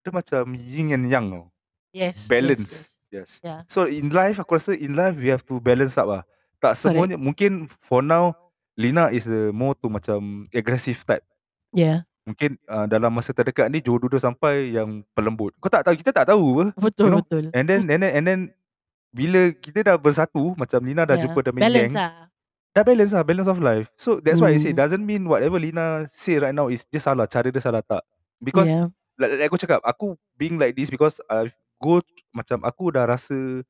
dia 0.08 0.14
macam 0.16 0.44
yin 0.56 0.96
and 0.96 1.06
yang 1.06 1.26
tau. 1.28 1.46
yes. 1.92 2.26
Balance. 2.26 2.64
Yes, 2.64 2.72
yes. 2.72 2.96
Yes. 3.08 3.30
Yeah. 3.44 3.60
So 3.68 3.88
in 3.88 4.12
life 4.12 4.40
aku 4.40 4.56
rasa 4.56 4.72
in 4.72 4.96
life 4.96 5.16
we 5.16 5.28
have 5.28 5.44
to 5.44 5.60
balance 5.60 5.96
up 5.96 6.08
lah. 6.08 6.24
Tak 6.58 6.74
semuanya 6.74 7.16
mungkin 7.16 7.68
for 7.80 8.00
now 8.00 8.32
Lina 8.76 9.10
is 9.10 9.26
the 9.26 9.50
more 9.52 9.74
to 9.76 9.88
macam 9.88 10.48
aggressive 10.52 11.02
type. 11.04 11.24
Yeah. 11.72 12.04
Mungkin 12.24 12.60
uh, 12.68 12.84
dalam 12.86 13.10
masa 13.10 13.32
terdekat 13.32 13.72
ni 13.72 13.80
jodoh 13.80 14.08
dia 14.08 14.20
sampai 14.20 14.76
yang 14.76 15.02
pelembut. 15.12 15.56
Kau 15.58 15.72
tak 15.72 15.88
tahu 15.88 15.96
kita 15.96 16.12
tak 16.12 16.28
tahu 16.28 16.44
apa. 16.60 16.66
Betul, 16.78 17.08
You 17.08 17.12
know, 17.16 17.22
betul. 17.24 17.44
And 17.56 17.66
then 17.66 17.88
and 17.88 18.00
then 18.04 18.12
and 18.12 18.24
then 18.24 18.40
bila 19.10 19.56
kita 19.56 19.82
dah 19.82 19.96
bersatu 19.96 20.52
macam 20.54 20.84
Lina 20.84 21.04
dah 21.04 21.16
Yeah. 21.16 21.24
jumpa 21.26 21.40
the 21.42 21.52
main 21.56 21.64
Balance 21.64 21.96
gang 21.96 21.96
lah. 21.96 22.14
dah 22.76 22.84
balance 22.86 23.14
lah 23.16 23.24
balance 23.26 23.50
of 23.50 23.58
life 23.58 23.88
so 23.98 24.22
that's 24.22 24.38
why 24.38 24.54
I 24.54 24.60
say 24.62 24.70
Hmm. 24.70 24.78
doesn't 24.78 25.02
mean 25.02 25.26
whatever 25.26 25.58
Lina 25.58 26.06
say 26.12 26.38
right 26.38 26.54
now 26.54 26.70
is 26.70 26.86
dia 26.86 27.02
salah 27.02 27.26
cara 27.26 27.50
dia 27.50 27.58
salah 27.58 27.82
tak 27.82 28.06
because 28.38 28.70
yeah. 28.70 28.92
Like, 29.18 29.32
like 29.36 29.48
aku 29.48 29.58
cakap 29.58 29.80
aku 29.82 30.16
being 30.34 30.56
like 30.56 30.74
this 30.74 30.88
because 30.88 31.18
I 31.28 31.50
go 31.78 32.02
macam 32.32 32.62
aku 32.62 32.90
dah 32.90 33.06
rasa 33.06 33.62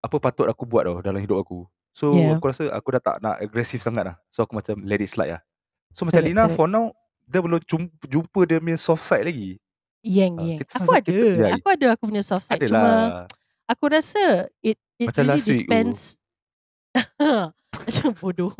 apa 0.00 0.16
patut 0.16 0.46
aku 0.46 0.64
buat 0.64 0.82
tau 0.82 0.98
dalam 1.00 1.20
hidup 1.20 1.38
aku 1.38 1.66
so 1.90 2.14
Yeah. 2.14 2.34
aku 2.34 2.48
rasa 2.48 2.70
aku 2.70 2.88
dah 2.90 3.02
tak 3.02 3.16
nak 3.18 3.36
aggressive 3.38 3.78
sangat 3.78 4.06
lah 4.06 4.16
so 4.26 4.42
aku 4.42 4.54
macam 4.54 4.78
let 4.82 4.98
it 4.98 5.10
slide 5.10 5.36
lah 5.36 5.42
so 5.90 6.06
macam 6.06 6.22
Lina 6.22 6.46
correct. 6.46 6.54
for 6.54 6.66
now 6.66 6.94
dia 7.26 7.38
belum 7.38 7.62
jumpa, 8.02 8.40
dia 8.42 8.58
punya 8.58 8.74
soft 8.74 9.02
side 9.02 9.22
lagi 9.22 9.54
Yang, 10.00 10.32
Ah, 10.34 10.46
yang. 10.48 10.58
kita- 10.58 10.78
Aku 10.80 10.90
ada. 10.90 11.06
kita- 11.06 11.36
ya, 11.36 11.54
Aku 11.54 11.68
ada 11.68 11.86
aku 11.92 12.02
punya 12.08 12.24
soft 12.24 12.42
side. 12.42 12.56
ada 12.56 12.66
Cuma 12.66 12.90
aku 13.68 13.84
rasa 13.86 14.24
it 14.60 14.80
it 14.96 15.06
Macam 15.06 15.22
really 15.22 15.30
last 15.30 15.46
week 15.46 15.60
tu. 15.60 15.68
depends. 15.68 15.98
Macam 17.86 18.10
bodoh. 18.16 18.52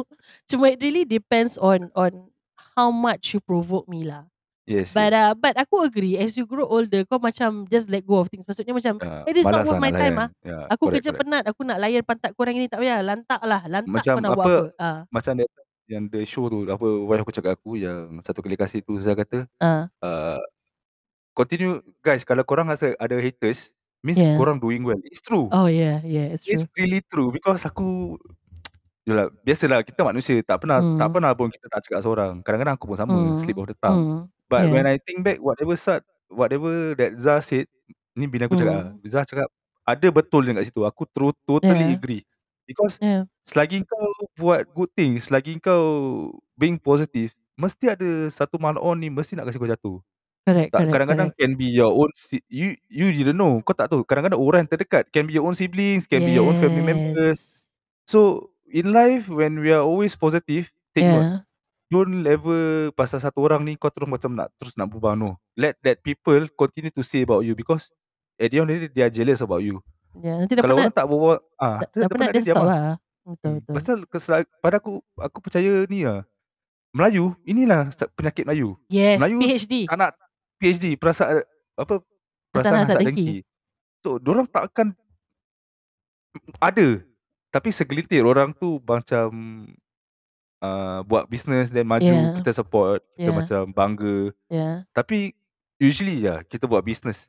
Cuma 0.47 0.71
it 0.71 0.79
really 0.79 1.05
depends 1.05 1.57
on 1.57 1.89
on 1.95 2.29
how 2.77 2.89
much 2.89 3.33
you 3.33 3.41
provoke 3.41 3.85
me 3.87 4.05
lah. 4.05 4.29
Yes, 4.69 4.93
But 4.93 5.11
yes. 5.11 5.17
uh, 5.17 5.33
but 5.35 5.55
aku 5.57 5.83
agree 5.83 6.21
as 6.21 6.37
you 6.37 6.45
grow 6.45 6.69
older 6.69 7.03
kau 7.09 7.17
macam 7.19 7.65
just 7.67 7.89
let 7.89 8.05
go 8.05 8.21
of 8.21 8.29
things. 8.29 8.45
Maksudnya 8.45 8.77
macam 8.77 8.95
Ya, 9.01 9.25
it 9.27 9.37
is 9.37 9.49
not 9.49 9.65
worth 9.65 9.81
lah 9.81 9.83
my 9.83 9.91
time 9.91 10.17
ah. 10.21 10.29
Ya, 10.45 10.69
Aku 10.69 10.87
correct, 10.87 11.01
kerja 11.01 11.11
correct. 11.11 11.21
penat, 11.27 11.43
aku 11.49 11.61
nak 11.65 11.79
layan 11.81 12.03
pantat 12.05 12.31
korang 12.37 12.55
ini 12.55 12.69
tak 12.69 12.79
payah. 12.85 13.01
Lantak 13.01 13.41
lah, 13.43 13.65
lantak 13.67 13.89
Macam 13.91 14.15
kau 14.15 14.23
nak 14.23 14.33
buat 14.37 14.47
apa, 14.47 14.55
apa. 14.55 14.65
Ah. 14.79 14.99
macam 15.09 15.33
that 15.41 15.49
time 15.49 15.69
yang 15.91 16.05
the 16.07 16.21
show 16.23 16.47
tu, 16.47 16.69
apa, 16.71 16.87
wife 16.87 17.23
aku 17.25 17.33
cakap 17.35 17.53
aku 17.59 17.71
yang 17.75 17.99
satu 18.23 18.39
kali 18.45 18.55
kasih 18.55 18.79
tu, 18.85 18.95
Zah 19.03 19.17
kata, 19.19 19.49
Ah. 19.59 19.91
uh, 20.05 20.39
continue, 21.35 21.81
guys, 22.03 22.23
kalau 22.25 22.45
korang 22.45 22.69
rasa 22.69 22.95
ada 22.99 23.17
haters, 23.19 23.73
means 24.03 24.21
Yeah. 24.21 24.37
korang 24.39 24.59
doing 24.61 24.85
well. 24.87 25.01
It's 25.07 25.21
true. 25.25 25.49
Oh 25.53 25.67
yeah, 25.67 26.01
yeah, 26.07 26.33
it's 26.33 26.47
It's 26.47 26.63
true. 26.65 26.75
really 26.79 27.03
true 27.07 27.31
because 27.33 27.65
aku 27.65 28.17
Yalah, 29.09 29.33
biasalah 29.43 29.81
kita 29.83 30.05
manusia 30.05 30.39
tak 30.45 30.63
pernah 30.63 30.79
tak 30.85 31.09
Hmm. 31.09 31.15
pernah 31.17 31.33
pun 31.35 31.49
kita 31.51 31.67
tak 31.73 31.81
cakap 31.89 32.01
seorang. 32.05 32.33
Kadang-kadang 32.45 32.77
aku 32.79 32.87
pun 32.93 32.99
sama, 33.01 33.17
slip 33.35 33.57
Hmm. 33.59 33.65
of 33.65 33.69
the 33.73 33.77
tongue. 33.81 34.05
Hmm. 34.07 34.23
But 34.51 34.69
when 34.69 34.85
Yeah. 34.85 34.91
I 34.91 34.99
think 34.99 35.23
back 35.23 35.39
whatever 35.39 35.79
Sat, 35.79 36.03
whatever 36.29 36.99
that 36.99 37.17
Zah 37.23 37.41
said, 37.41 37.71
ni 38.19 38.27
bini 38.27 38.51
aku 38.51 38.59
cakap 38.59 38.75
ah. 38.77 38.89
Hmm. 38.91 38.99
Zah 39.07 39.25
cakap 39.25 39.49
ada 39.87 40.09
betul 40.11 40.43
dekat 40.47 40.69
situ. 40.71 40.83
Aku 40.87 41.07
tro- 41.11 41.37
totally 41.47 41.91
Yeah. 41.91 41.95
agree. 41.95 42.23
Because 42.67 42.99
Yeah. 43.01 43.25
selagi 43.47 43.83
kau 43.87 44.07
buat 44.39 44.67
good 44.75 44.91
things, 44.99 45.31
selagi 45.31 45.59
kau 45.63 45.85
being 46.59 46.79
positive, 46.79 47.33
mesti 47.59 47.95
ada 47.95 48.11
satu 48.31 48.59
malon 48.63 48.99
ni 49.01 49.09
mesti 49.11 49.35
nak 49.39 49.49
kasi 49.51 49.59
kau 49.63 49.71
jatuh. 49.71 49.99
Correct, 50.47 50.73
Tak 50.75 50.87
correct, 50.87 50.93
kadang-kadang 50.93 51.31
correct. 51.31 51.35
can 51.35 51.53
be 51.59 51.67
your 51.75 51.91
own 51.93 52.11
si- 52.15 52.45
you 52.51 52.75
you 52.91 53.11
didn't 53.15 53.39
know. 53.39 53.59
Kau 53.67 53.75
tak 53.75 53.91
tahu. 53.91 54.07
Kadang-kadang 54.07 54.39
orang 54.41 54.65
terdekat 54.71 55.11
can 55.11 55.27
be 55.27 55.35
your 55.39 55.47
own 55.47 55.55
siblings, 55.59 56.07
can 56.07 56.23
be 56.23 56.35
your 56.39 56.47
own 56.47 56.55
family 56.59 56.83
members. 56.85 57.41
Yes. 57.41 57.69
So 58.07 58.51
in 58.71 58.93
life 58.95 59.27
when 59.31 59.59
we 59.63 59.71
are 59.75 59.83
always 59.83 60.15
positive, 60.15 60.71
take 60.95 61.11
note. 61.11 61.27
Yeah. 61.27 61.50
Don't 61.91 62.23
ever 62.23 62.61
pasal 62.95 63.19
satu 63.19 63.43
orang 63.43 63.67
ni 63.67 63.75
kau 63.75 63.91
terus 63.91 64.07
macam 64.07 64.31
nak 64.33 64.55
terus 64.57 64.79
nak 64.79 64.87
berubah 64.87 65.13
no. 65.13 65.35
Let 65.55 65.75
that 65.83 66.01
people 66.01 66.47
continue 66.51 66.89
to 66.89 67.03
say 67.03 67.23
about 67.23 67.43
you 67.43 67.53
because 67.53 67.91
at 68.39 68.49
the 68.49 68.63
end 68.63 68.71
of 68.71 68.79
the 68.79 68.87
day 68.87 68.89
they 68.89 69.03
are 69.03 69.11
jealous 69.11 69.43
about 69.43 69.61
you. 69.61 69.83
Yeah, 70.15 70.39
nanti 70.39 70.55
dah 70.55 70.63
Kalau 70.63 70.75
penat. 70.75 70.85
orang 70.87 70.95
tak 70.95 71.07
berbual 71.07 71.39
ah, 71.57 71.79
Dah, 71.79 71.89
dah 71.89 71.99
dia 72.01 72.07
penat 72.09 72.29
dia 72.31 72.43
stop 72.45 72.57
lah. 72.57 72.67
lah. 72.67 72.95
Betul, 73.21 73.47
Hmm. 73.51 73.55
betul. 73.61 73.75
Pasal 73.75 73.97
kesel, 74.07 74.33
pada 74.59 74.77
aku 74.79 74.93
aku 75.15 75.39
percaya 75.41 75.73
ni 75.87 76.03
lah. 76.03 76.23
Melayu 76.91 77.35
inilah 77.45 77.87
penyakit 78.13 78.43
Melayu. 78.43 78.75
Yes, 78.87 79.19
Melayu 79.19 79.39
PhD. 79.39 79.75
tak 79.87 79.97
nak 79.97 80.11
PhD 80.57 80.95
perasaan 80.95 81.43
apa 81.75 82.03
Perasaan 82.51 82.55
perasaan 82.55 82.79
hasad 82.87 82.99
dengki. 83.03 83.19
dengki. 83.19 83.39
So 84.01 84.19
orang 84.21 84.47
tak 84.47 84.71
akan 84.71 84.87
ada 86.59 87.03
tapi 87.51 87.69
segelintir 87.69 88.23
orang 88.23 88.55
tu 88.55 88.79
macam 88.81 89.31
uh, 90.61 91.01
buat 91.03 91.27
business 91.27 91.69
then 91.69 91.85
maju 91.85 92.07
Yeah. 92.07 92.37
kita 92.37 92.51
support 92.53 93.03
kita 93.13 93.27
Yeah. 93.27 93.37
macam 93.37 93.61
bangga 93.71 94.17
Yeah. 94.47 94.77
tapi 94.91 95.35
usually 95.77 96.23
ya 96.23 96.41
kita 96.43 96.65
buat 96.65 96.81
business 96.81 97.29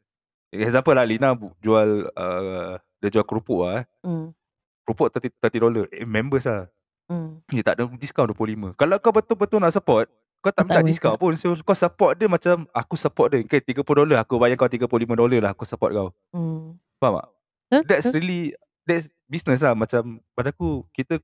example 0.49 0.91
lah 0.91 1.03
Lina 1.03 1.31
bu- 1.31 1.55
jual 1.57 2.07
uh, 2.09 2.75
dia 2.97 3.09
jual 3.09 3.23
kerupuk 3.23 3.63
lah 3.63 3.73
eh. 3.77 3.85
Hmm. 4.01 4.35
kerupuk 4.83 5.07
30, 5.09 5.31
30 5.33 5.57
dollar 5.59 5.85
eh, 5.89 6.03
members 6.03 6.45
lah 6.45 6.67
Hmm. 7.07 7.43
dia 7.45 7.59
tak 7.61 7.75
ada 7.75 7.91
diskaun 7.93 8.23
25 8.25 8.71
kalau 8.73 8.95
kau 8.95 9.11
betul-betul 9.11 9.59
nak 9.59 9.71
support 9.71 10.07
kau 10.39 10.47
tak 10.47 10.63
Kau 10.63 10.71
tak 10.71 10.79
minta 10.79 10.87
diskaun 10.87 11.11
minta. 11.11 11.21
pun 11.21 11.33
so 11.35 11.51
kau 11.59 11.75
support 11.75 12.15
dia 12.15 12.25
macam 12.25 12.63
aku 12.71 12.95
support 12.95 13.27
dia 13.29 13.39
okay 13.41 13.59
30 13.59 13.83
dollar 13.83 14.17
aku 14.17 14.39
bayar 14.39 14.55
kau 14.55 14.65
35 14.65 14.87
dollar 15.11 15.39
lah 15.39 15.51
aku 15.51 15.63
support 15.63 15.91
kau 15.91 16.09
Hmm. 16.31 16.79
faham 16.97 17.19
tak 17.19 17.27
Betul, 17.69 17.83
that's 17.85 18.05
betul. 18.05 18.15
really 18.17 18.41
that's 18.83 19.05
business 19.25 19.59
lah 19.59 19.71
macam 19.73 20.01
pada 20.31 20.49
aku 20.49 20.87
kita 20.89 21.19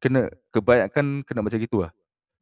kena 0.00 0.32
kebanyakan 0.50 1.22
kena 1.22 1.40
macam 1.44 1.60
gitu 1.60 1.84
lah 1.86 1.92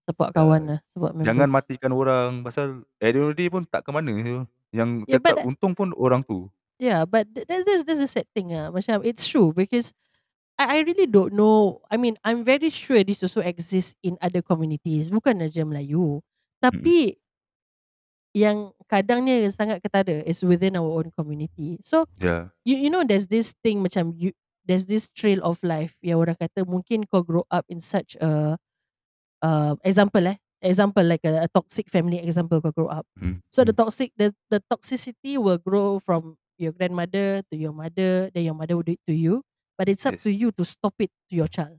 Support 0.09 0.33
uh, 0.33 0.35
kawan 0.41 0.63
lah. 0.65 0.81
Support 0.97 1.13
jangan 1.21 1.53
members. 1.53 1.69
matikan 1.69 1.93
orang 1.93 2.41
pasal 2.41 2.89
at 2.97 3.13
the 3.13 3.21
end 3.21 3.29
of 3.29 3.29
the 3.35 3.37
day 3.37 3.49
pun 3.53 3.63
tak 3.69 3.85
ke 3.85 3.91
mana 3.93 4.15
so. 4.25 4.49
yang 4.73 5.05
Yeah, 5.05 5.21
tetap 5.21 5.45
untung 5.45 5.77
pun 5.77 5.93
orang 5.93 6.25
tu 6.25 6.49
Yeah, 6.79 7.03
but 7.05 7.27
th- 7.35 7.45
that, 7.51 7.67
that's 7.67 7.83
that's 7.83 7.99
the 7.99 8.07
sad 8.07 8.31
thing 8.33 8.55
ah. 8.55 8.71
Macam 8.71 9.03
it's 9.03 9.27
true 9.27 9.51
because 9.51 9.91
I, 10.55 10.79
I 10.79 10.87
really 10.87 11.11
don't 11.11 11.35
know. 11.35 11.83
I 11.91 11.99
mean, 11.99 12.15
I'm 12.23 12.47
very 12.47 12.71
sure 12.71 13.03
this 13.03 13.19
also 13.19 13.43
exists 13.43 13.99
in 13.99 14.15
other 14.23 14.47
communities. 14.47 15.11
Bukan 15.11 15.43
aja 15.43 15.67
Melayu. 15.67 16.23
Tapi 16.63 17.19
yang 18.31 18.71
kadangnya 18.87 19.43
sangat 19.51 19.83
ketara 19.83 20.23
is 20.23 20.39
within 20.47 20.79
our 20.79 20.87
own 20.87 21.11
community. 21.11 21.83
So 21.83 22.07
yeah 22.23 22.55
you 22.63 22.79
you 22.79 22.91
know 22.95 23.03
there's 23.03 23.27
this 23.27 23.51
thing 23.67 23.83
macam 23.83 24.15
you 24.15 24.31
there's 24.69 24.85
this 24.85 25.09
trail 25.09 25.41
of 25.41 25.57
life 25.65 25.97
yang 26.05 26.21
orang 26.21 26.37
kata 26.37 26.69
mungkin 26.69 27.09
kau 27.09 27.25
grow 27.25 27.49
up 27.49 27.65
in 27.73 27.81
such 27.81 28.15
a 28.21 28.61
uh, 29.41 29.75
example 29.83 30.23
eh. 30.29 30.37
Example 30.59 31.07
like 31.07 31.23
a, 31.23 31.47
a 31.47 31.49
toxic 31.49 31.89
family 31.89 32.21
example 32.21 32.61
kau 32.61 32.71
grow 32.71 32.91
up. 32.93 33.09
Hmm. 33.17 33.41
so 33.49 33.65
the 33.65 33.73
hmm. 33.73 33.81
toxic 33.81 34.13
the, 34.21 34.37
the 34.53 34.61
toxicity 34.69 35.41
will 35.41 35.59
grow 35.59 35.97
from 35.99 36.37
your 36.61 36.77
grandmother 36.77 37.41
to 37.49 37.55
your 37.57 37.73
mother 37.73 38.29
then 38.35 38.45
your 38.45 38.55
mother 38.55 38.77
will 38.77 38.85
do 38.85 38.99
it 38.99 39.05
to 39.09 39.15
you 39.17 39.41
but 39.79 39.89
it's 39.89 40.05
up 40.05 40.19
to 40.21 40.29
yes. 40.29 40.41
you 40.43 40.49
to 40.53 40.67
stop 40.67 40.93
it 40.99 41.09
to 41.31 41.39
your 41.39 41.49
child. 41.49 41.79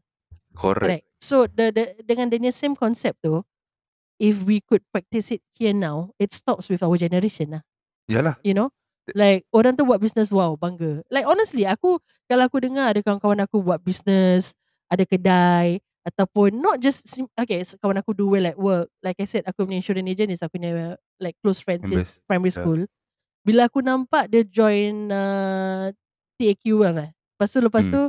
Correct. 0.55 0.79
Correct. 0.81 1.05
So 1.19 1.45
the, 1.45 1.69
the 1.69 1.83
dengan 2.01 2.31
the 2.31 2.39
same 2.49 2.73
concept 2.73 3.21
tu 3.21 3.45
if 4.17 4.41
we 4.43 4.63
could 4.63 4.81
practice 4.89 5.29
it 5.29 5.43
here 5.53 5.75
now 5.75 6.15
it 6.17 6.33
stops 6.33 6.71
with 6.71 6.81
our 6.81 6.97
generation 6.97 7.53
lah. 7.59 7.63
Yalah. 8.09 8.39
You 8.41 8.57
know 8.57 8.73
like 9.15 9.45
orang 9.53 9.73
tu 9.77 9.85
buat 9.85 10.01
business 10.01 10.29
wow 10.29 10.53
bangga. 10.57 11.01
Like 11.09 11.25
honestly 11.25 11.65
aku 11.65 12.01
kalau 12.29 12.45
aku 12.45 12.61
dengar 12.63 12.93
ada 12.93 13.01
kawan-kawan 13.01 13.41
aku 13.45 13.61
buat 13.63 13.81
business 13.81 14.53
ada 14.89 15.05
kedai 15.05 15.79
ataupun 16.07 16.57
not 16.57 16.81
just 16.81 17.05
sim- 17.05 17.29
okay 17.37 17.61
so 17.61 17.77
kawan 17.77 17.99
aku 18.01 18.15
do 18.15 18.29
well 18.29 18.45
at 18.45 18.57
work. 18.57 18.89
Like 19.05 19.21
I 19.21 19.27
said 19.29 19.45
aku 19.45 19.65
punya 19.65 19.81
insurance 19.81 20.09
agent 20.09 20.29
is 20.33 20.41
aku 20.41 20.57
punya 20.57 20.97
like 21.21 21.37
close 21.41 21.61
friend 21.61 21.85
since 21.85 22.23
primary 22.25 22.53
yeah. 22.53 22.59
school. 22.61 22.81
Bila 23.45 23.71
aku 23.71 23.79
nampak 23.79 24.27
dia 24.29 24.43
join 24.43 25.09
uh, 25.09 25.89
TAQ 26.39 26.85
apa 26.85 27.13
lepas 27.13 27.49
tu 27.49 27.59
lepas 27.63 27.85
hmm. 27.87 27.93
tu 27.93 28.01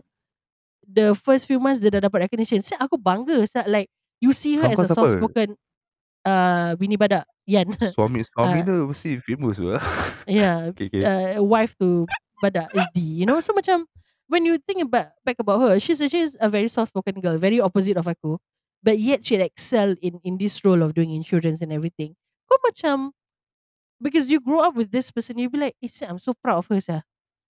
the 0.90 1.14
first 1.14 1.46
few 1.46 1.62
months 1.62 1.78
dia 1.78 1.92
dah 1.92 2.02
dapat 2.10 2.26
recognition. 2.26 2.60
So 2.64 2.74
aku 2.80 2.98
bangga 2.98 3.46
so, 3.46 3.62
like 3.70 3.88
you 4.18 4.34
see 4.34 4.58
her 4.58 4.68
kawan 4.68 4.76
as 4.76 4.90
a 4.90 4.96
soft 4.96 5.16
spoken 5.16 5.54
uh, 6.26 6.76
bini 6.76 6.96
badak 6.96 7.24
Yan 7.48 7.66
suami 7.96 8.22
suami 8.22 8.62
uh, 8.62 8.64
dia 8.64 8.76
mesti 8.87 9.11
famous 9.24 9.59
lah 9.59 9.80
yeah 10.40 10.70
okay 10.70 10.87
okay 10.87 11.02
uh, 11.02 11.42
wife 11.42 11.74
to 11.80 12.06
badak 12.40 12.68
is 12.76 12.87
D 12.94 12.98
you 13.22 13.26
know 13.26 13.40
so 13.42 13.52
macam 13.52 13.85
when 14.30 14.46
you 14.46 14.56
think 14.62 14.87
about 14.87 15.12
back 15.26 15.37
about 15.42 15.59
her 15.61 15.74
she's 15.83 15.98
she's 16.09 16.38
a 16.38 16.48
very 16.48 16.70
soft 16.70 16.94
spoken 16.94 17.18
girl 17.18 17.37
very 17.37 17.59
opposite 17.59 17.98
of 17.98 18.06
aku 18.06 18.38
but 18.80 18.96
yet 18.96 19.26
she 19.26 19.37
excel 19.40 19.98
in 20.00 20.22
in 20.22 20.38
this 20.38 20.62
role 20.64 20.80
of 20.80 20.94
doing 20.94 21.11
insurance 21.12 21.61
and 21.61 21.74
everything 21.74 22.14
kau 22.46 22.56
macam 22.64 23.12
because 24.00 24.30
you 24.33 24.40
grow 24.40 24.64
up 24.64 24.78
with 24.78 24.94
this 24.94 25.11
person 25.11 25.37
you 25.37 25.50
be 25.50 25.59
like 25.59 25.76
eh, 25.83 25.90
I'm 26.06 26.18
so 26.18 26.33
proud 26.33 26.64
of 26.64 26.66
her 26.72 26.80
sah. 26.80 27.02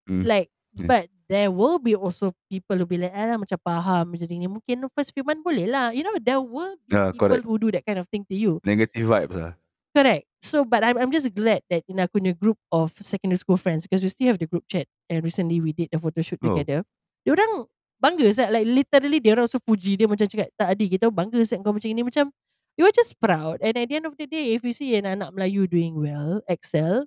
hmm. 0.09 0.25
like 0.25 0.49
yes. 0.79 0.87
but 0.89 1.05
there 1.31 1.47
will 1.47 1.79
be 1.79 1.95
also 1.95 2.35
people 2.51 2.75
who 2.75 2.87
be 2.91 2.99
like 2.99 3.15
ah 3.15 3.39
macam 3.39 3.55
faham 3.63 4.11
macam 4.11 4.27
ni. 4.27 4.51
Mungkin 4.51 4.91
first 4.91 5.15
few 5.15 5.23
month 5.23 5.47
boleh 5.47 5.71
lah. 5.71 5.95
You 5.95 6.03
know 6.03 6.19
there 6.19 6.43
will 6.43 6.75
be 6.91 6.91
yeah 6.91 7.15
people 7.15 7.39
correct. 7.39 7.47
who 7.47 7.55
do 7.55 7.71
that 7.71 7.87
kind 7.87 8.03
of 8.03 8.11
thing 8.11 8.27
to 8.27 8.35
you. 8.35 8.59
Negative 8.67 9.07
vibes 9.07 9.39
lah. 9.39 9.55
Correct. 9.95 10.27
So, 10.43 10.67
but 10.67 10.83
I'm 10.83 10.99
I'm 10.99 11.15
just 11.15 11.31
glad 11.31 11.63
that 11.71 11.87
in 11.87 12.03
aku 12.03 12.19
punya 12.19 12.35
group 12.35 12.59
of 12.75 12.91
secondary 12.99 13.39
school 13.39 13.55
friends 13.55 13.87
because 13.87 14.03
we 14.03 14.11
still 14.11 14.35
have 14.35 14.43
the 14.43 14.51
group 14.51 14.67
chat 14.67 14.91
and 15.07 15.23
recently 15.23 15.63
we 15.63 15.71
did 15.71 15.95
the 15.95 16.03
photo 16.03 16.19
shoot 16.19 16.43
oh. 16.43 16.51
together. 16.51 16.83
Dia 17.23 17.31
orang 17.39 17.71
bangga 18.03 18.27
sat 18.35 18.51
like 18.51 18.67
literally 18.67 19.23
dia 19.23 19.39
orang 19.39 19.47
also 19.47 19.63
puji. 19.63 19.95
Dia 19.95 20.11
macam 20.11 20.27
cakap 20.27 20.51
tak 20.59 20.67
adik 20.75 20.99
kita 20.99 21.15
bangga 21.15 21.39
sat 21.47 21.63
kau 21.63 21.71
macam 21.71 21.87
ni. 21.87 22.03
Macam 22.03 22.35
you 22.75 22.83
are 22.83 22.95
just 22.95 23.15
proud. 23.23 23.63
And 23.63 23.79
at 23.79 23.87
the 23.87 24.03
end 24.03 24.11
of 24.11 24.19
the 24.19 24.27
day 24.27 24.59
if 24.59 24.67
you 24.67 24.75
see 24.75 24.99
an 24.99 25.07
anak 25.07 25.31
Melayu 25.31 25.71
doing 25.71 25.95
well 25.95 26.43
excel 26.51 27.07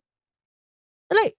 like 1.14 1.38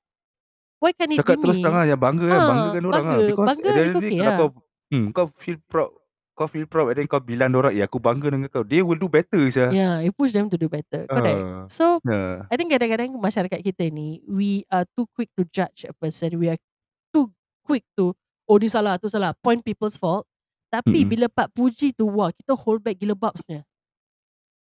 why 0.84 0.92
can't 0.92 1.08
it 1.10 1.16
cakap 1.16 1.40
be 1.40 1.42
terus 1.42 1.56
me? 1.56 1.62
terang 1.64 1.76
lah 1.80 1.86
yang 1.88 1.96
bangga 1.98 2.26
kan 2.28 2.36
Ha, 2.36 2.48
banggakan 2.52 2.82
orang 2.84 3.04
lah 3.08 3.16
bangga, 3.16 3.30
because 3.32 3.48
bangga 3.56 3.64
at 3.64 3.72
the 3.72 3.80
end 3.80 3.88
is 3.88 3.94
of 3.96 3.96
the 3.96 4.04
day 4.04 4.12
okay 4.12 4.18
kalau 4.20 4.28
lah. 4.28 4.36
kau 4.36 4.48
hmm, 4.92 5.06
kau 5.10 5.26
feel 5.40 5.58
proud 5.64 5.90
kau 6.34 6.46
feel 6.50 6.66
proud 6.66 6.86
and 6.90 6.96
then 6.98 7.06
kau 7.06 7.22
bilang 7.22 7.54
orang 7.54 7.72
eh 7.72 7.86
aku 7.86 7.96
bangga 7.96 8.26
dengan 8.28 8.50
kau 8.50 8.66
they 8.66 8.82
will 8.82 8.98
do 8.98 9.08
better 9.08 9.38
sia 9.48 9.70
Yeah, 9.70 10.02
you 10.02 10.10
push 10.10 10.34
them 10.34 10.50
to 10.50 10.58
do 10.58 10.66
better. 10.68 11.06
Correct. 11.06 11.40
uh, 11.40 11.64
So 11.70 12.02
yeah 12.04 12.44
I 12.50 12.58
think 12.58 12.68
kadang-kadang 12.68 13.14
masyarakat 13.16 13.62
kita 13.62 13.88
ni 13.88 14.18
we 14.26 14.66
are 14.68 14.84
too 14.92 15.06
quick 15.14 15.30
to 15.38 15.46
judge 15.48 15.86
a 15.86 15.94
person. 15.94 16.36
We 16.36 16.50
are 16.50 16.60
too 17.10 17.30
quick 17.62 17.86
to 17.96 18.12
oh 18.44 18.58
ni 18.58 18.66
salah 18.66 18.98
tu 18.98 19.06
salah 19.06 19.32
point 19.40 19.62
people's 19.62 19.96
fault. 19.96 20.26
Tapi 20.68 21.06
Mm-mm. 21.06 21.10
bila 21.14 21.26
pak 21.30 21.54
puji 21.54 21.94
tu 21.94 22.10
wah 22.10 22.34
kita 22.34 22.58
hold 22.58 22.82
back 22.82 22.98
gila 22.98 23.14
bab 23.14 23.38
sebenarnya. 23.38 23.62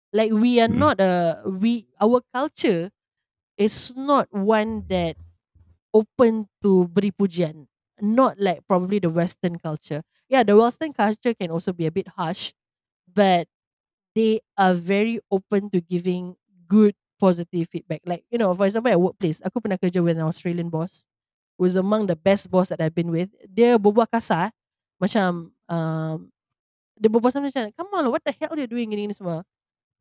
Like 0.10 0.34
we 0.34 0.58
are 0.58 0.66
Mm-mm. 0.66 0.82
not 0.82 0.98
a 0.98 1.38
we 1.46 1.86
our 2.02 2.26
culture 2.34 2.90
is 3.62 3.94
not 3.94 4.26
one 4.34 4.90
that 4.90 5.22
open 5.94 6.48
to 6.64 6.88
beri 6.90 7.12
pujian. 7.12 7.68
Not 8.00 8.40
like 8.40 8.64
probably 8.68 9.00
the 9.00 9.12
Western 9.12 9.60
culture. 9.60 10.02
Yeah, 10.32 10.44
the 10.44 10.56
Western 10.56 10.94
culture 10.96 11.34
can 11.36 11.52
also 11.52 11.74
be 11.74 11.86
a 11.86 11.92
bit 11.92 12.08
harsh, 12.16 12.54
but 13.08 13.48
they 14.16 14.40
are 14.58 14.74
very 14.74 15.20
open 15.32 15.70
to 15.72 15.82
giving 15.82 16.36
good 16.68 16.96
positive 17.20 17.68
feedback. 17.70 18.02
Like, 18.06 18.24
you 18.32 18.38
know, 18.40 18.54
for 18.56 18.66
example 18.66 18.92
at 18.92 19.02
workplace, 19.02 19.42
aku 19.44 19.60
pernah 19.60 19.78
kerja 19.78 20.00
with 20.04 20.18
an 20.18 20.26
Australian 20.28 20.72
boss 20.72 21.06
was 21.60 21.76
among 21.76 22.08
the 22.08 22.16
best 22.16 22.48
boss 22.48 22.72
that 22.72 22.80
I've 22.80 22.96
been 22.96 23.12
with. 23.12 23.30
Dia 23.44 23.76
berbual 23.76 24.08
kasar, 24.08 24.56
macam 25.00 25.52
um, 25.68 26.32
Dia 27.00 27.08
berbual 27.08 27.32
sama 27.32 27.48
macam 27.48 27.72
Come 27.76 27.92
on 27.96 28.06
what 28.12 28.24
the 28.28 28.36
hell 28.36 28.56
you 28.60 28.68
doing 28.68 28.92
Gini-gini 28.92 29.16
semua 29.16 29.48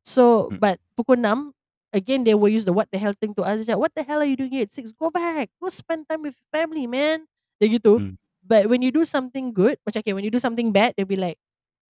So 0.02 0.50
Hmm. 0.50 0.58
but 0.58 0.76
Pukul 0.98 1.22
6 1.22 1.54
Again 1.88 2.20
they 2.24 2.36
will 2.36 2.52
use 2.52 2.68
the 2.68 2.72
what 2.76 2.88
the 2.92 3.00
hell 3.00 3.16
thing 3.16 3.32
to 3.38 3.42
us. 3.42 3.64
Macam, 3.64 3.80
What 3.80 3.96
the 3.96 4.04
hell 4.04 4.20
are 4.20 4.28
you 4.28 4.36
doing 4.36 4.52
here 4.52 4.68
at 4.68 4.72
6 4.72 4.92
Go 4.92 5.08
back. 5.08 5.48
Go 5.56 5.72
spend 5.72 6.04
time 6.04 6.20
with 6.20 6.36
your 6.36 6.48
family 6.52 6.84
man. 6.84 7.24
Dia 7.56 7.72
gitu. 7.80 7.96
Hmm. 7.96 8.14
But 8.44 8.68
when 8.68 8.80
you 8.84 8.92
do 8.92 9.04
something 9.04 9.52
good 9.52 9.76
Macam 9.84 10.00
okay 10.04 10.12
when 10.16 10.24
you 10.24 10.32
do 10.32 10.40
something 10.40 10.68
bad 10.72 10.92
They'll 10.96 11.08
be 11.08 11.16
like 11.16 11.36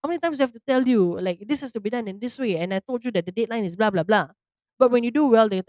How 0.02 0.06
many 0.06 0.22
times 0.22 0.38
do 0.38 0.42
I 0.42 0.50
have 0.50 0.54
to 0.54 0.62
tell 0.62 0.86
you? 0.86 1.18
Like 1.18 1.42
this 1.42 1.60
has 1.66 1.74
to 1.74 1.82
be 1.82 1.90
done 1.90 2.06
in 2.06 2.22
this 2.22 2.38
way 2.38 2.56
And 2.58 2.70
I 2.70 2.78
told 2.78 3.02
you 3.02 3.10
that 3.18 3.26
the 3.26 3.34
deadline 3.34 3.66
is 3.66 3.74
blah 3.74 3.90
blah 3.90 4.06
blah. 4.06 4.30
But 4.78 4.90
when 4.94 5.02
you 5.02 5.10
do 5.10 5.26
well 5.26 5.50
They 5.50 5.62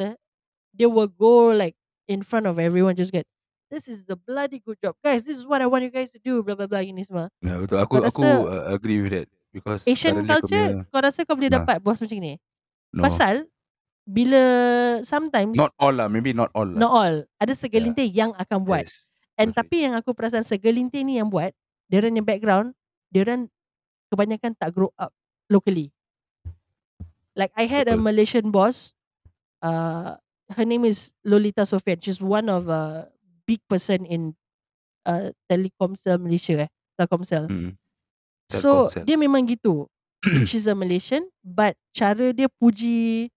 They 0.74 0.86
will 0.86 1.10
go 1.10 1.50
like 1.50 1.74
In 2.06 2.22
front 2.22 2.46
of 2.46 2.58
everyone 2.62 2.94
Just 2.96 3.10
get 3.12 3.26
This 3.70 3.86
is 3.86 4.06
the 4.10 4.18
bloody 4.18 4.62
good 4.66 4.82
job. 4.82 4.98
Guys 5.02 5.26
this 5.26 5.38
is 5.38 5.46
what 5.46 5.62
I 5.62 5.70
want 5.70 5.86
you 5.86 5.94
guys 5.94 6.10
to 6.14 6.22
do 6.22 6.42
Blah 6.42 6.54
blah 6.58 6.66
blah 6.70 6.82
Gini 6.82 7.06
semua. 7.06 7.30
Ya, 7.42 7.58
betul. 7.62 7.78
Aku 7.82 8.02
aku 8.02 8.22
uh, 8.26 8.74
agree 8.74 9.02
with 9.02 9.14
that 9.14 9.28
because 9.54 9.86
Asian 9.86 10.26
culture 10.26 10.86
Kau 10.90 11.02
rasa 11.02 11.22
kau 11.26 11.34
boleh 11.38 11.50
Nah. 11.54 11.62
dapat 11.66 11.78
Bos 11.82 11.98
macam 12.02 12.18
ni? 12.18 12.38
No. 12.94 13.06
Pasal 13.06 13.46
Bila 14.10 14.42
Sometimes 15.06 15.54
not 15.54 15.70
all 15.78 15.94
lah, 15.94 16.10
maybe 16.10 16.34
not 16.34 16.50
all 16.58 16.66
lah. 16.66 16.80
Not 16.82 16.92
all 16.92 17.16
Ada 17.38 17.54
segelintir 17.54 18.10
yang 18.10 18.34
akan 18.34 18.66
buat 18.66 18.90
Yes. 18.90 19.14
And 19.38 19.54
Okay. 19.54 19.62
tapi 19.62 19.76
yang 19.86 19.94
aku 19.94 20.12
perasan 20.12 20.42
Segelintir 20.42 21.06
ni 21.06 21.22
yang 21.22 21.30
buat 21.30 21.54
Diorang 21.88 22.18
yang 22.18 22.26
background 22.26 22.74
Diorang 23.08 23.48
Kebanyakan 24.10 24.58
tak 24.58 24.74
grow 24.74 24.90
up 24.98 25.14
Locally 25.48 25.94
Like 27.38 27.54
I 27.54 27.70
had 27.70 27.86
a 27.88 27.96
Betul. 27.96 28.04
Malaysian 28.04 28.48
boss 28.50 28.98
uh, 29.62 30.18
Her 30.50 30.66
name 30.66 30.90
is 30.90 31.14
Lolita 31.22 31.64
Sofian 31.64 32.02
She's 32.02 32.18
one 32.20 32.50
of 32.50 32.66
a 32.68 33.14
Big 33.46 33.62
person 33.70 34.06
in 34.06 34.34
uh, 35.06 35.30
Telkomsel 35.46 36.18
Malaysia 36.18 36.66
eh 36.66 36.70
Telkomsel 36.98 37.46
Mm. 37.46 37.78
So 38.50 38.90
dia 39.06 39.14
memang 39.14 39.46
gitu 39.46 39.86
She's 40.50 40.66
a 40.66 40.74
Malaysian 40.74 41.30
But 41.46 41.78
cara 41.94 42.34
dia 42.34 42.50
puji 42.50 43.30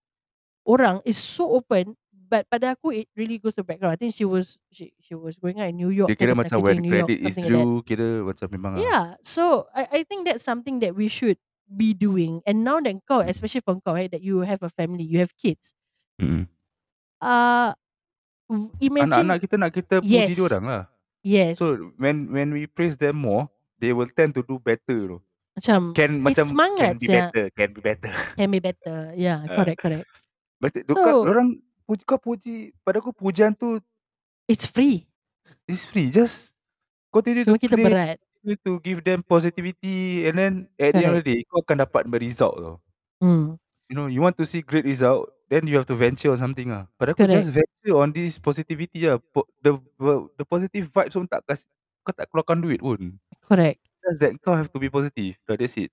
Orang 0.62 1.02
is 1.04 1.18
so 1.18 1.50
open 1.52 1.94
But 2.12 2.48
pada 2.48 2.72
aku 2.72 2.96
It 2.96 3.12
really 3.12 3.36
goes 3.36 3.52
to 3.56 3.64
background 3.66 3.92
I 3.92 3.98
think 4.00 4.16
she 4.16 4.24
was 4.24 4.56
She 4.72 4.94
she 5.02 5.12
was 5.12 5.36
going 5.36 5.60
out 5.60 5.68
in 5.68 5.76
New 5.76 5.92
York 5.92 6.08
Dia 6.08 6.16
kira 6.16 6.32
macam 6.32 6.62
when 6.64 6.80
New 6.80 6.88
York, 6.88 7.10
credit 7.12 7.18
is 7.20 7.36
something 7.36 7.44
like 7.44 7.52
that. 7.52 7.66
due, 7.68 7.76
kira 7.84 8.06
macam 8.24 8.46
memang 8.48 8.72
ah. 8.76 8.80
Yeah 8.80 9.04
So 9.20 9.68
I, 9.76 9.82
I 9.90 10.00
think 10.06 10.24
that's 10.24 10.40
something 10.42 10.80
That 10.80 10.96
we 10.96 11.06
should 11.06 11.36
Be 11.66 11.92
doing 11.92 12.40
And 12.44 12.64
now 12.64 12.80
that 12.80 12.96
kau 13.04 13.20
Especially 13.20 13.60
for 13.60 13.76
kau 13.80 13.96
eh, 13.96 14.08
That 14.08 14.24
you 14.24 14.44
have 14.44 14.64
a 14.64 14.72
family 14.72 15.04
You 15.04 15.20
have 15.20 15.36
kids 15.36 15.74
Mm. 16.16 16.44
uh, 17.18 17.72
Imagine 18.78 19.08
Anak-anak 19.08 19.38
kita 19.42 19.54
nak 19.56 19.70
kita 19.72 19.94
puji 20.04 20.28
Yes. 20.28 20.36
dia 20.36 20.44
orang 20.44 20.64
lah. 20.64 20.82
Yes 21.24 21.56
So 21.56 21.90
when 21.96 22.28
when 22.30 22.52
we 22.52 22.68
praise 22.68 23.00
them 23.00 23.16
more, 23.18 23.48
they 23.80 23.96
will 23.96 24.10
tend 24.12 24.36
to 24.36 24.44
do 24.44 24.60
better 24.60 25.16
tu. 25.16 25.18
Macam 25.56 25.96
Can 25.96 26.20
macam 26.20 26.46
semangat 26.52 26.94
can 26.94 26.96
be 27.00 27.06
sia. 27.08 27.14
better, 27.32 27.44
can 27.56 27.70
be 27.72 27.80
better. 27.80 28.12
Can 28.36 28.48
be 28.52 28.60
better 28.60 28.98
Yeah 29.16 29.40
Ah. 29.50 29.64
correct 29.64 29.80
Macam 30.62 30.80
So- 30.86 30.94
so, 30.96 31.12
orang 31.26 31.58
puji 31.84 32.02
kau 32.06 32.16
puji 32.16 32.54
pada 32.86 33.02
aku 33.02 33.10
pujian 33.10 33.52
tu 33.52 33.82
It's 34.46 34.66
free 34.66 35.06
is 35.66 35.86
free. 35.86 36.08
Just 36.08 36.54
continue 37.10 37.42
Cuma 37.42 37.58
to 37.58 37.62
kita 37.62 37.74
play, 37.74 37.86
berat 37.86 38.16
continue 38.42 38.58
to 38.62 38.72
give 38.82 39.00
them 39.02 39.22
positivity 39.22 40.26
and 40.26 40.34
then 40.34 40.52
at 40.76 40.94
the 40.94 41.02
end 41.02 41.14
of 41.14 41.22
the 41.22 41.26
day 41.26 41.38
kau 41.46 41.62
akan 41.62 41.82
dapat 41.82 42.06
result 42.18 42.54
tau. 42.58 42.74
hmm. 43.18 43.58
You 43.90 43.94
know, 43.94 44.08
you 44.08 44.24
want 44.24 44.40
to 44.40 44.48
see 44.48 44.64
great 44.64 44.88
result, 44.88 45.28
then 45.52 45.68
you 45.68 45.76
have 45.76 45.84
to 45.84 45.92
venture 45.92 46.32
on 46.32 46.40
something 46.40 46.72
ah. 46.72 46.88
Pada 46.96 47.12
aku 47.12 47.28
Correct. 47.28 47.36
just 47.44 47.52
venture 47.52 47.96
on 48.00 48.08
this 48.10 48.40
positivity 48.40 49.04
ah. 49.04 49.20
Po- 49.20 49.44
the 49.60 49.76
the 50.34 50.46
positive 50.48 50.88
vibes 50.88 51.12
pun 51.12 51.28
tak 51.28 51.44
kasi, 51.44 51.68
kau 52.00 52.10
tak 52.16 52.24
keluarkan 52.32 52.64
duit 52.64 52.80
pun. 52.80 53.20
Correct 53.44 53.78
Just 54.02 54.18
that 54.18 54.32
kau 54.40 54.56
have 54.56 54.72
to 54.72 54.80
be 54.80 54.88
positive. 54.88 55.36
Dah, 55.44 55.54
That's 55.54 55.76
it. 55.76 55.92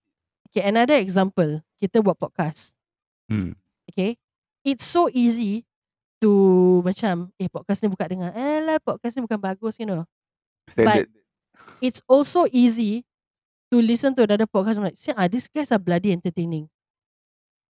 Okay 0.50 0.66
another 0.66 0.98
example 0.98 1.62
Kita 1.78 2.02
buat 2.02 2.18
podcast 2.18 2.74
Hmm. 3.30 3.54
Okay 3.86 4.18
It's 4.70 4.86
so 4.86 5.10
easy 5.10 5.66
To 6.22 6.30
Macam 6.86 7.34
Eh 7.42 7.50
podcast 7.50 7.82
ni 7.82 7.90
buka 7.90 8.06
dengar. 8.06 8.30
Eh 8.38 8.62
lah 8.62 8.78
podcast 8.78 9.18
ni 9.18 9.26
bukan 9.26 9.42
bagus 9.42 9.82
you 9.82 9.90
know. 9.90 10.06
Standard. 10.70 11.10
It's 11.82 12.06
also 12.06 12.46
easy 12.54 13.02
To 13.74 13.82
listen 13.82 14.14
to 14.14 14.30
another 14.30 14.46
podcast. 14.46 14.78
I'm 14.78 14.86
like 14.86 15.00
"Sial 15.00 15.18
ah, 15.18 15.26
These 15.26 15.50
guys 15.50 15.74
are 15.74 15.82
bloody 15.82 16.14
entertaining. 16.14 16.70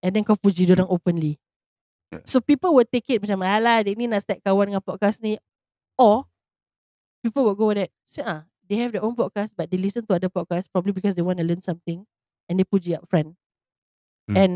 And 0.04 0.12
then 0.12 0.28
kau 0.28 0.36
puji 0.36 0.68
orang 0.76 0.92
openly. 0.92 1.40
Yeah. 2.12 2.24
So 2.28 2.44
people 2.44 2.76
will 2.76 2.88
take 2.88 3.08
it 3.16 3.24
Macam 3.24 3.48
alah 3.48 3.80
Dia 3.86 3.96
ni 3.96 4.12
nak 4.12 4.28
start 4.28 4.44
kawan 4.44 4.76
dengan 4.76 4.84
podcast 4.84 5.24
ni. 5.24 5.40
Or 5.96 6.28
People 7.24 7.48
will 7.48 7.56
go 7.56 7.72
that 7.72 7.94
"Sial 8.04 8.28
ah, 8.28 8.42
They 8.68 8.76
have 8.84 8.92
their 8.92 9.06
own 9.06 9.16
podcast 9.16 9.56
But 9.56 9.72
they 9.72 9.80
listen 9.80 10.04
to 10.10 10.20
other 10.20 10.32
podcast 10.32 10.68
Probably 10.74 10.92
because 10.92 11.16
they 11.16 11.24
want 11.24 11.40
to 11.40 11.48
learn 11.48 11.64
something 11.64 12.04
And 12.50 12.58
they 12.58 12.66
puji 12.66 12.98
up 12.98 13.06
front. 13.08 13.38
Hmm. 14.26 14.36
And 14.36 14.54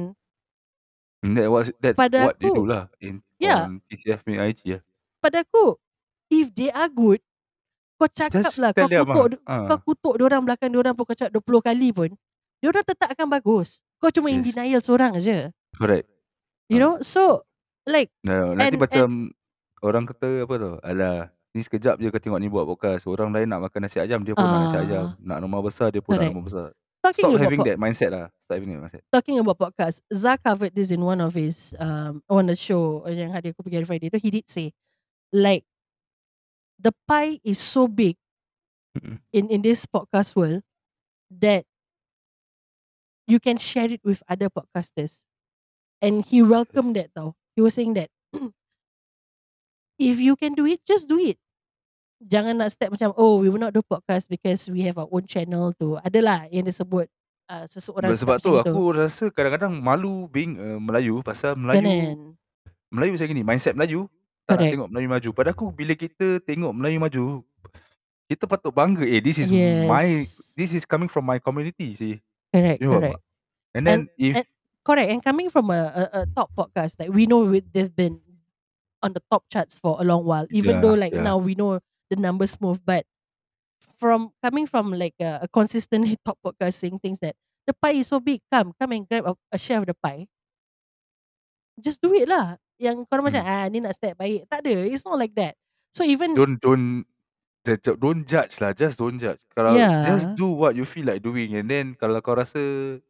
And 1.24 1.34
that 1.36 1.48
was 1.48 1.72
that's 1.80 1.96
Pada 1.96 2.28
what 2.28 2.36
they 2.38 2.52
aku- 2.52 2.58
do 2.60 2.64
lah 2.68 2.84
in 3.00 3.24
Yeah. 3.40 3.66
on 3.66 3.80
TCF 3.88 4.22
punya 4.22 4.44
IG 4.44 4.76
lah. 4.76 4.82
pada 5.20 5.40
aku 5.42 5.80
if 6.28 6.52
they 6.52 6.68
are 6.70 6.88
good 6.88 7.24
kau 7.96 8.08
cakap 8.08 8.44
Just 8.44 8.60
lah 8.60 8.76
kau 8.76 8.88
them 8.88 9.08
kutuk 9.08 9.40
ah. 9.44 9.72
kau 9.72 9.80
kutuk 9.88 10.14
dia 10.20 10.26
orang 10.26 10.44
belakang 10.44 10.68
dia 10.68 10.80
orang 10.80 10.94
pun 10.94 11.04
kau 11.04 11.16
cakap 11.16 11.32
20 11.40 11.64
kali 11.64 11.90
pun 11.90 12.10
dia 12.60 12.68
orang 12.68 12.84
tetap 12.84 13.08
akan 13.10 13.28
bagus 13.30 13.80
kau 13.98 14.12
cuma 14.12 14.28
in 14.28 14.44
Yes. 14.44 14.52
denial 14.52 14.82
seorang 14.82 15.16
aje 15.16 15.52
Correct. 15.74 16.08
you 16.68 16.76
Ah. 16.76 16.82
know 16.82 16.94
so 17.00 17.48
like 17.84 18.12
No, 18.22 18.52
nanti 18.52 18.76
And- 18.76 18.84
macam 18.84 19.08
orang 19.80 20.04
kata 20.06 20.48
apa 20.48 20.54
tu? 20.56 20.72
Alah, 20.80 21.16
ni 21.52 21.60
sekejap 21.60 22.00
je 22.00 22.08
kau 22.08 22.18
tengok 22.18 22.40
ni 22.40 22.48
buat 22.48 22.64
podcast. 22.64 23.04
Orang 23.04 23.30
lain 23.30 23.46
nak 23.46 23.60
makan 23.62 23.84
nasi 23.84 24.00
ayam, 24.00 24.24
dia 24.24 24.32
pun 24.32 24.42
nak 24.42 24.60
nasi 24.64 24.80
Ah. 24.80 24.82
ayam. 24.82 25.06
Nak 25.20 25.38
rumah 25.44 25.60
besar, 25.60 25.92
dia 25.92 26.00
pun 26.00 26.16
Correct. 26.16 26.24
nak 26.26 26.34
rumah 26.34 26.48
besar. 26.48 26.68
Talking 27.04 27.28
Stop 27.28 27.36
about 27.36 27.44
having 27.44 27.60
po- 27.60 27.68
that 27.68 27.78
mindset 27.78 28.10
lah. 28.16 28.32
Stop 28.40 28.56
having 28.64 28.72
that 28.72 28.82
mindset. 28.82 29.04
talking 29.12 29.36
about 29.38 29.60
podcast 29.60 30.00
Zah 30.16 30.40
covered 30.40 30.72
this 30.74 30.90
in 30.90 31.04
one 31.04 31.20
of 31.20 31.36
his 31.36 31.76
um 31.78 32.24
on 32.32 32.48
the 32.48 32.56
show 32.56 33.04
yang 33.12 33.36
hari 33.36 33.52
aku 33.52 33.60
pergi 33.62 33.84
hari 33.84 33.88
Friday 33.90 34.08
tu 34.08 34.20
he 34.24 34.32
did 34.32 34.48
say 34.48 34.72
like 35.36 35.68
the 36.80 36.96
pie 37.06 37.40
is 37.44 37.60
so 37.60 37.88
big 37.88 38.16
Mm-mm. 38.96 39.20
in 39.36 39.50
in 39.52 39.60
this 39.62 39.84
podcast 39.86 40.34
world 40.38 40.64
that 41.30 41.66
you 43.28 43.40
can 43.40 43.58
share 43.58 43.90
it 43.92 44.02
with 44.04 44.22
other 44.28 44.50
podcasters 44.50 45.24
and 46.04 46.26
he 46.28 46.44
welcomed 46.44 46.96
that 46.96 47.10
tau 47.16 47.36
he 47.56 47.62
was 47.64 47.74
saying 47.74 47.94
that 47.96 48.12
if 50.00 50.20
you 50.20 50.36
can 50.36 50.54
do 50.54 50.66
it 50.66 50.82
just 50.86 51.08
do 51.08 51.18
it 51.20 51.38
jangan 52.26 52.54
nak 52.58 52.70
step 52.72 52.90
macam 52.90 53.12
oh 53.16 53.40
we 53.40 53.48
will 53.48 53.60
not 53.60 53.72
do 53.72 53.82
podcast 53.82 54.28
because 54.28 54.66
we 54.68 54.84
have 54.84 54.96
our 54.96 55.08
own 55.10 55.24
channel 55.24 55.72
tu 55.74 55.96
adalah 56.00 56.48
yang 56.50 56.64
disebut 56.64 57.08
uh, 57.48 57.66
seseorang 57.68 58.12
Sebab 58.14 58.38
tu 58.40 58.56
aku 58.56 58.82
rasa 58.96 59.28
kadang-kadang 59.30 59.74
malu 59.78 60.26
being 60.28 60.56
uh, 60.56 60.80
Melayu 60.80 61.20
pasal 61.22 61.54
Melayu 61.56 61.84
Kanan. 61.84 62.18
Melayu 62.94 63.12
macam 63.18 63.28
gini, 63.28 63.42
mindset 63.42 63.74
Melayu 63.74 64.06
tak 64.46 64.60
nak 64.60 64.70
tengok 64.70 64.90
Melayu 64.92 65.08
maju. 65.10 65.30
Pada 65.34 65.50
aku 65.50 65.66
bila 65.70 65.94
kita 65.96 66.38
tengok 66.44 66.72
Melayu 66.76 67.00
maju, 67.02 67.24
kita 68.28 68.44
patut 68.46 68.70
bangga 68.70 69.04
eh 69.04 69.18
this 69.20 69.38
is 69.38 69.50
my 69.50 70.06
Yes. 70.06 70.54
this 70.54 70.72
is 70.74 70.84
coming 70.86 71.08
from 71.10 71.24
my 71.24 71.38
community 71.38 71.94
see. 71.94 72.16
correct 72.50 72.80
You 72.80 72.88
know 72.90 73.00
correct 73.02 73.18
what? 73.18 73.74
And 73.74 73.84
then 73.84 74.00
if 74.16 74.38
and- 74.42 74.50
correct 74.86 75.10
and 75.10 75.22
coming 75.22 75.50
from 75.50 75.72
a, 75.72 75.82
a, 75.90 76.04
a 76.12 76.22
top 76.30 76.54
podcast 76.54 77.00
like 77.00 77.10
we 77.10 77.26
know 77.26 77.44
with 77.44 77.66
they've 77.72 77.90
been 77.90 78.20
on 79.02 79.12
the 79.12 79.24
top 79.28 79.44
charts 79.50 79.80
for 79.80 79.98
a 80.00 80.06
long 80.06 80.24
while 80.24 80.46
even 80.54 80.78
Yeah, 80.78 80.82
though 80.84 80.96
like 80.96 81.12
yeah. 81.12 81.26
now 81.26 81.36
we 81.36 81.56
know 81.56 81.80
the 82.10 82.18
numbers 82.18 82.60
move 82.60 82.80
but 82.84 83.06
from 84.00 84.32
coming 84.44 84.68
from 84.68 84.92
like 84.92 85.16
a, 85.20 85.44
a 85.44 85.48
consistently 85.48 86.16
top 86.26 86.38
podcast 86.44 86.76
saying 86.80 87.00
things 87.00 87.20
that 87.20 87.36
the 87.68 87.74
pie 87.76 88.00
is 88.00 88.08
so 88.12 88.20
big 88.20 88.42
come 88.52 88.74
come 88.76 88.92
and 88.92 89.08
grab 89.08 89.24
a, 89.28 89.34
a 89.52 89.58
share 89.60 89.80
of 89.80 89.88
the 89.88 89.96
pie. 89.96 90.28
Just 91.80 92.02
do 92.04 92.14
it 92.14 92.30
lah. 92.30 92.60
Yang 92.78 93.08
korang 93.10 93.26
macam 93.26 93.42
ah 93.44 93.66
ni 93.72 93.80
nak 93.82 93.96
step 93.98 94.14
baik. 94.20 94.46
Tak 94.52 94.62
ada 94.66 94.76
it's 94.86 95.06
not 95.08 95.18
like 95.18 95.34
that. 95.40 95.56
So 95.96 96.04
even 96.04 96.36
don't 96.36 96.60
don't 96.60 97.08
don't 97.98 98.28
judge 98.28 98.60
lah 98.60 98.76
just 98.76 99.00
don't 99.00 99.18
judge. 99.18 99.40
Kalau 99.56 99.74
Yeah. 99.80 100.04
just 100.06 100.36
do 100.36 100.52
what 100.52 100.76
you 100.76 100.84
feel 100.84 101.08
like 101.08 101.24
doing 101.24 101.56
and 101.56 101.66
then 101.72 101.96
kalau 101.96 102.20
kau 102.20 102.36
rasa 102.36 102.60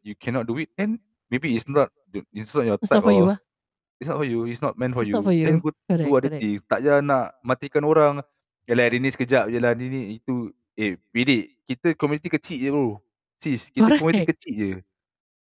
you 0.05 0.13
cannot 0.15 0.45
do 0.45 0.61
it 0.61 0.69
then 0.77 1.01
maybe 1.33 1.57
it's 1.57 1.65
not 1.65 1.89
it's 2.13 2.53
not 2.53 2.63
your 2.69 2.77
it's 2.77 2.87
type 2.87 3.01
not 3.01 3.09
for 3.09 3.13
you 3.17 3.25
of 3.25 3.33
ah. 3.33 3.39
it's 3.97 4.09
not 4.13 4.17
for 4.21 4.27
you 4.29 4.45
it's 4.45 4.61
not 4.61 4.77
meant 4.77 4.93
for 4.93 5.01
It's 5.01 5.09
you. 5.09 5.17
not 5.17 5.25
for 5.25 5.33
you. 5.33 5.49
then 5.49 5.57
go 5.57 5.73
correct 5.89 6.05
do 6.05 6.13
other 6.13 6.29
correct. 6.29 6.41
things. 6.45 6.61
Tak 6.69 6.79
payah 6.85 7.01
nak 7.01 7.33
matikan 7.41 7.83
orang 7.83 8.21
Yalah 8.66 8.84
hari 8.86 8.97
ni 8.97 9.09
sekejap 9.09 9.47
je 9.47 9.57
lah. 9.57 9.72
Hari 9.72 9.86
ni 9.86 10.01
itu 10.18 10.49
eh 10.74 10.95
bedek 11.09 11.43
kita 11.64 11.88
community 11.93 12.30
kecil 12.30 12.57
je 12.57 12.70
bro. 12.70 12.97
Sis 13.36 13.68
kita 13.70 13.97
community 13.97 14.24
Correct. 14.24 14.32
kecil 14.36 14.53
je. 14.53 14.72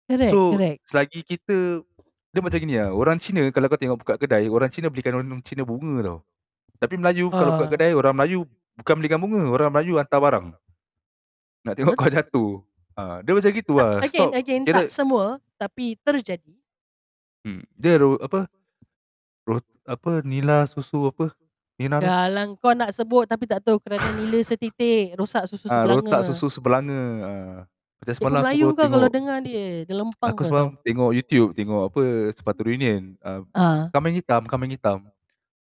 Correct 0.07 0.33
so 0.33 0.41
correct 0.51 0.81
selagi 0.85 1.21
kita 1.23 1.85
dia 2.31 2.41
macam 2.41 2.59
gini 2.59 2.75
lah. 2.75 2.91
Orang 2.91 3.19
Cina 3.19 3.43
kalau 3.51 3.67
kau 3.67 3.77
tengok 3.77 3.99
buka 3.99 4.15
kedai 4.17 4.47
orang 4.47 4.71
Cina 4.71 4.87
belikan 4.87 5.15
orang 5.15 5.39
Cina 5.41 5.63
bunga 5.63 6.01
tau. 6.01 6.19
Tapi 6.79 6.95
Melayu 6.97 7.29
kalau 7.29 7.57
buka 7.57 7.67
Ah. 7.67 7.71
kedai 7.71 7.93
orang 7.93 8.15
Melayu 8.15 8.49
bukan 8.75 8.95
belikan 8.97 9.19
bunga. 9.19 9.43
Orang 9.47 9.71
Melayu 9.71 9.99
hantar 9.99 10.19
barang. 10.19 10.47
Nak 11.61 11.75
tengok 11.75 11.95
kau 11.95 12.09
jatuh. 12.09 12.53
Ha, 12.97 13.21
dia 13.21 13.33
macam 13.33 13.51
gitu 13.51 13.73
lah. 13.75 13.99
again 13.99 14.09
stop. 14.11 14.31
again 14.33 14.61
kira- 14.63 14.85
tak 14.85 14.89
semua 14.89 15.25
tapi 15.57 15.97
terjadi. 15.99 16.57
Hmm, 17.41 17.65
dia 17.75 17.97
ro, 17.97 18.17
apa? 18.17 18.45
Ro, 19.45 19.57
apa? 19.83 20.21
Nila 20.21 20.65
susu 20.65 21.09
apa 21.09 21.33
nila 21.81 21.97
Galang 21.97 22.61
kau 22.61 22.77
nak 22.77 22.93
sebut 22.93 23.25
tapi 23.25 23.49
tak 23.49 23.65
tahu 23.65 23.81
kerana 23.81 24.05
nila 24.21 24.45
setitik 24.45 25.17
rosak 25.17 25.49
susu 25.49 25.65
ah, 25.67 25.81
sebelanga. 25.81 25.97
rotak 26.05 26.21
susu 26.29 26.47
sebelanga 26.53 27.01
ah. 27.25 27.59
Macam 28.01 28.17
Cikgu 28.17 28.21
semalam 28.25 28.41
aku 28.41 28.45
Melayu 28.49 28.65
baru 28.65 28.73
kau 28.73 28.89
kalau 28.89 29.09
tengok 29.13 29.13
dengar 29.13 29.39
dia. 29.45 29.67
Dia 29.85 29.95
lempang 30.01 30.31
Aku 30.33 30.41
kau 30.41 30.47
semalam 30.49 30.69
tau. 30.73 30.81
tengok 30.89 31.11
YouTube, 31.13 31.51
tengok 31.53 31.83
apa, 31.93 32.03
Sepatu 32.33 32.61
Reunion, 32.65 33.03
uh, 33.21 33.45
Ah, 33.53 33.93
Kambing 33.93 34.17
Hitam 34.17 34.43
Kambing 34.49 34.73
Hitam. 34.73 35.05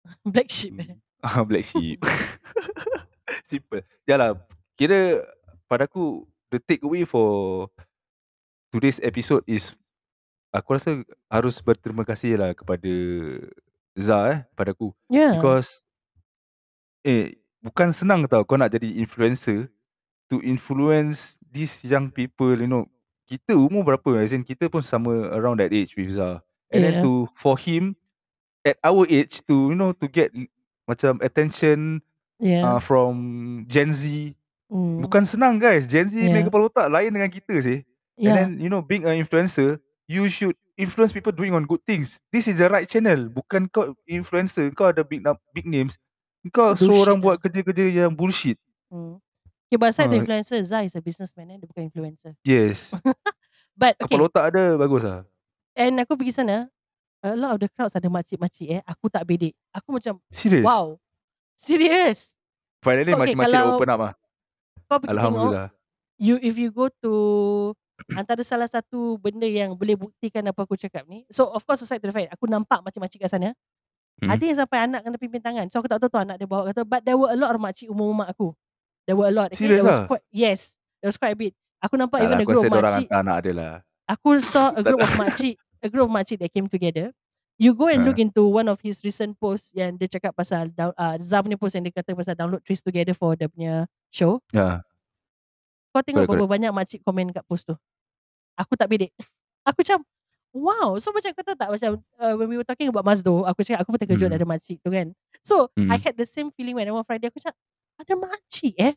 Black 0.34 0.50
Sheep 0.54 0.78
eh. 0.78 0.90
Hmm. 0.94 1.02
Ah, 1.26 1.42
Black 1.42 1.66
Sheep. 1.66 1.98
Simple. 3.50 3.82
Yalah, 4.06 4.38
kira 4.78 5.26
pada 5.66 5.90
aku, 5.90 6.30
the 6.54 6.62
takeaway 6.62 7.10
for 7.10 7.66
today's 8.70 9.02
episode 9.02 9.42
is, 9.50 9.74
aku 10.54 10.78
rasa 10.78 11.02
harus 11.26 11.58
berterima 11.58 12.06
kasih 12.06 12.38
lah 12.38 12.54
kepada 12.54 12.94
Zah 13.98 14.24
eh, 14.30 14.40
pada 14.54 14.78
aku. 14.78 14.94
Yeah. 15.10 15.42
Because, 15.42 15.87
eh, 17.08 17.40
bukan 17.64 17.96
senang 17.96 18.28
tau 18.28 18.44
kau 18.44 18.60
nak 18.60 18.76
jadi 18.76 19.00
influencer, 19.00 19.72
to 20.28 20.44
influence 20.44 21.40
these 21.48 21.84
young 21.88 22.12
people, 22.12 22.52
you 22.60 22.68
know, 22.68 22.86
kita 23.28 23.56
umur 23.56 23.84
berapa? 23.96 24.20
As 24.24 24.36
in, 24.36 24.44
kita 24.44 24.68
pun 24.72 24.84
sama 24.84 25.32
around 25.36 25.60
that 25.64 25.72
age 25.72 25.96
with 25.96 26.16
Zah. 26.20 26.44
And 26.72 26.84
then 26.84 27.00
Yeah. 27.00 27.04
to, 27.04 27.32
for 27.36 27.56
him, 27.56 27.96
at 28.68 28.78
our 28.84 29.08
age, 29.08 29.42
to, 29.48 29.72
you 29.74 29.78
know, 29.78 29.96
to 29.96 30.08
get 30.12 30.32
macam 30.88 31.20
attention 31.24 32.04
Yeah. 32.40 32.64
uh, 32.64 32.80
from 32.84 33.16
Gen 33.68 33.92
Z, 33.96 34.36
Hmm. 34.70 35.00
bukan 35.00 35.24
senang 35.28 35.60
guys. 35.62 35.88
Gen 35.88 36.10
Z 36.12 36.18
Yeah. 36.18 36.34
main 36.34 36.46
kepala 36.48 36.68
otak 36.72 36.88
lain 36.92 37.12
dengan 37.14 37.32
kita 37.32 37.56
sih. 37.64 37.84
And 38.26 38.34
Yeah. 38.34 38.36
then, 38.36 38.50
you 38.60 38.68
know, 38.72 38.84
being 38.84 39.08
an 39.08 39.16
influencer, 39.20 39.80
you 40.10 40.28
should 40.28 40.56
influence 40.78 41.12
people 41.16 41.32
doing 41.36 41.54
on 41.56 41.66
good 41.68 41.84
things. 41.88 42.20
This 42.34 42.48
is 42.52 42.60
the 42.60 42.68
right 42.70 42.88
channel. 42.88 43.30
Bukan 43.32 43.72
kau 43.72 43.96
influencer, 44.10 44.72
kau 44.76 44.92
ada 44.92 45.04
big 45.08 45.24
big 45.56 45.68
names. 45.70 45.96
Kau 46.48 46.72
Bullshit 46.72 46.88
orang 46.98 47.18
lah. 47.18 47.24
buat 47.24 47.38
kerja-kerja 47.40 47.84
yang 48.00 48.12
bullshit. 48.12 48.56
Hmm. 48.88 49.20
Okay, 49.68 49.76
but 49.76 49.92
aside 49.92 50.08
the 50.08 50.16
Ah. 50.16 50.22
influencer, 50.22 50.60
Zai 50.62 50.88
is 50.88 50.96
a 50.96 51.02
businessman 51.02 51.50
eh. 51.50 51.58
Dia 51.58 51.68
bukan 51.68 51.84
influencer. 51.86 52.32
Yes. 52.42 52.96
But 53.76 54.00
okay, 54.00 54.10
Kepala 54.10 54.26
otak 54.26 54.46
ada 54.50 54.64
bagus 54.76 55.04
lah. 55.04 55.22
and 55.74 56.00
aku 56.00 56.16
pergi 56.16 56.34
sana, 56.34 56.66
a 57.20 57.36
lot 57.36 57.54
of 57.54 57.60
the 57.60 57.70
crowds 57.70 57.94
ada 57.94 58.08
makcik-makcik 58.08 58.68
eh. 58.72 58.82
Aku 58.84 59.06
tak 59.06 59.22
bedek. 59.22 59.54
Aku 59.70 59.92
macam, 59.92 60.18
Serius. 60.28 60.64
wow. 60.64 60.96
Serius. 61.54 62.34
Finally 62.80 63.12
Okay, 63.12 63.22
masih-masih 63.28 63.52
dah 63.52 63.62
kalau- 63.62 63.76
open 63.76 63.90
up 63.90 64.00
lah. 64.00 64.14
Kau 64.88 64.98
pergi 64.98 65.04
tengok, 65.04 65.14
Alhamdulillah. 65.14 65.68
you 66.16 66.36
if 66.40 66.56
you 66.56 66.72
go 66.72 66.88
to 66.88 67.14
antara 68.10 68.40
salah 68.42 68.66
satu 68.66 69.18
benda 69.18 69.44
yang 69.44 69.74
boleh 69.74 69.94
buktikan 69.94 70.42
apa 70.42 70.64
aku 70.64 70.74
cakap 70.74 71.04
ni. 71.06 71.28
So 71.28 71.46
of 71.46 71.62
course 71.62 71.82
aside 71.82 72.00
to 72.00 72.08
the 72.08 72.16
fact 72.16 72.32
aku 72.32 72.48
nampak 72.48 72.80
makcik-makcik 72.80 73.20
kat 73.20 73.30
sana. 73.30 73.52
Hmm. 74.18 74.34
Ada 74.34 74.44
yang 74.50 74.58
sampai 74.58 74.80
anak 74.90 75.02
kena 75.06 75.18
pimpin 75.22 75.42
tangan. 75.46 75.66
So 75.70 75.78
aku 75.78 75.88
tak 75.90 76.02
tahu 76.02 76.10
tu 76.10 76.18
anak 76.18 76.42
dia 76.42 76.50
bawa 76.50 76.74
kata 76.74 76.82
but 76.82 77.06
there 77.06 77.14
were 77.14 77.30
a 77.30 77.38
lot 77.38 77.54
of 77.54 77.62
makcik 77.62 77.86
umur 77.86 78.18
mak 78.18 78.34
aku. 78.34 78.50
There 79.06 79.14
were 79.14 79.30
a 79.30 79.34
lot. 79.34 79.54
Okay? 79.54 79.70
Serious 79.70 79.86
there 79.86 79.94
was 79.94 80.02
ah? 80.02 80.08
quite, 80.10 80.26
yes. 80.34 80.74
There 81.00 81.10
was 81.10 81.18
quite 81.22 81.38
a 81.38 81.40
bit. 81.40 81.54
Aku 81.80 81.94
nampak 81.96 82.26
Tak 82.26 82.34
even 82.34 82.34
lah, 82.34 82.42
a 82.42 82.44
aku 82.44 82.52
group 82.52 82.64
of 82.66 82.74
makcik. 82.74 83.08
hantar 83.08 83.20
anak 83.22 83.38
dia 83.46 83.54
lah. 83.54 83.74
Aku 84.10 84.30
saw 84.42 84.68
a 84.74 84.82
group 84.88 85.00
of 85.06 85.14
makcik, 85.22 85.56
a 85.84 85.88
group 85.94 86.06
of 86.10 86.14
makcik 86.18 86.38
that 86.42 86.50
came 86.50 86.66
together. 86.66 87.14
You 87.58 87.74
go 87.74 87.90
and 87.90 88.06
Ha. 88.06 88.08
look 88.10 88.18
into 88.22 88.46
one 88.50 88.70
of 88.70 88.78
his 88.86 89.02
recent 89.02 89.34
posts 89.38 89.74
yang 89.74 89.98
dia 89.98 90.06
cakap 90.06 90.34
pasal 90.34 90.70
down, 90.70 90.94
uh, 90.94 91.18
Zah 91.22 91.42
punya 91.42 91.58
post 91.58 91.74
yang 91.74 91.86
dia 91.86 91.94
kata 91.94 92.14
pasal 92.14 92.38
download 92.38 92.62
Trace 92.62 92.86
Together 92.86 93.18
for 93.18 93.34
dia 93.34 93.50
punya 93.50 93.90
show. 94.10 94.42
Ya. 94.54 94.82
Kau 95.94 96.02
tengok 96.06 96.30
berapa 96.30 96.46
banyak 96.46 96.70
makcik 96.70 97.02
komen 97.02 97.34
kat 97.34 97.42
post 97.46 97.66
tu. 97.70 97.74
Aku 98.58 98.74
tak 98.78 98.90
bedek. 98.90 99.14
Aku 99.68 99.82
macam, 99.82 100.06
wow. 100.58 100.98
So 100.98 101.14
macam 101.14 101.32
kau 101.38 101.46
tahu 101.46 101.58
tak 101.58 101.70
macam 101.70 101.92
uh, 102.18 102.34
when 102.38 102.48
we 102.50 102.58
were 102.58 102.68
talking 102.68 102.90
about 102.90 103.06
Mazdo, 103.06 103.46
aku 103.46 103.62
cakap 103.62 103.86
aku 103.86 103.94
pun 103.96 104.02
terkejut 104.02 104.30
Hmm. 104.30 104.38
ada 104.42 104.46
makcik 104.48 104.82
tu 104.82 104.90
kan. 104.90 105.14
So 105.46 105.70
I 105.88 105.98
Hmm. 105.98 106.02
had 106.02 106.18
the 106.18 106.26
same 106.28 106.50
feeling 106.54 106.76
when 106.78 106.90
I 106.90 106.94
went 106.94 107.06
Friday. 107.06 107.30
Aku 107.30 107.40
cakap, 107.40 107.58
ada 108.02 108.14
makcik 108.18 108.76
eh. 108.82 108.94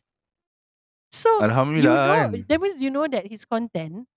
So 1.11 1.27
you 1.29 1.45
Alhamdulillah 1.51 2.01
know, 2.01 2.31
kan. 2.31 2.45
that 2.47 2.59
means 2.61 2.79
you 2.81 2.89
know 2.91 3.05
that 3.07 3.27
his 3.27 3.43
content, 3.43 4.07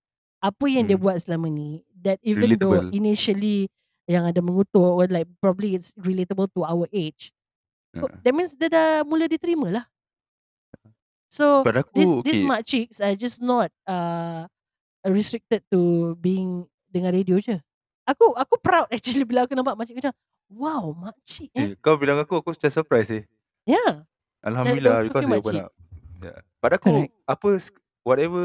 apa 0.42 0.64
yang 0.70 0.86
dia 0.86 0.94
Hmm. 0.96 1.04
buat 1.04 1.20
selama 1.24 1.50
ni, 1.50 1.82
that 2.04 2.20
even 2.22 2.60
though 2.60 2.78
Relatable. 2.78 2.90
initially 2.94 3.66
yang 4.06 4.28
ada 4.28 4.38
mengutuk, 4.44 4.84
or 4.84 5.06
like 5.08 5.26
probably 5.40 5.74
it's 5.74 5.90
relatable 5.96 6.46
to 6.54 6.62
our 6.62 6.86
age, 6.92 7.32
Ha. 7.94 8.06
that 8.22 8.34
means 8.34 8.54
dia 8.58 8.68
dah 8.70 9.02
mula 9.06 9.26
diterima 9.26 9.70
lah. 9.80 9.86
So 11.30 11.66
this 11.94 12.14
aku, 12.14 12.22
these 12.22 12.38
okay. 12.38 12.46
makciks 12.46 13.02
are 13.02 13.16
just 13.18 13.42
not 13.42 13.70
uh, 13.90 14.46
restricted 15.02 15.66
to 15.74 16.14
being 16.22 16.68
dengar 16.94 17.10
radio 17.10 17.36
je. 17.42 17.58
Aku 18.06 18.30
aku 18.38 18.54
proud 18.62 18.86
actually 18.94 19.26
bila 19.26 19.44
aku 19.48 19.58
nampak 19.58 19.74
makcik 19.74 19.98
macam 19.98 20.14
wow 20.52 20.94
makcik 20.94 21.50
eh. 21.58 21.72
Eh, 21.72 21.74
kau 21.82 21.98
bilang 21.98 22.20
aku, 22.22 22.38
aku 22.38 22.54
macam 22.54 22.70
surprise 22.70 23.10
eh. 23.10 23.24
Yeah. 23.66 24.04
Alhamdulillah 24.44 25.02
was 25.02 25.08
because 25.08 25.24
they 25.26 25.40
open 25.40 25.56
up. 25.64 25.72
Yeah. 26.22 26.38
Pada 26.60 26.76
aku, 26.76 26.88
Correct. 27.08 27.12
apa, 27.24 27.48
whatever 28.04 28.42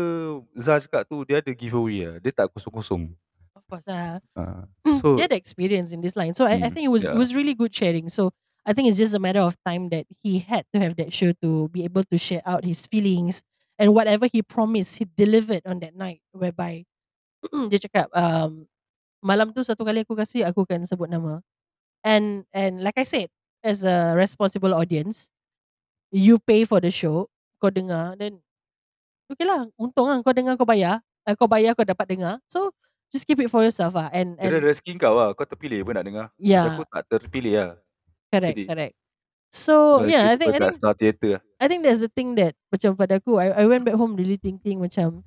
Zah 0.55 0.79
cakap 0.79 1.03
tu, 1.07 1.27
dia 1.27 1.43
ada 1.43 1.51
giveaway 1.51 2.07
lah. 2.07 2.15
Dia 2.23 2.31
tak 2.31 2.47
kosong-kosong. 2.55 3.11
Of 3.55 3.63
course 3.67 3.85
lah. 3.87 4.23
Uh, 4.35 4.63
Mm, 4.87 4.95
so, 4.95 5.19
dia 5.19 5.27
ada 5.27 5.35
experience 5.35 5.91
in 5.91 5.99
this 5.99 6.15
line. 6.15 6.31
So 6.33 6.47
I, 6.47 6.55
I 6.63 6.71
Hmm, 6.71 6.73
think 6.73 6.87
it 6.87 6.93
was 6.93 7.03
it 7.05 7.11
yeah. 7.11 7.19
was 7.19 7.35
really 7.35 7.51
good 7.53 7.75
sharing. 7.75 8.07
So 8.07 8.31
I 8.63 8.71
think 8.71 8.87
it's 8.87 8.97
just 8.97 9.13
a 9.13 9.19
matter 9.21 9.43
of 9.43 9.59
time 9.67 9.91
that 9.91 10.07
he 10.23 10.39
had 10.39 10.63
to 10.71 10.79
have 10.79 10.95
that 10.97 11.11
show 11.11 11.35
to 11.43 11.67
be 11.69 11.83
able 11.83 12.07
to 12.07 12.17
share 12.17 12.41
out 12.47 12.63
his 12.63 12.87
feelings 12.87 13.43
and 13.75 13.91
whatever 13.93 14.27
he 14.31 14.39
promised 14.41 14.97
he 14.99 15.05
delivered 15.05 15.63
on 15.67 15.79
that 15.83 15.95
night 15.95 16.23
whereby 16.31 16.87
dia 17.71 17.79
cakap 17.79 18.07
um, 18.11 18.65
malam 19.19 19.51
tu 19.51 19.63
satu 19.63 19.83
kali 19.83 20.03
aku 20.03 20.15
kasih 20.15 20.47
aku 20.47 20.63
akan 20.63 20.87
sebut 20.87 21.07
nama 21.11 21.43
and 22.03 22.47
and 22.55 22.79
like 22.79 22.95
I 22.95 23.03
said 23.03 23.27
as 23.63 23.83
a 23.83 24.15
responsible 24.15 24.71
audience 24.71 25.27
you 26.11 26.39
pay 26.39 26.63
for 26.63 26.79
the 26.79 26.91
show 26.91 27.27
kau 27.59 27.67
dengar 27.67 28.15
then 28.15 28.39
okay 29.27 29.43
lah 29.43 29.67
untung 29.75 30.07
lah 30.07 30.23
kau 30.23 30.31
dengar 30.31 30.55
kau 30.55 30.67
bayar 30.67 31.03
uh, 31.27 31.35
kau 31.35 31.45
bayar 31.45 31.75
kau 31.75 31.83
dapat 31.83 32.15
dengar 32.15 32.33
so 32.47 32.71
just 33.11 33.27
keep 33.27 33.41
it 33.41 33.51
for 33.51 33.61
yourself 33.65 33.97
ah 33.99 34.07
and 34.15 34.39
kira 34.39 34.61
and 34.61 34.65
rezeki 34.65 34.95
kau 35.01 35.17
lah. 35.17 35.33
Kau 35.33 35.45
terpilih 35.45 35.81
pun 35.81 35.97
nak 35.97 36.05
dengar. 36.05 36.25
Macam 36.29 36.45
yeah 36.45 36.65
aku 36.65 36.83
tak 36.87 37.03
terpilih 37.09 37.53
lah. 37.57 37.71
correct 38.29 38.55
sedih. 38.55 38.67
correct 38.69 38.95
so 39.49 39.73
Kalau 40.05 40.09
yeah 40.13 40.23
I 40.29 40.37
kita 40.37 40.39
think 40.39 40.49
I 40.49 40.53
kat 40.53 40.61
think 40.61 40.77
Star 40.77 40.93
Theatre 40.93 41.31
lah. 41.37 41.41
I 41.57 41.65
think 41.65 41.81
that's 41.81 42.01
the 42.01 42.11
thing 42.13 42.37
that 42.37 42.53
macam 42.69 42.93
pada 42.93 43.17
aku 43.17 43.41
I, 43.41 43.47
I 43.51 43.65
went 43.65 43.83
back 43.83 43.97
home 43.97 44.13
really 44.13 44.37
thinking 44.37 44.77
macam 44.77 45.25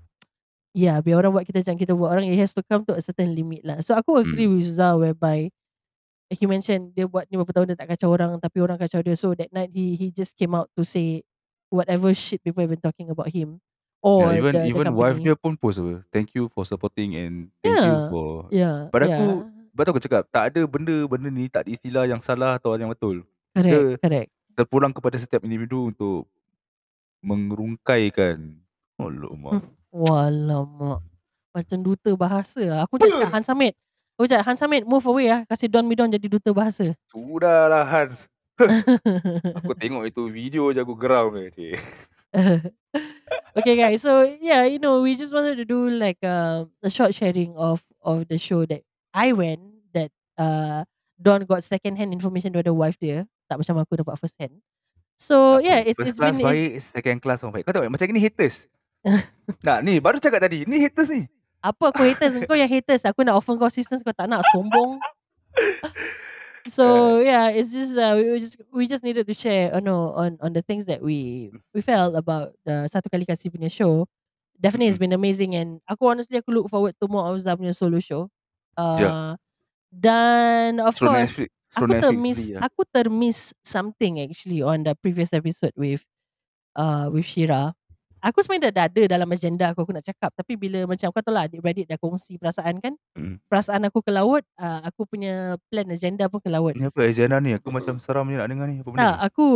yeah 0.72 0.98
biar 1.00 1.20
orang 1.20 1.32
buat 1.36 1.44
kita 1.44 1.60
macam 1.64 1.76
kita 1.76 1.92
buat 1.92 2.10
orang 2.12 2.24
it 2.28 2.36
has 2.40 2.52
to 2.56 2.64
come 2.64 2.82
to 2.84 2.96
a 2.96 3.02
certain 3.04 3.32
limit 3.32 3.60
lah 3.64 3.78
so 3.84 3.92
aku 3.92 4.20
agree 4.20 4.48
Hmm. 4.48 4.56
with 4.56 4.68
Zah 4.68 4.96
whereby 4.96 5.52
he 6.32 6.44
mentioned 6.48 6.96
dia 6.96 7.04
buat 7.04 7.28
ni 7.28 7.36
berapa 7.36 7.52
tahun 7.52 7.66
dia 7.72 7.76
tak 7.76 7.92
kacau 7.92 8.08
orang 8.12 8.40
tapi 8.40 8.58
orang 8.64 8.80
kacau 8.80 9.04
dia 9.04 9.12
so 9.12 9.36
that 9.36 9.52
night 9.52 9.68
he 9.72 9.94
he 10.00 10.08
just 10.08 10.32
came 10.32 10.56
out 10.56 10.68
to 10.72 10.80
say 10.82 11.20
whatever 11.68 12.08
shit 12.16 12.40
people 12.40 12.64
have 12.64 12.72
been 12.72 12.80
talking 12.80 13.12
about 13.12 13.28
him 13.28 13.60
or 14.00 14.32
Yeah, 14.32 14.40
even 14.40 14.52
the, 14.56 14.60
the 14.64 14.68
even 14.72 14.86
wife 14.96 15.20
company 15.20 15.28
dia 15.28 15.34
pun 15.36 15.52
post 15.60 15.78
apa. 15.78 16.02
Thank 16.08 16.32
you 16.34 16.48
for 16.48 16.64
supporting 16.64 17.14
and 17.20 17.52
thank 17.60 17.76
you 17.84 17.96
yeah 17.96 18.08
for 18.08 18.26
yeah 18.48 18.78
pada 18.88 19.04
yeah 19.08 19.16
aku 19.20 19.26
betul 19.72 19.90
aku 19.92 20.02
cakap 20.04 20.22
tak 20.32 20.44
ada 20.52 20.60
benda-benda 20.64 21.28
ni 21.28 21.48
tak 21.52 21.68
ada 21.68 21.70
istilah 21.72 22.04
yang 22.08 22.20
salah 22.24 22.56
atau 22.56 22.76
yang 22.80 22.88
betul. 22.92 23.24
correct 23.52 23.68
Dia 23.68 23.80
correct 24.00 24.30
terpulang 24.52 24.92
kepada 24.92 25.16
setiap 25.16 25.44
individu 25.44 25.92
untuk 25.92 26.28
mengerungkaikan. 27.20 28.56
Oh 29.00 29.08
mak. 29.12 29.60
Hmm. 29.60 29.81
Walamak. 29.92 31.04
Macam 31.52 31.78
duta 31.84 32.10
bahasa 32.16 32.64
lah. 32.64 32.88
Aku 32.88 32.96
cakap 32.96 33.28
Hans 33.28 33.48
Hamid. 33.52 33.76
Aku 34.16 34.24
cakap 34.24 34.44
Hans 34.48 34.60
Hamid 34.64 34.88
move 34.88 35.04
away 35.04 35.28
lah. 35.28 35.44
Kasih 35.44 35.68
Don 35.68 35.84
Midon 35.84 36.08
jadi 36.08 36.26
duta 36.32 36.48
bahasa. 36.56 36.96
Sudahlah 37.12 37.84
Hans. 37.84 38.32
Aku 39.64 39.72
tengok 39.74 40.04
itu 40.06 40.22
video 40.28 40.70
je 40.70 40.80
aku 40.84 40.94
geram 40.94 41.34
je. 41.34 41.48
Cik. 41.50 41.74
okay 43.58 43.74
guys, 43.76 44.00
so 44.00 44.24
yeah, 44.40 44.64
you 44.64 44.78
know, 44.78 45.04
we 45.04 45.16
just 45.16 45.32
wanted 45.32 45.56
to 45.56 45.66
do 45.66 45.88
like 45.88 46.20
uh, 46.24 46.64
a 46.84 46.90
short 46.92 47.12
sharing 47.12 47.52
of 47.56 47.84
of 48.00 48.28
the 48.28 48.38
show 48.40 48.64
that 48.64 48.84
I 49.12 49.36
went 49.36 49.60
that 49.92 50.12
uh, 50.40 50.84
Don 51.20 51.44
got 51.44 51.64
second 51.64 52.00
hand 52.00 52.12
information 52.12 52.52
daripada 52.52 52.72
wife 52.72 52.96
dia. 52.96 53.28
Tak 53.48 53.60
macam 53.60 53.84
aku 53.84 54.00
dapat 54.00 54.16
first 54.16 54.36
hand. 54.40 54.56
So 55.16 55.60
yeah, 55.60 55.84
it's, 55.84 56.00
First 56.00 56.16
it's 56.16 56.20
class 56.20 56.36
been 56.40 56.46
it's, 56.46 56.48
baik, 56.48 56.70
second 56.80 57.18
class 57.20 57.44
orang 57.44 57.60
baik. 57.60 57.64
Kau 57.68 57.72
tengok 57.76 57.92
macam 57.92 58.06
ni 58.10 58.22
haters. 58.22 58.68
nah, 59.66 59.82
ni 59.82 59.98
baru 59.98 60.22
cakap 60.22 60.38
tadi. 60.42 60.62
Ni 60.64 60.78
haters 60.82 61.10
ni. 61.10 61.26
apa 61.62 61.94
aku 61.94 62.02
haters 62.02 62.42
kau 62.42 62.58
yang 62.58 62.66
haters 62.66 63.06
aku 63.06 63.22
nak 63.22 63.38
offer 63.38 63.54
kau 63.54 63.70
assistance 63.70 64.02
kau 64.02 64.10
tak 64.10 64.26
nak 64.26 64.42
sombong 64.50 64.98
so 66.74 67.18
yeah 67.22 67.54
it's 67.54 67.70
just 67.70 67.94
uh, 67.94 68.18
we 68.18 68.38
just 68.42 68.58
we 68.74 68.84
just 68.90 69.06
needed 69.06 69.22
to 69.22 69.34
share 69.34 69.70
uh, 69.70 69.78
no, 69.78 70.10
on 70.18 70.34
on 70.42 70.50
the 70.50 70.62
things 70.66 70.90
that 70.90 70.98
we 70.98 71.50
we 71.70 71.78
felt 71.78 72.18
about 72.18 72.50
the 72.66 72.90
satu 72.90 73.06
kali 73.06 73.22
kasih 73.22 73.46
punya 73.46 73.70
show 73.70 74.10
definitely 74.58 74.90
it's 74.90 74.98
been 74.98 75.14
amazing 75.14 75.54
and 75.54 75.78
aku 75.86 76.02
honestly 76.10 76.34
aku 76.34 76.50
look 76.50 76.66
forward 76.66 76.98
to 76.98 77.06
more 77.06 77.30
of 77.30 77.38
punya 77.38 77.70
solo 77.70 78.02
show 78.02 78.26
uh, 78.74 78.98
Yeah. 78.98 79.30
dan 79.94 80.82
of 80.82 80.98
Through 80.98 81.14
course 81.14 81.46
Netflix. 81.46 81.50
Aku 81.72 81.88
termiss 81.88 82.40
lah. 82.52 82.68
aku 82.68 82.80
termiss 82.84 83.40
something 83.64 84.20
actually 84.20 84.60
on 84.60 84.84
the 84.84 84.92
previous 84.92 85.32
episode 85.32 85.72
with 85.72 86.04
uh 86.76 87.08
with 87.08 87.24
Shira. 87.24 87.72
Aku 88.22 88.38
sebenarnya 88.38 88.70
dah, 88.70 88.86
dah 88.86 88.86
ada 88.86 89.02
dalam 89.18 89.28
agenda 89.34 89.74
aku, 89.74 89.82
aku 89.82 89.92
nak 89.98 90.06
cakap 90.06 90.30
tapi 90.38 90.54
bila 90.54 90.86
macam 90.86 91.10
kau 91.10 91.18
tahu 91.18 91.34
lah 91.34 91.50
adik-beradik 91.50 91.90
dah 91.90 91.98
kongsi 91.98 92.38
perasaan 92.38 92.78
kan. 92.78 92.94
Hmm. 93.18 93.42
Perasaan 93.50 93.82
aku 93.82 93.98
ke 93.98 94.14
laut, 94.14 94.46
uh, 94.62 94.78
aku 94.86 95.10
punya 95.10 95.58
plan 95.66 95.90
agenda 95.90 96.30
pun 96.30 96.38
ke 96.38 96.46
laut. 96.46 96.78
Ni 96.78 96.86
apa 96.86 97.02
agenda 97.02 97.42
ni? 97.42 97.58
Aku 97.58 97.74
macam 97.74 97.98
seram 97.98 98.30
je 98.30 98.38
nak 98.38 98.46
dengar 98.46 98.70
ni. 98.70 98.78
Apa 98.78 98.88
benda 98.94 99.02
Tak, 99.02 99.14
ni? 99.18 99.20
aku 99.26 99.46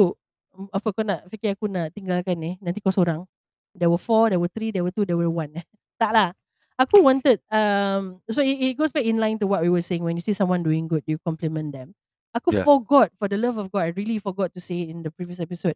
apa 0.75 0.89
kau 0.91 1.05
nak 1.07 1.21
fikir 1.31 1.55
aku 1.55 1.71
nak 1.71 1.95
tinggalkan 1.95 2.37
ni, 2.37 2.51
nanti 2.59 2.83
kau 2.83 2.91
seorang. 2.91 3.23
There 3.71 3.87
were 3.87 4.03
four, 4.03 4.35
there 4.35 4.41
were 4.43 4.51
three, 4.51 4.75
there 4.75 4.83
were 4.83 4.91
two, 4.91 5.07
there 5.07 5.14
were 5.17 5.31
one. 5.31 5.55
Tak 6.03 6.11
lah. 6.12 6.29
Aku 6.77 7.01
wanted 7.01 7.41
um 7.49 8.21
so 8.29 8.45
it, 8.45 8.53
it 8.61 8.77
goes 8.77 8.93
back 8.93 9.09
in 9.09 9.17
line 9.17 9.41
to 9.41 9.49
what 9.49 9.64
we 9.64 9.73
were 9.73 9.81
saying 9.81 10.05
when 10.05 10.12
you 10.12 10.21
see 10.21 10.37
someone 10.37 10.61
doing 10.61 10.85
good 10.85 11.01
you 11.09 11.17
compliment 11.23 11.73
them. 11.73 11.97
Aku 12.37 12.53
Yeah. 12.53 12.69
forgot 12.69 13.09
for 13.17 13.33
the 13.33 13.41
love 13.41 13.57
of 13.57 13.73
God 13.73 13.89
I 13.89 13.97
really 13.97 14.21
forgot 14.21 14.53
to 14.53 14.61
say 14.61 14.85
in 14.85 15.01
the 15.01 15.09
previous 15.09 15.41
episode. 15.41 15.73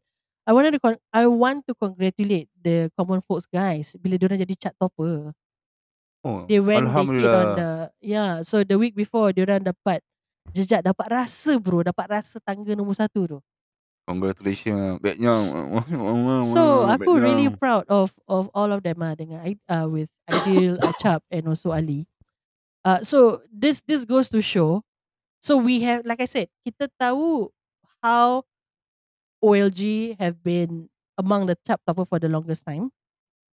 I 0.49 0.53
wanted 0.53 0.73
to 0.77 0.81
con- 0.83 1.03
I 1.13 1.25
want 1.29 1.69
to 1.69 1.75
congratulate 1.77 2.49
the 2.57 2.89
common 2.97 3.21
folks 3.23 3.47
guys 3.47 3.95
bila 4.01 4.17
diorang 4.19 4.41
jadi 4.41 4.55
chart 4.57 4.75
topper. 4.81 5.31
Oh, 6.21 6.45
They 6.45 6.61
went 6.61 6.85
they 6.85 6.93
hit 6.93 6.93
on 6.93 6.93
Alhamdulillah. 6.93 7.55
the 7.57 7.71
yeah 8.05 8.33
so 8.45 8.61
the 8.61 8.77
week 8.77 8.93
before 8.93 9.33
diorang 9.33 9.65
dapat 9.65 10.05
jejak 10.53 10.85
dapat 10.85 11.07
rasa 11.09 11.57
bro 11.57 11.81
dapat 11.81 12.21
rasa 12.21 12.37
tangga 12.45 12.77
nombor 12.77 12.97
satu 12.99 13.21
tu. 13.25 13.39
Congratulations. 14.11 14.99
Backnya. 14.99 15.31
So 16.51 16.89
aku 16.89 17.11
really 17.21 17.47
proud 17.53 17.87
of 17.87 18.11
of 18.27 18.51
all 18.53 18.73
of 18.75 18.83
them 18.83 18.99
ah 19.01 19.15
dengan 19.15 19.45
I- 19.47 19.61
uh, 19.71 19.87
with 19.87 20.11
Aidil, 20.27 20.77
Achap 20.91 21.23
and 21.31 21.47
also 21.47 21.71
Ali. 21.71 22.11
Uh, 22.83 23.05
so 23.05 23.45
this 23.53 23.85
this 23.87 24.03
goes 24.09 24.27
to 24.33 24.41
show. 24.43 24.83
So 25.39 25.57
we 25.57 25.81
have 25.87 26.03
like 26.05 26.21
I 26.21 26.29
said 26.29 26.49
kita 26.67 26.91
tahu 26.99 27.49
how 28.03 28.43
OLG 29.43 30.17
have 30.21 30.43
been 30.45 30.89
among 31.19 31.47
the 31.47 31.57
top 31.65 31.81
topper 31.87 32.05
for 32.05 32.19
the 32.19 32.29
longest 32.29 32.65
time. 32.65 32.93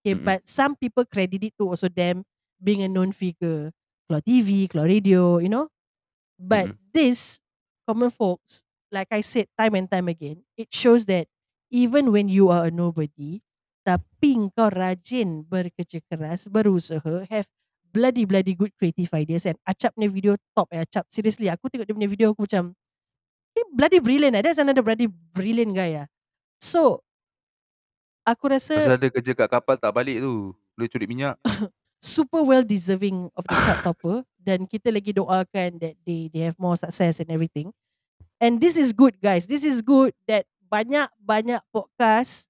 Okay, 0.04 0.16
Mm-mm. 0.16 0.24
but 0.24 0.48
some 0.48 0.76
people 0.76 1.04
credit 1.04 1.44
it 1.44 1.54
to 1.60 1.68
also 1.68 1.90
them 1.90 2.24
being 2.62 2.84
a 2.84 2.88
known 2.88 3.12
figure, 3.12 3.72
Keluar 4.08 4.24
TV, 4.24 4.68
Keluar 4.68 4.88
Radio, 4.88 5.40
you 5.40 5.50
know. 5.50 5.68
But 6.38 6.70
this 6.94 7.40
common 7.88 8.14
folks, 8.14 8.62
like 8.92 9.10
I 9.12 9.22
said 9.22 9.48
time 9.58 9.76
and 9.76 9.90
time 9.90 10.08
again, 10.08 10.46
it 10.56 10.70
shows 10.70 11.06
that 11.10 11.28
even 11.72 12.12
when 12.14 12.30
you 12.30 12.48
are 12.54 12.70
a 12.70 12.72
nobody, 12.72 13.42
tapi 13.82 14.38
kau 14.54 14.70
rajin 14.70 15.44
bekerja 15.48 16.04
keras, 16.08 16.48
berusaha, 16.52 17.26
have 17.32 17.48
bloody 17.90 18.28
bloody 18.28 18.54
good 18.54 18.72
creative 18.78 19.10
ideas 19.16 19.48
and 19.48 19.58
Acap 19.64 19.96
punya 19.96 20.12
video 20.12 20.34
top 20.54 20.70
eh 20.76 20.84
Acap. 20.84 21.08
Seriously, 21.10 21.50
aku 21.50 21.72
tengok 21.72 21.88
dia 21.88 21.96
punya 21.96 22.10
video 22.12 22.28
aku 22.36 22.46
macam 22.46 22.76
he 23.58 23.64
bloody 23.74 23.97
brilliant 23.97 24.38
eh. 24.38 24.43
That's 24.45 24.62
another 24.62 24.86
bloody 24.86 25.10
brilliant 25.10 25.74
guy 25.74 26.05
ah. 26.05 26.08
So 26.62 27.01
aku 28.22 28.53
rasa 28.53 28.78
Pasal 28.78 29.01
ada 29.01 29.10
kerja 29.10 29.34
kat 29.34 29.49
kapal 29.49 29.76
tak 29.82 29.89
balik 29.89 30.22
tu. 30.22 30.53
Boleh 30.78 30.89
curi 30.93 31.10
minyak. 31.10 31.41
super 31.97 32.45
well 32.45 32.62
deserving 32.62 33.34
of 33.34 33.43
the 33.49 33.58
chart 33.58 33.82
topper 33.82 34.18
dan 34.38 34.70
kita 34.70 34.93
lagi 34.93 35.18
doakan 35.18 35.82
that 35.82 35.97
they 36.05 36.30
they 36.30 36.45
have 36.45 36.58
more 36.62 36.78
success 36.78 37.18
and 37.18 37.30
everything. 37.34 37.74
And 38.38 38.62
this 38.62 38.78
is 38.78 38.93
good 38.93 39.18
guys. 39.18 39.49
This 39.49 39.66
is 39.66 39.82
good 39.82 40.14
that 40.30 40.45
banyak-banyak 40.70 41.62
podcast 41.74 42.45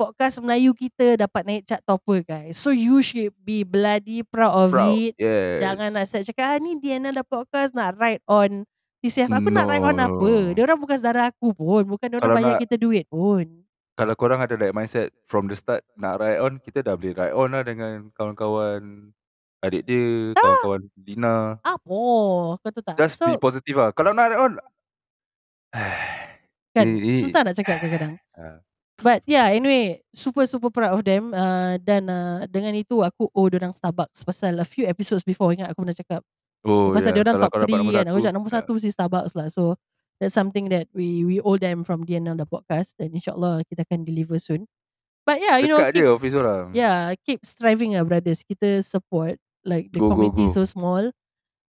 podcast 0.00 0.40
Melayu 0.40 0.72
kita 0.72 1.20
dapat 1.20 1.42
naik 1.44 1.62
chart 1.68 1.84
topper 1.84 2.24
guys. 2.24 2.56
So 2.56 2.72
you 2.72 3.04
should 3.04 3.36
be 3.44 3.60
bloody 3.68 4.24
proud 4.24 4.56
of 4.56 4.72
Proud. 4.72 4.96
it. 4.96 5.12
Yes. 5.20 5.60
Jangan 5.60 5.88
nak 5.92 6.08
cakap 6.08 6.46
ah, 6.48 6.56
ni 6.56 6.80
Diana 6.80 7.12
ada 7.12 7.20
podcast 7.20 7.76
nak 7.76 8.00
ride 8.00 8.24
on 8.24 8.64
TCF. 9.00 9.30
Aku 9.30 9.48
nak 9.48 9.64
ride 9.64 9.82
on 9.82 9.94
No. 9.94 10.02
apa? 10.06 10.30
Dia 10.52 10.62
orang 10.62 10.78
bukan 10.78 10.96
saudara 10.96 11.28
aku 11.28 11.50
pun. 11.50 11.82
Bukan 11.88 12.06
dia 12.06 12.16
orang 12.18 12.36
bayar 12.36 12.52
nak- 12.54 12.62
kita 12.62 12.74
duit 12.76 13.04
pun. 13.08 13.44
Kalau 13.96 14.14
korang 14.14 14.40
ada 14.40 14.54
that 14.54 14.72
mindset 14.72 15.12
from 15.24 15.44
the 15.44 15.52
start 15.52 15.84
nak 15.92 16.16
ride 16.16 16.38
on, 16.38 16.56
kita 16.56 16.80
dah 16.80 16.94
boleh 16.94 17.12
ride 17.12 17.32
on 17.32 17.48
lah 17.50 17.60
dengan 17.60 18.08
kawan-kawan 18.12 19.12
adik 19.60 19.84
dia, 19.84 20.32
kawan-kawan 20.32 20.80
Lina. 20.98 21.60
Apa? 21.60 22.00
Kau 22.56 22.70
tahu 22.70 22.82
tak? 22.82 22.96
Just 22.96 23.20
so, 23.20 23.24
be 23.24 23.36
positive 23.36 23.76
lah. 23.76 23.90
Kalau 23.92 24.12
nak 24.12 24.28
ride 24.28 24.40
on, 24.40 24.52
kan 26.72 26.86
Eh, 26.86 27.08
eh. 27.08 27.18
susah 27.18 27.40
nak 27.42 27.54
cakap 27.54 27.78
kadang-kadang. 27.78 28.14
Ah. 28.40 28.56
But 29.00 29.24
yeah, 29.24 29.48
anyway, 29.48 30.04
super 30.12 30.44
super 30.44 30.68
proud 30.68 30.92
of 30.92 31.00
them. 31.00 31.32
Uh, 31.32 31.80
dan 31.80 32.04
uh, 32.04 32.44
dengan 32.44 32.72
itu 32.72 33.00
aku 33.00 33.28
owe 33.32 33.48
orang 33.48 33.72
Starbucks 33.72 34.22
pasal 34.22 34.56
a 34.56 34.64
few 34.64 34.84
episodes 34.84 35.20
before 35.20 35.50
ingat 35.50 35.68
aku 35.68 35.80
pernah 35.80 35.96
cakap. 35.96 36.20
Oh 36.62 36.90
pasal 36.90 37.10
yeah. 37.10 37.14
dia 37.14 37.22
orang 37.22 37.34
Kalau 37.34 37.44
top 37.44 37.50
kau 37.50 37.60
dapat 37.60 37.70
3 37.70 37.78
nombor 37.78 37.92
kan. 37.92 37.98
satu, 37.98 38.10
Aku 38.10 38.18
cakap 38.20 38.34
nombor 38.34 38.50
ah, 38.50 38.54
satu 38.56 38.70
mesti 38.74 38.90
Starbucks 38.90 39.34
lah. 39.34 39.46
So 39.48 39.62
that's 40.16 40.32
something 40.32 40.68
that 40.68 40.86
we 40.90 41.24
we 41.24 41.36
owe 41.40 41.56
them 41.56 41.80
from 41.80 42.02
DNL 42.02 42.34
the 42.34 42.44
podcast 42.44 42.94
dan 42.94 43.10
insyaallah 43.10 43.64
kita 43.64 43.82
akan 43.82 44.02
deliver 44.02 44.36
soon. 44.36 44.68
But 45.22 45.38
yeah, 45.38 45.56
you 45.56 45.68
know, 45.68 45.76
Dekat 45.76 45.92
je 45.92 46.00
keep, 46.00 46.10
office 46.10 46.34
orang. 46.34 46.64
yeah, 46.72 47.12
keep 47.20 47.40
striving 47.42 47.92
ah 47.92 48.02
brothers. 48.02 48.40
Kita 48.40 48.80
support 48.80 49.36
like 49.62 49.88
the 49.88 49.98
Go, 49.98 50.08
go, 50.08 50.16
community 50.16 50.46
go. 50.46 50.52
so 50.52 50.64
small. 50.64 51.12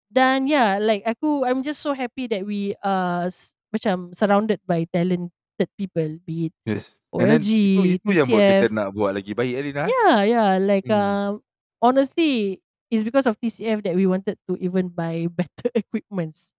Dan 0.07 0.43
yeah, 0.45 0.75
like 0.75 1.03
aku 1.03 1.43
I'm 1.43 1.61
just 1.61 1.79
so 1.79 1.91
happy 1.91 2.27
that 2.27 2.43
we 2.43 2.75
uh 2.79 3.27
s- 3.27 3.55
macam 3.71 4.11
surrounded 4.11 4.59
by 4.65 4.83
talented 4.85 5.31
people 5.77 6.19
be 6.21 6.47
it 6.47 6.53
Yes. 6.65 6.99
And 7.11 7.27
then 7.27 7.39
OLG, 7.39 7.51
itu, 7.51 7.81
itu 8.01 8.09
yang 8.13 8.27
buat 8.27 8.39
kita 8.41 8.55
TCF. 8.67 8.71
nak 8.71 8.87
buat 8.91 9.11
lagi 9.13 9.31
baik 9.31 9.53
Alina. 9.53 9.83
Yeah, 9.85 10.17
yeah. 10.25 10.51
Like 10.57 10.87
Hmm. 10.87 10.95
um, 10.97 11.29
honestly, 11.81 12.59
it's 12.91 13.03
because 13.07 13.25
of 13.25 13.39
TCF 13.39 13.81
that 13.87 13.95
we 13.95 14.05
wanted 14.05 14.37
to 14.47 14.57
even 14.59 14.89
buy 14.91 15.27
better 15.31 15.71
equipments, 15.73 16.53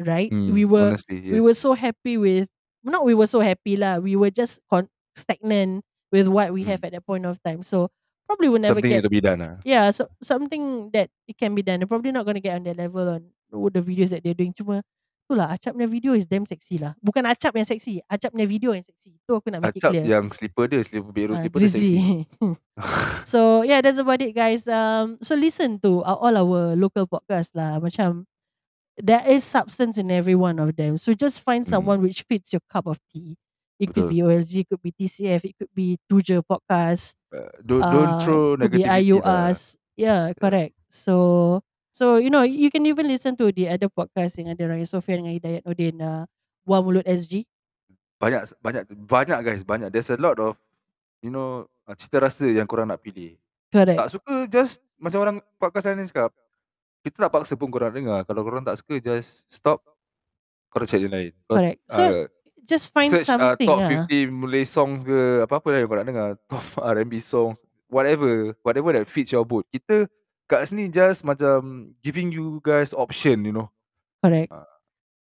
right? 0.00 0.32
Hmm, 0.32 0.50
we 0.52 0.64
were 0.64 0.96
honestly, 0.96 1.20
yes. 1.20 1.32
we 1.36 1.40
were 1.40 1.54
so 1.54 1.74
happy 1.76 2.16
with 2.16 2.48
not 2.82 3.04
we 3.04 3.14
were 3.14 3.28
so 3.28 3.40
happy 3.40 3.76
lah. 3.76 3.98
We 4.00 4.16
were 4.16 4.30
just 4.32 4.60
con- 4.72 4.90
stagnant 5.14 5.84
with 6.10 6.26
what 6.28 6.52
we 6.52 6.64
have 6.64 6.80
Hmm. 6.80 6.86
at 6.88 6.92
that 6.98 7.06
point 7.06 7.24
of 7.28 7.36
time. 7.44 7.62
So 7.62 7.88
probably 8.26 8.48
we'll 8.48 8.60
never 8.64 8.80
something 8.80 8.90
get 8.90 9.04
that 9.04 9.08
to 9.08 9.12
be 9.12 9.20
done 9.20 9.40
lah. 9.44 9.56
yeah. 9.68 9.92
So 9.92 10.08
something 10.24 10.90
that 10.96 11.12
it 11.28 11.36
can 11.36 11.54
be 11.54 11.62
done. 11.62 11.80
They're 11.80 11.90
probably 11.90 12.12
not 12.12 12.24
gonna 12.26 12.40
get 12.40 12.56
on 12.56 12.64
their 12.64 12.74
level 12.76 13.04
on 13.08 13.28
the 13.52 13.80
videos 13.84 14.10
that 14.10 14.24
they're 14.24 14.34
doing. 14.36 14.52
Cuma 14.56 14.80
itulah 15.24 15.48
Acap 15.50 15.72
punya 15.72 15.88
video 15.88 16.12
is 16.12 16.28
damn 16.28 16.44
sexy 16.44 16.76
lah. 16.76 16.92
Bukan 17.00 17.24
Acap 17.24 17.56
yang 17.56 17.64
seksi, 17.64 18.04
Acap 18.04 18.36
punya 18.36 18.44
video 18.44 18.70
yang 18.76 18.84
seksi. 18.84 19.16
Tu 19.24 19.32
aku 19.32 19.48
nak 19.48 19.64
make 19.64 19.74
it 19.74 19.80
Acap 19.80 19.90
clear. 19.96 20.04
yang 20.04 20.28
slipper 20.28 20.64
dia, 20.68 20.80
slipper 20.84 21.10
biru 21.10 21.32
Ah, 21.32 21.40
slipper 21.40 21.58
dia 21.64 21.70
seksi. 21.72 21.96
Grizzly. 21.96 22.20
so 23.32 23.64
yeah, 23.64 23.80
that's 23.80 23.96
about 23.96 24.20
it, 24.20 24.36
guys. 24.36 24.68
Um, 24.68 25.16
so 25.24 25.32
listen 25.34 25.80
to 25.80 26.04
all 26.04 26.34
our 26.36 26.76
local 26.76 27.08
podcast 27.08 27.56
lah. 27.56 27.80
Macam 27.80 28.28
there 29.00 29.24
is 29.26 29.42
substance 29.42 29.96
in 29.96 30.12
every 30.12 30.36
one 30.36 30.60
of 30.60 30.76
them. 30.76 31.00
So 31.00 31.16
just 31.16 31.40
find 31.40 31.64
Mm. 31.64 31.72
someone 31.72 31.98
which 32.04 32.22
fits 32.28 32.52
your 32.52 32.62
cup 32.68 32.84
of 32.86 33.00
tea. 33.10 33.34
It 33.80 33.90
could 33.90 34.06
Betul. 34.06 34.14
be 34.14 34.22
OLG, 34.22 34.52
it 34.62 34.66
could 34.70 34.82
be 34.86 34.92
TCF, 34.94 35.42
it 35.50 35.54
could 35.58 35.72
be 35.74 35.98
Tuja 36.06 36.38
podcast. 36.46 37.18
Uh, 37.34 37.50
don't, 37.58 37.82
don't 37.82 38.12
uh, 38.14 38.20
throw 38.22 38.54
could 38.54 38.70
be 38.70 38.86
negativity 38.86 39.02
IU 39.02 39.18
lah. 39.18 39.50
Yeah, 39.98 40.30
correct. 40.38 40.78
So 40.86 41.58
so 41.94 42.18
you 42.18 42.28
know 42.28 42.42
you 42.42 42.68
can 42.68 42.82
even 42.84 43.06
listen 43.06 43.38
to 43.38 43.54
the 43.54 43.70
other 43.70 43.86
podcast 43.86 44.34
yang 44.42 44.50
ada 44.50 44.66
Raya 44.66 44.84
Sofia 44.84 45.16
dengan 45.16 45.32
Hidayat 45.38 45.62
Nordin 45.62 45.96
uh, 46.02 46.26
Buah 46.66 46.82
Mulut 46.82 47.06
SG. 47.06 47.46
Banyak 48.18 48.58
banyak 48.58 48.82
banyak 48.90 49.38
guys, 49.46 49.62
banyak. 49.62 49.88
There's 49.94 50.10
a 50.10 50.18
lot 50.18 50.36
of 50.42 50.58
you 51.22 51.30
know 51.30 51.70
uh, 51.86 51.94
cita 51.94 52.18
rasa 52.18 52.50
yang 52.50 52.66
korang 52.66 52.90
nak 52.90 52.98
pilih. 53.00 53.38
Correct. 53.70 53.98
Tak 53.98 54.10
suka 54.10 54.34
just 54.50 54.82
macam 54.98 55.18
orang 55.22 55.36
podcast 55.60 55.90
lain 55.90 56.08
cakap. 56.08 56.30
Kita 57.04 57.28
tak 57.28 57.32
paksa 57.36 57.54
pun 57.54 57.68
korang 57.68 57.92
dengar. 57.92 58.24
Kalau 58.24 58.42
korang 58.42 58.64
tak 58.64 58.80
suka 58.80 58.96
just 58.98 59.50
stop. 59.52 59.84
Korang 60.72 60.88
cari 60.88 61.04
yang 61.04 61.14
lain. 61.14 61.32
Correct. 61.46 61.78
So 61.90 62.02
uh, 62.02 62.24
just 62.64 62.94
find 62.96 63.12
search 63.12 63.28
uh, 63.28 63.36
something 63.36 63.68
top 63.68 63.84
ah. 63.84 64.08
50 64.08 64.30
Malay 64.32 64.64
songs 64.64 65.04
ke 65.04 65.44
apa-apa 65.44 65.68
lah 65.68 65.78
yang 65.84 65.88
kau 65.90 65.98
nak 66.00 66.08
dengar. 66.08 66.28
Top 66.50 66.64
R&B 66.80 67.20
songs. 67.20 67.60
Whatever. 67.92 68.56
Whatever 68.64 68.96
that 68.96 69.06
fits 69.10 69.36
your 69.36 69.44
mood. 69.44 69.68
Kita 69.68 70.08
kat 70.46 70.68
sini 70.68 70.92
just 70.92 71.24
macam 71.24 71.88
giving 72.04 72.28
you 72.32 72.60
guys 72.62 72.92
option 72.92 73.44
you 73.44 73.52
know. 73.52 73.68
Correct. 74.20 74.52
Ah. 74.52 74.68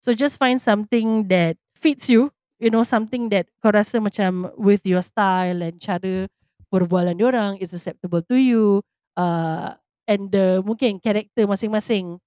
So 0.02 0.14
just 0.18 0.38
find 0.42 0.58
something 0.58 1.30
that 1.30 1.58
fits 1.78 2.10
you. 2.10 2.34
You 2.62 2.70
know, 2.70 2.86
something 2.86 3.30
that 3.34 3.50
kau 3.62 3.74
rasa 3.74 3.98
macam 3.98 4.54
with 4.54 4.86
your 4.86 5.02
style 5.02 5.66
and 5.66 5.82
cara 5.82 6.30
perbualan 6.70 7.18
diorang 7.18 7.58
is 7.58 7.74
acceptable 7.74 8.22
to 8.30 8.38
you. 8.38 8.86
Uh, 9.18 9.74
and 10.06 10.30
the 10.30 10.62
mungkin 10.62 11.02
karakter 11.02 11.50
masing-masing 11.50 12.22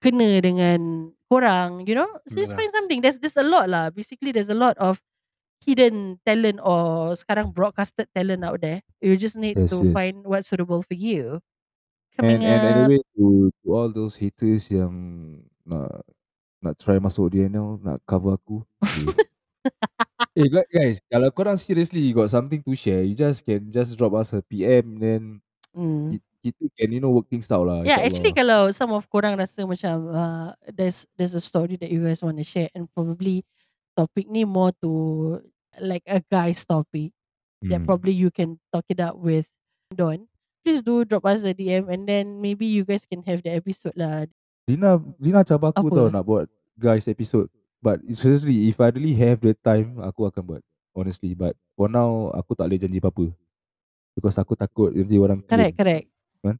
kena 0.00 0.40
dengan 0.40 1.12
korang, 1.28 1.84
you 1.84 1.92
know. 1.92 2.08
So 2.28 2.40
just 2.40 2.56
find 2.56 2.72
something. 2.72 3.04
There's 3.04 3.20
there's 3.20 3.36
a 3.36 3.44
lot 3.44 3.68
lah. 3.68 3.92
Basically, 3.92 4.32
there's 4.32 4.48
a 4.48 4.56
lot 4.56 4.76
of 4.80 5.00
hidden 5.64 6.16
talent 6.24 6.64
or 6.64 7.12
sekarang 7.18 7.52
broadcasted 7.52 8.08
talent 8.16 8.44
out 8.48 8.64
there. 8.64 8.80
You 9.04 9.20
just 9.20 9.36
need 9.36 9.60
Yes, 9.60 9.76
to 9.76 9.84
yes. 9.84 9.92
find 9.92 10.24
what's 10.24 10.48
suitable 10.48 10.80
for 10.80 10.96
you. 10.96 11.44
And, 12.18 12.42
and 12.42 12.62
anyway 12.66 12.98
to, 13.14 13.50
to 13.62 13.66
all 13.70 13.90
those 13.94 14.18
haters 14.18 14.70
yang 14.74 14.90
nak 15.62 16.02
nak 16.58 16.74
try 16.74 16.98
masuk 16.98 17.30
DNL 17.30 17.78
nak 17.78 18.02
cover 18.02 18.34
aku. 18.34 18.66
Eh, 18.82 19.06
eh 20.42 20.46
gu- 20.50 20.70
guys, 20.70 20.98
kalau 21.06 21.30
korang 21.30 21.54
seriously 21.54 22.10
got 22.10 22.30
something 22.30 22.58
to 22.62 22.74
share, 22.74 23.06
you 23.06 23.14
just 23.14 23.46
can 23.46 23.70
just 23.70 23.94
drop 23.94 24.14
us 24.18 24.34
a 24.34 24.42
PM 24.42 24.98
then 24.98 25.22
mm. 25.70 26.18
ki- 26.18 26.26
kita 26.50 26.64
can 26.74 26.90
you 26.90 26.98
know 27.02 27.14
work 27.14 27.30
things 27.30 27.46
out 27.50 27.66
lah. 27.66 27.82
Yeah, 27.86 28.02
actually 28.02 28.34
insyaAllah. 28.34 28.70
kalau 28.70 28.74
some 28.74 28.90
of 28.94 29.06
korang 29.10 29.38
rasa 29.38 29.62
macam 29.66 29.96
uh, 30.10 30.50
there's 30.70 31.06
there's 31.18 31.34
a 31.38 31.42
story 31.42 31.78
that 31.78 31.90
you 31.90 32.02
guys 32.02 32.22
want 32.22 32.38
to 32.38 32.46
share 32.46 32.70
and 32.74 32.90
probably 32.94 33.42
topik 33.98 34.30
ni 34.30 34.46
more 34.46 34.70
to 34.82 34.90
like 35.82 36.06
a 36.06 36.22
guy's 36.30 36.62
topic 36.66 37.10
that 37.66 37.82
Hmm. 37.82 37.86
probably 37.86 38.14
you 38.14 38.30
can 38.30 38.58
talk 38.70 38.86
it 38.86 39.02
out 39.02 39.18
with 39.18 39.50
Don. 39.90 40.27
Please 40.62 40.82
do 40.82 41.06
drop 41.06 41.24
us 41.24 41.42
a 41.42 41.54
DM 41.54 41.88
and 41.88 42.04
then 42.04 42.42
maybe 42.42 42.66
you 42.66 42.82
guys 42.84 43.06
can 43.06 43.22
have 43.24 43.40
the 43.40 43.54
episode 43.54 43.94
lah. 43.94 44.26
Lina 44.68 45.00
Lina 45.16 45.40
cabar 45.46 45.72
aku 45.72 45.88
Apa? 45.88 45.96
tau 45.96 46.08
nak 46.12 46.24
buat 46.26 46.46
guys 46.76 47.08
episode. 47.08 47.48
But 47.78 48.02
seriously 48.10 48.68
if 48.68 48.76
I 48.82 48.90
really 48.90 49.14
have 49.16 49.40
the 49.40 49.54
time 49.54 50.02
aku 50.02 50.26
akan 50.28 50.42
buat 50.44 50.62
honestly 50.92 51.32
but 51.32 51.54
for 51.78 51.86
now 51.86 52.34
aku 52.34 52.52
tak 52.58 52.68
boleh 52.68 52.80
janji 52.82 52.98
apa-apa. 52.98 53.30
Because 54.18 54.36
aku 54.36 54.58
takut 54.58 54.90
nanti 54.90 55.14
orang 55.14 55.38
Correct, 55.46 55.78
claim. 55.78 55.78
correct. 55.78 56.06
Kan? 56.42 56.56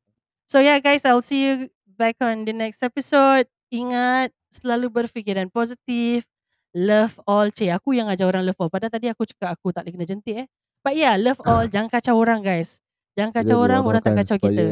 So 0.47 0.63
yeah 0.63 0.79
guys, 0.79 1.03
I'll 1.03 1.27
see 1.27 1.43
you 1.43 1.55
back 1.99 2.15
on 2.23 2.47
the 2.47 2.55
next 2.55 2.81
episode. 2.87 3.51
Ingat 3.69 4.31
selalu 4.55 4.89
berfikiran 4.89 5.51
positif. 5.51 6.23
Love 6.73 7.19
all. 7.27 7.51
Cik, 7.51 7.75
aku 7.75 7.99
yang 7.99 8.07
ajar 8.07 8.31
orang 8.31 8.47
love 8.47 8.57
all. 8.63 8.71
Padahal 8.71 8.95
tadi 8.95 9.11
aku 9.11 9.27
cakap 9.27 9.59
aku 9.59 9.75
tak 9.75 9.83
boleh 9.85 9.93
kena 9.99 10.07
jentik 10.07 10.37
eh. 10.39 10.47
But 10.87 10.95
yeah, 10.95 11.19
love 11.19 11.43
all. 11.43 11.67
Jangan 11.75 11.91
kacau 11.91 12.15
orang 12.15 12.47
guys. 12.47 12.79
Jangan 13.19 13.35
Kita 13.35 13.43
kacau 13.43 13.59
orang, 13.59 13.83
orang 13.83 14.03
tak 14.07 14.15
kacau 14.23 14.37
supaya, 14.39 14.55
kita. 14.55 14.67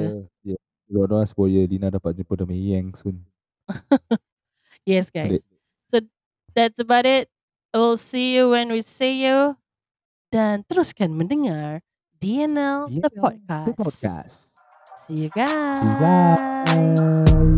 Ya, 0.46 0.58
doa-doa 0.86 1.26
supaya 1.26 1.60
Lina 1.66 1.90
dapat 1.90 2.14
jumpa 2.14 2.34
dengan 2.38 2.54
Yang 2.62 2.86
soon. 3.02 3.16
Yes 4.86 5.10
Selit. 5.10 5.42
guys. 5.42 5.44
So 5.90 5.98
that's 6.54 6.78
about 6.78 7.10
it. 7.10 7.26
We'll 7.74 7.98
see 7.98 8.38
you 8.38 8.54
when 8.54 8.70
we 8.70 8.86
see 8.86 9.26
you. 9.26 9.58
Dan 10.30 10.62
teruskan 10.70 11.10
mendengar 11.10 11.82
DNL, 12.22 12.86
The 12.86 13.10
DNL, 13.10 13.18
Podcast. 13.18 13.66
The 13.66 13.74
podcast. 13.74 14.36
See 15.10 15.26
you 15.26 15.30
guys. 15.34 15.82
See 15.82 15.90
you 15.90 15.98
guys. 16.06 17.55